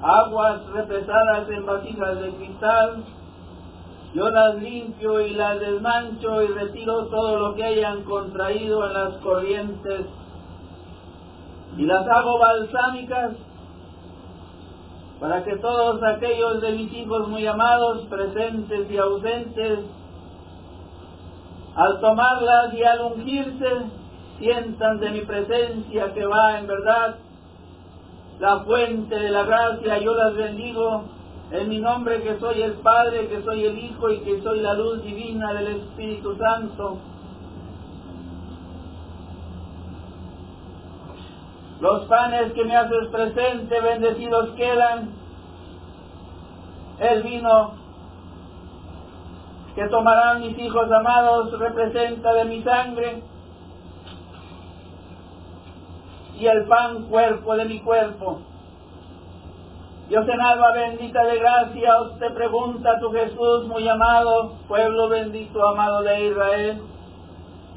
Aguas 0.02 0.66
represadas 0.68 1.50
en 1.50 1.66
vasijas 1.66 2.22
de 2.22 2.32
cristal, 2.32 3.04
yo 4.14 4.30
las 4.30 4.56
limpio 4.56 5.22
y 5.22 5.32
las 5.36 5.60
desmancho 5.60 6.42
y 6.42 6.48
retiro 6.48 7.06
todo 7.08 7.40
lo 7.40 7.56
que 7.56 7.64
hayan 7.64 8.04
contraído 8.04 8.86
en 8.88 8.94
las 8.94 9.14
corrientes. 9.18 10.02
Y 11.78 11.84
las 11.84 12.08
hago 12.08 12.40
balsámicas 12.40 13.34
para 15.20 15.44
que 15.44 15.58
todos 15.58 16.02
aquellos 16.02 16.62
de 16.62 16.72
mis 16.72 16.92
hijos 16.94 17.28
muy 17.28 17.46
amados, 17.46 18.06
presentes 18.08 18.90
y 18.90 18.98
ausentes, 18.98 19.80
al 21.76 22.00
tomarlas 22.00 22.74
y 22.74 22.84
al 22.84 23.02
ungirse, 23.02 23.70
sientan 24.40 25.00
de 25.00 25.12
mi 25.12 25.22
presencia 25.22 26.14
que 26.14 26.26
va 26.26 26.58
en 26.58 26.68
verdad. 26.68 27.16
La 28.40 28.62
fuente 28.62 29.14
de 29.14 29.30
la 29.30 29.44
gracia, 29.44 30.00
yo 30.00 30.16
las 30.16 30.34
bendigo 30.36 31.04
en 31.52 31.68
mi 31.68 31.80
nombre 31.80 32.22
que 32.22 32.40
soy 32.40 32.62
el 32.62 32.74
Padre, 32.74 33.28
que 33.28 33.42
soy 33.42 33.66
el 33.66 33.78
Hijo 33.80 34.10
y 34.12 34.20
que 34.20 34.42
soy 34.42 34.60
la 34.60 34.76
luz 34.76 35.04
divina 35.04 35.52
del 35.54 35.78
Espíritu 35.78 36.36
Santo. 36.38 37.00
Los 41.80 42.06
panes 42.06 42.52
que 42.54 42.66
me 42.66 42.76
haces 42.76 43.08
presente, 43.08 43.82
bendecidos 43.82 44.50
quedan. 44.52 45.14
El 47.00 47.24
vino 47.24 47.74
que 49.74 49.88
tomarán 49.88 50.42
mis 50.42 50.60
hijos 50.60 50.92
amados 50.92 51.58
representa 51.58 52.34
de 52.34 52.46
mi 52.46 52.62
sangre. 52.64 53.24
Y 56.38 56.46
el 56.46 56.66
pan 56.66 57.04
cuerpo 57.04 57.56
de 57.56 57.66
mi 57.66 57.80
cuerpo. 57.80 58.42
Dios 60.10 60.28
en 60.28 60.42
alma 60.42 60.72
bendita 60.72 61.24
de 61.24 61.38
gracia, 61.38 62.02
os 62.02 62.18
te 62.18 62.32
pregunta 62.32 63.00
tu 63.00 63.12
Jesús 63.12 63.68
muy 63.68 63.88
amado, 63.88 64.54
pueblo 64.68 65.08
bendito 65.08 65.64
amado 65.68 66.02
de 66.02 66.30
Israel. 66.30 66.82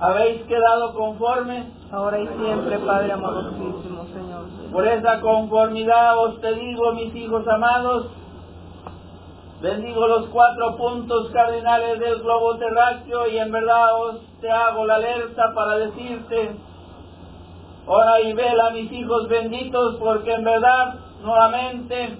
¿Habéis 0.01 0.41
quedado 0.47 0.95
conforme? 0.95 1.71
Ahora 1.93 2.19
y 2.21 2.27
siempre, 2.29 2.79
Padre 2.79 3.13
amorosísimo, 3.13 4.07
Señor. 4.15 4.47
Por 4.73 4.89
esa 4.89 5.21
conformidad 5.21 6.19
os 6.21 6.41
te 6.41 6.55
digo, 6.55 6.95
mis 6.95 7.15
hijos 7.15 7.47
amados, 7.47 8.07
bendigo 9.61 10.09
los 10.09 10.27
cuatro 10.29 10.79
puntos 10.79 11.31
cardinales 11.33 12.01
del 12.01 12.23
globo 12.23 12.57
terráqueo 12.57 13.29
y 13.29 13.37
en 13.37 13.53
verdad 13.53 14.01
os 14.01 14.21
te 14.41 14.51
hago 14.51 14.87
la 14.87 14.95
alerta 14.95 15.53
para 15.55 15.77
decirte, 15.77 16.57
ora 17.87 18.23
y 18.23 18.33
vela, 18.33 18.71
mis 18.71 18.91
hijos 18.91 19.29
benditos, 19.29 19.97
porque 19.97 20.33
en 20.33 20.45
verdad, 20.45 20.95
nuevamente, 21.23 22.19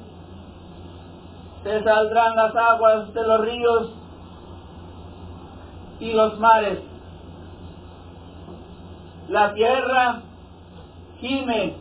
te 1.65 1.85
saldrán 1.85 2.37
las 2.37 2.57
aguas 2.57 3.15
de 3.15 3.23
los 3.23 3.41
ríos 3.41 3.93
y 6.01 6.13
los 6.13 6.39
mares 6.39 6.93
la 9.33 9.55
tierra 9.55 10.21
gime. 11.21 11.75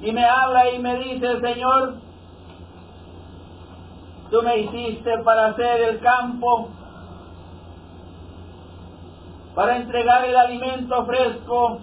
Y 0.00 0.12
me 0.12 0.24
habla 0.24 0.70
y 0.70 0.78
me 0.78 0.96
dice, 0.98 1.40
Señor, 1.40 1.94
tú 4.30 4.42
me 4.42 4.58
hiciste 4.58 5.18
para 5.18 5.46
hacer 5.46 5.80
el 5.80 6.00
campo, 6.00 6.68
para 9.54 9.76
entregar 9.76 10.24
el 10.24 10.36
alimento 10.36 11.04
fresco 11.06 11.80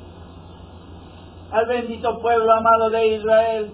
al 1.52 1.66
bendito 1.66 2.20
pueblo 2.20 2.54
amado 2.54 2.90
de 2.90 3.08
Israel. 3.08 3.72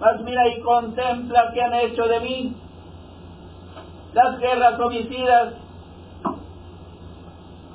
Mas 0.00 0.20
mira 0.22 0.48
y 0.48 0.60
contempla 0.60 1.50
que 1.52 1.62
han 1.62 1.74
hecho 1.74 2.04
de 2.04 2.20
mí 2.20 2.56
las 4.12 4.38
guerras 4.38 4.80
homicidas 4.80 5.54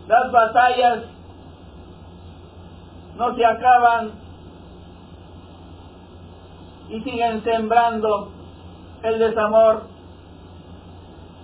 las 0.07 0.31
batallas 0.31 1.03
no 3.17 3.35
se 3.35 3.45
acaban 3.45 4.11
y 6.89 7.01
siguen 7.01 7.43
sembrando 7.43 8.31
el 9.01 9.17
desamor 9.17 9.83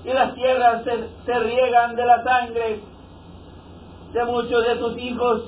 y 0.04 0.14
las 0.14 0.36
tierras 0.36 0.84
se, 0.84 1.10
se, 1.26 1.39
riegan 1.39 1.96
de 1.96 2.06
la 2.06 2.24
sangre 2.24 2.82
de 4.14 4.26
muchos 4.26 4.66
de 4.66 4.76
tus 4.76 4.98
hijos. 4.98 5.44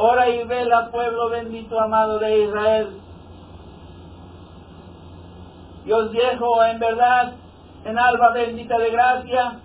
Ora 0.00 0.28
y 0.30 0.44
vela, 0.44 0.92
pueblo 0.92 1.28
bendito 1.28 1.80
amado 1.80 2.20
de 2.20 2.44
Israel. 2.44 3.00
Dios 5.84 6.12
viejo, 6.12 6.64
en 6.66 6.78
verdad, 6.78 7.32
en 7.84 7.98
alba 7.98 8.30
bendita 8.30 8.78
de 8.78 8.90
gracia, 8.92 9.58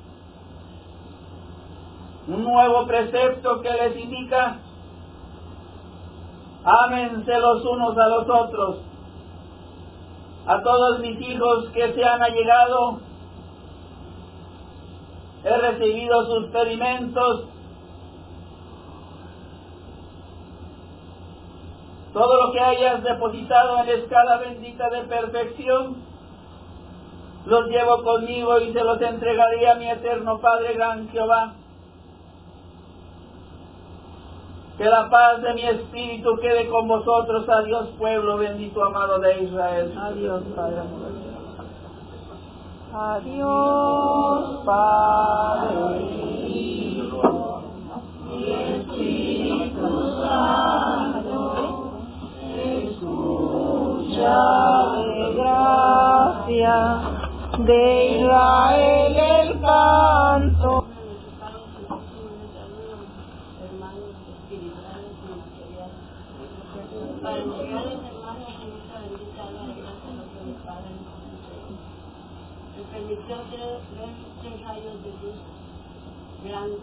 un 2.27 2.43
nuevo 2.45 2.87
precepto 2.87 3.61
que 3.61 3.69
les 3.73 3.95
indica, 3.95 4.57
ámense 6.65 7.37
los 7.37 7.63
unos 7.63 7.95
a 7.95 8.07
los 8.07 8.27
otros. 8.27 8.77
A 10.47 10.63
todos 10.63 10.99
mis 11.01 11.21
hijos 11.21 11.69
que 11.75 11.93
se 11.93 12.03
han 12.03 12.23
allegado, 12.23 13.01
he 15.43 15.57
recibido 15.57 16.25
sus 16.25 16.47
pedimentos, 16.47 17.49
todo 22.13 22.45
lo 22.45 22.51
que 22.51 22.59
hayas 22.59 23.03
depositado 23.03 23.79
en 23.79 23.89
escala 23.89 24.37
bendita 24.37 24.89
de 24.89 25.01
perfección, 25.01 25.95
los 27.45 27.67
llevo 27.67 28.03
conmigo 28.03 28.59
y 28.59 28.71
se 28.71 28.83
los 28.83 29.01
entregaré 29.01 29.69
a 29.69 29.75
mi 29.75 29.89
eterno 29.89 30.39
Padre 30.39 30.75
Gran 30.75 31.09
Jehová. 31.09 31.53
Que 34.77 34.85
la 34.85 35.09
paz 35.09 35.41
de 35.41 35.53
mi 35.53 35.63
espíritu 35.63 36.37
quede 36.37 36.67
con 36.67 36.87
vosotros, 36.87 37.47
adiós 37.49 37.89
pueblo 37.97 38.37
bendito 38.37 38.83
amado 38.83 39.19
de 39.19 39.43
Israel. 39.43 39.93
Adiós, 39.97 40.43
Padre 40.55 40.81
Adiós, 42.95 44.63
Padre 44.65 46.01
Hijo 46.47 47.63
y 48.31 48.51
Espíritu 48.51 50.21
Santo. 50.21 50.92
De 54.23 55.33
gracia 55.35 56.75
de 57.59 58.19
Israel 58.19 59.17
el 59.17 59.61
canto. 59.61 60.85
Permitió 72.91 73.37
ver 73.51 73.79
tres 74.41 74.55
rayos 74.63 75.03
de 75.03 75.09
luz 75.09 75.39
grandes. 76.43 76.79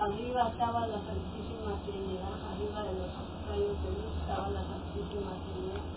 Arriba 0.00 0.48
estaba 0.48 0.86
la 0.86 0.98
Santísima 0.98 1.72
Trinidad, 1.86 2.36
arriba 2.52 2.82
de 2.82 2.92
los 2.98 3.10
rayos 3.48 3.76
de 3.82 3.88
luz 3.90 4.12
estaba 4.20 4.48
la 4.50 4.60
Santísima 4.60 5.32
Trinidad. 5.46 5.95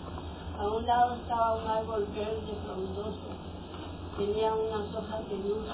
A 0.60 0.68
un 0.68 0.84
lado 0.84 1.14
estaba 1.14 1.54
un 1.54 1.66
árbol 1.66 2.06
verde 2.14 2.52
frondoso 2.66 3.30
tenía 4.20 4.52
unas 4.52 4.94
hojas 4.94 5.26
de 5.30 5.36
luz. 5.38 5.64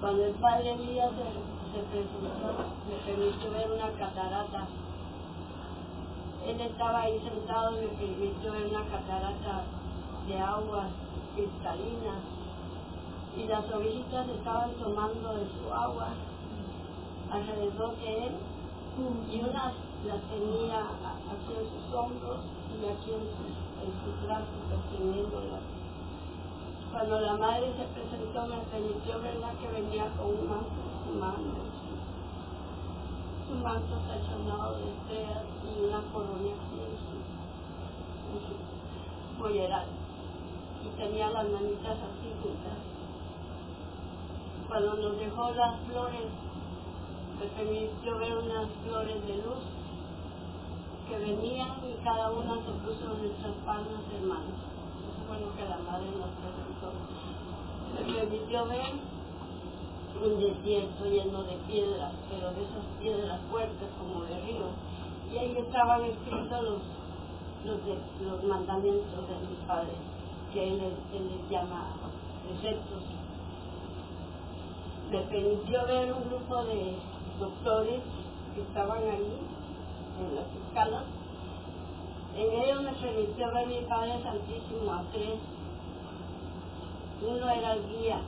Cuando 0.00 0.24
el 0.26 0.34
padre 0.34 0.76
Díaz 0.76 1.10
se, 1.16 1.24
se 1.72 1.82
presentó, 1.88 2.52
me 2.86 2.96
permitió 3.06 3.50
ver 3.52 3.72
una 3.72 3.90
catarata. 3.92 4.66
Él 6.46 6.60
estaba 6.60 7.00
ahí 7.00 7.18
sentado 7.20 7.72
y 7.72 7.86
me 7.86 7.92
permitió 7.92 8.52
ver 8.52 8.66
una 8.66 8.84
catarata 8.84 9.62
de 10.28 10.38
agua 10.38 10.84
cristalina. 11.34 12.20
Y 13.38 13.46
las 13.46 13.64
ovejitas 13.72 14.28
estaban 14.28 14.72
tomando 14.72 15.32
de 15.32 15.46
su 15.46 15.72
agua 15.72 16.08
alrededor 17.30 17.96
de 17.96 18.26
él. 18.26 18.32
Y 19.32 19.40
una 19.40 19.72
las 20.06 20.20
tenía 20.28 20.80
en 21.48 21.64
sus 21.70 21.94
hombros 21.94 22.40
aquí 22.90 23.12
en 23.12 23.90
sus 24.02 24.26
brazos, 24.26 24.60
sosteniéndolas 24.70 25.74
cuando 26.94 27.18
la 27.18 27.34
madre 27.34 27.74
se 27.76 27.82
presentó 27.90 28.46
me 28.46 28.58
permitió 28.70 29.20
verla 29.20 29.50
que 29.58 29.66
venía 29.66 30.06
con 30.14 30.26
un 30.30 30.48
manto 30.48 30.78
en 30.78 30.94
su 31.02 31.18
mano. 31.18 31.66
Su 33.48 33.54
manto 33.56 33.98
tachonado 34.06 34.78
de 34.78 34.92
estrellas 34.94 35.42
y 35.66 35.84
una 35.86 36.00
corona 36.12 36.54
aquí 36.54 36.78
en 36.78 36.94
su, 37.02 37.18
y 40.84 40.88
tenía 40.96 41.30
las 41.30 41.48
manitas 41.48 41.98
así 41.98 42.30
juntas. 42.40 42.78
Cuando 44.68 44.94
nos 44.94 45.18
dejó 45.18 45.50
las 45.50 45.80
flores, 45.80 46.30
me 47.40 47.46
permitió 47.46 48.18
ver 48.18 48.38
unas 48.38 48.70
flores 48.86 49.26
de 49.26 49.36
luz 49.38 49.64
que 51.08 51.18
venían 51.18 51.70
y 51.84 52.02
cada 52.04 52.30
una 52.30 52.54
se 52.56 52.72
puso 52.84 53.12
en 53.12 53.18
nuestras 53.28 53.54
palmas 53.64 54.02
hermanos. 54.14 54.56
Eso 55.04 55.20
fue 55.28 55.40
lo 55.40 55.54
que 55.56 55.64
la 55.68 55.78
madre 55.78 56.06
nos 56.16 56.32
presentó. 56.40 56.90
Me 57.94 58.14
permitió 58.14 58.66
ver 58.66 58.92
un 60.24 60.40
desierto 60.40 61.04
lleno 61.06 61.42
de 61.44 61.56
piedras, 61.66 62.12
pero 62.30 62.50
de 62.52 62.62
esas 62.62 62.84
piedras 63.00 63.40
fuertes 63.50 63.88
como 63.98 64.24
de 64.24 64.40
río. 64.42 64.66
Y 65.32 65.38
ahí 65.38 65.56
estaban 65.58 66.02
escritos 66.04 66.62
los, 66.62 66.82
los, 67.64 67.84
de- 67.84 68.24
los 68.24 68.44
mandamientos 68.44 69.28
de 69.28 69.34
mi 69.48 69.56
padre, 69.66 69.92
que 70.52 70.68
él, 70.68 70.80
él 71.14 71.28
les 71.28 71.50
llama 71.50 71.86
preceptos. 72.46 73.02
Me 75.10 75.20
permitió 75.22 75.84
ver 75.86 76.12
un 76.12 76.28
grupo 76.28 76.64
de 76.64 76.96
doctores 77.38 78.00
que 78.54 78.60
estaban 78.62 78.98
ahí 78.98 79.38
en 80.20 80.34
las 80.34 80.46
escalas. 80.66 81.04
En 82.36 82.62
ellos 82.62 82.82
me 82.82 82.92
permitió 82.92 83.52
ver 83.52 83.66
mi 83.66 83.80
Padre 83.88 84.22
Santísimo 84.22 84.92
a 84.92 85.02
tres. 85.12 85.38
Uno 87.22 87.48
era 87.48 87.72
el 87.74 87.88
guía, 87.88 88.20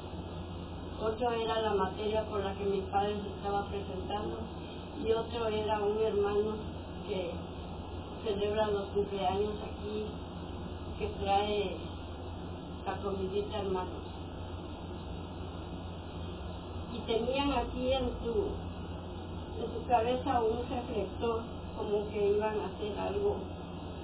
otro 1.02 1.30
era 1.30 1.60
la 1.60 1.74
materia 1.74 2.24
por 2.24 2.42
la 2.42 2.54
que 2.54 2.64
mi 2.64 2.80
padre 2.80 3.16
se 3.22 3.28
estaba 3.28 3.66
presentando 3.66 4.38
y 5.04 5.12
otro 5.12 5.46
era 5.48 5.78
un 5.80 5.98
hermano 5.98 6.56
que 7.06 7.32
celebra 8.24 8.68
los 8.68 8.86
cumpleaños 8.88 9.54
aquí, 9.62 10.06
que 10.98 11.08
trae 11.22 11.76
la 12.86 12.96
comidita 12.96 13.58
hermanos. 13.58 14.06
Y 16.94 16.98
tenían 17.00 17.52
aquí 17.52 17.92
en 17.92 18.10
su, 18.24 18.48
en 19.60 19.74
su 19.74 19.86
cabeza 19.86 20.40
un 20.40 20.66
reflector 20.68 21.42
como 21.76 22.08
que 22.08 22.30
iban 22.36 22.60
a 22.60 22.66
hacer 22.66 22.98
algo, 22.98 23.36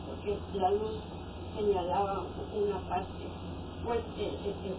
porque 0.06 0.38
la 0.54 0.70
luz 0.70 1.00
señalaba 1.56 2.24
una 2.54 2.78
parte 2.88 3.24
fuerte. 3.84 4.26
este, 4.26 4.74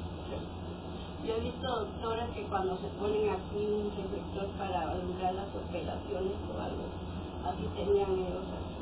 yo 1.25 1.35
he 1.35 1.39
visto 1.39 1.67
doctores 1.67 2.29
que 2.35 2.43
cuando 2.43 2.75
se 2.77 2.87
ponen 2.99 3.29
aquí 3.29 3.63
un 3.63 3.91
reflector 3.95 4.47
para 4.57 4.91
alumbrar 4.91 5.33
las 5.35 5.47
operaciones 5.55 6.35
o 6.51 6.59
algo, 6.59 6.83
así 7.47 7.63
tenían 7.75 8.11
ellos 8.11 8.43
aquí. 8.43 8.73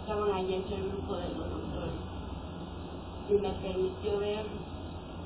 Estaban 0.00 0.32
allí 0.32 0.54
entre 0.54 0.76
el 0.76 0.88
grupo 0.90 1.16
de 1.16 1.28
los 1.30 1.50
doctores. 1.50 1.98
Y 3.28 3.32
me 3.34 3.50
permitió 3.50 4.18
ver 4.18 4.46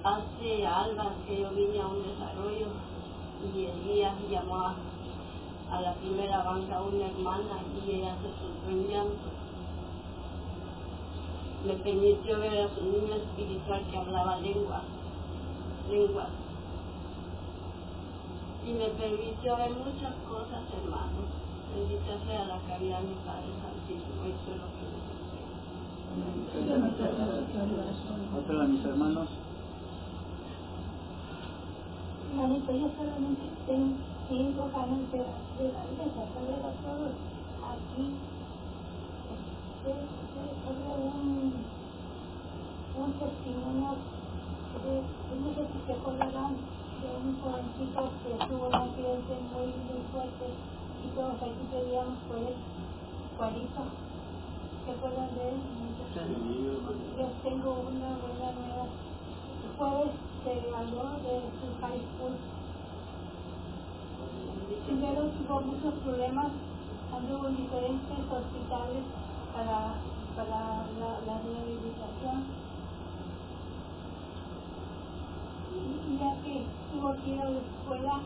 hace 0.02 0.66
albas 0.66 1.12
que 1.26 1.42
yo 1.42 1.50
vine 1.50 1.80
a 1.80 1.86
un 1.86 2.02
desarrollo 2.02 2.66
y 3.54 3.64
el 3.66 3.84
guía 3.84 4.14
llamó 4.30 4.56
a, 4.56 4.74
a 5.72 5.80
la 5.80 5.94
primera 5.94 6.42
banca 6.42 6.82
una 6.82 7.06
hermana 7.06 7.62
y 7.84 7.90
ella 7.90 8.14
se 8.20 8.92
llanto. 8.92 9.30
Me 11.66 11.74
permitió 11.74 12.38
ver 12.40 12.66
a 12.66 12.74
su 12.74 12.84
niño 12.84 13.14
espiritual 13.14 13.82
que 13.90 13.96
hablaba 13.96 14.40
lengua 14.40 14.82
lenguas. 15.90 16.28
Y 18.66 18.72
me 18.72 18.88
permitió 18.88 19.56
ver 19.56 19.70
muchas 19.70 20.14
cosas, 20.28 20.62
hermanos. 20.72 21.26
Bendita 21.74 22.14
sea 22.26 22.44
la 22.44 22.58
caridad 22.68 23.00
de 23.00 23.08
mi 23.08 23.14
Padre 23.26 23.50
Santísimo. 23.60 24.22
Eso 24.28 24.52
es 24.52 24.58
lo 24.60 24.68
que 24.76 24.82
me 26.76 26.88
Otra 28.38 28.58
de 28.60 28.68
mis 28.68 28.84
hermanos. 28.84 29.28
Manito, 32.36 32.72
yo 32.72 32.88
solamente 32.96 33.42
tengo 33.66 33.96
cinco 34.32 34.64
años 34.72 35.12
de, 35.12 35.18
la 35.18 35.84
iglesia, 35.84 36.24
pero 36.32 36.56
a 36.56 36.72
todos 36.80 37.12
aquí. 37.68 38.16
Este, 39.82 39.92
sobre 40.64 41.04
un, 41.04 41.52
un 42.96 43.12
testimonio 43.12 43.92
de, 44.80 44.92
de 45.04 45.34
no 45.36 45.48
sé 45.52 45.62
si 45.68 45.78
se 45.86 45.92
acordarán 45.92 46.56
de 46.56 47.08
un 47.12 47.36
jovencito 47.42 48.02
que 48.24 48.46
tuvo 48.46 48.68
un 48.68 48.74
accidente 48.74 49.34
muy, 49.52 49.68
muy 49.84 50.00
fuerte 50.12 50.48
y 50.48 51.08
todos 51.12 51.36
aquí 51.36 51.62
pedíamos 51.68 52.16
por 52.24 52.38
él, 52.38 52.56
Juanito. 53.36 53.82
¿Se 54.86 54.90
acuerdan 54.92 55.28
de 55.36 55.44
él? 55.44 55.58
Yo 57.18 57.26
tengo 57.44 57.70
una 57.84 58.16
buena 58.16 58.48
nueva. 58.56 58.86
El 59.60 59.76
jueves 59.76 60.12
se 60.42 60.52
graduó 60.70 61.20
de 61.20 61.34
su 61.60 61.66
high 61.84 62.00
school. 62.16 62.61
Primero 64.86 65.22
tuvo 65.30 65.60
muchos 65.60 65.94
problemas, 66.04 66.50
anduvo 67.14 67.48
en 67.48 67.56
diferentes 67.56 68.18
hospitales 68.18 69.04
para, 69.54 69.94
para 70.36 70.58
la, 70.98 71.10
la 71.26 71.34
rehabilitación. 71.40 72.44
Y 75.72 76.18
ya 76.18 76.32
que 76.42 76.66
tuvo 76.92 77.12
que 77.22 77.30
ir 77.30 77.40
a 77.40 77.50
la 77.50 77.60
escuela, 77.60 78.20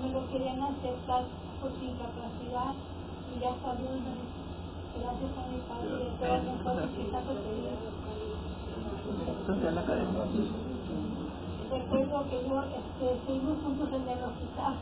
no 0.00 0.08
lo 0.08 0.28
querían 0.28 0.62
aceptar 0.62 1.24
por 1.60 1.70
su 1.72 1.84
incapacidad 1.84 2.74
y 3.34 3.40
ya 3.40 3.50
salió 3.62 3.90
gracias 4.96 5.32
a 5.36 5.44
mi 5.52 5.58
padre 5.68 6.04
de 6.04 6.10
todas 6.16 6.44
las 6.44 6.58
cosas 6.62 6.90
que 6.90 7.02
está 7.02 7.20
Recuerdo 11.70 12.30
que 12.30 12.48
yo 12.48 12.62
este, 12.62 13.14
estuvimos 13.14 13.58
juntos 13.62 13.88
en 13.92 14.08
el 14.08 14.24
hospital 14.24 14.74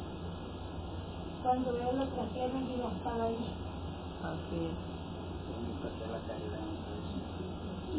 cuando 1.45 1.73
veo 1.75 1.93
lo 1.93 2.07
trajeron 2.07 2.65
y 2.65 2.81
estaba 2.81 3.25
ahí. 3.25 3.37
Así 4.25 4.57
es. 4.65 4.73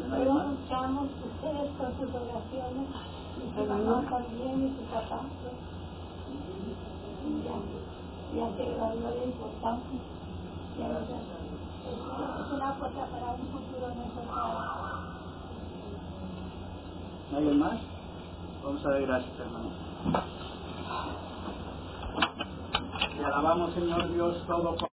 Luego 0.10 0.34
buscamos 0.34 1.06
ustedes 1.06 1.70
con 1.78 1.90
sus 1.94 2.10
oraciones 2.16 2.90
y 3.38 3.46
su 3.56 3.62
mamá 3.66 4.02
también 4.10 4.66
y 4.66 4.70
su 4.76 4.84
papá. 4.92 5.22
Y 7.24 7.44
ya, 7.46 7.56
ya 8.36 8.46
se 8.58 8.64
graduó 8.66 9.10
de 9.12 9.26
importante. 9.26 9.96
Ya, 10.80 10.88
ya. 10.90 11.20
Es, 11.86 12.52
una 12.52 12.70
cosa 12.80 13.02
para 13.12 13.28
un 13.34 13.46
futuro 13.54 13.88
mejor. 13.94 14.26
¿Alguien 17.36 17.60
más? 17.60 17.80
Vamos 18.64 18.86
a 18.86 18.90
dar 18.90 19.02
gracias, 19.02 19.40
hermanos. 19.40 19.74
Te 23.18 23.26
alabamos, 23.26 23.74
Señor 23.76 24.14
Dios, 24.14 24.46
todo. 24.48 24.90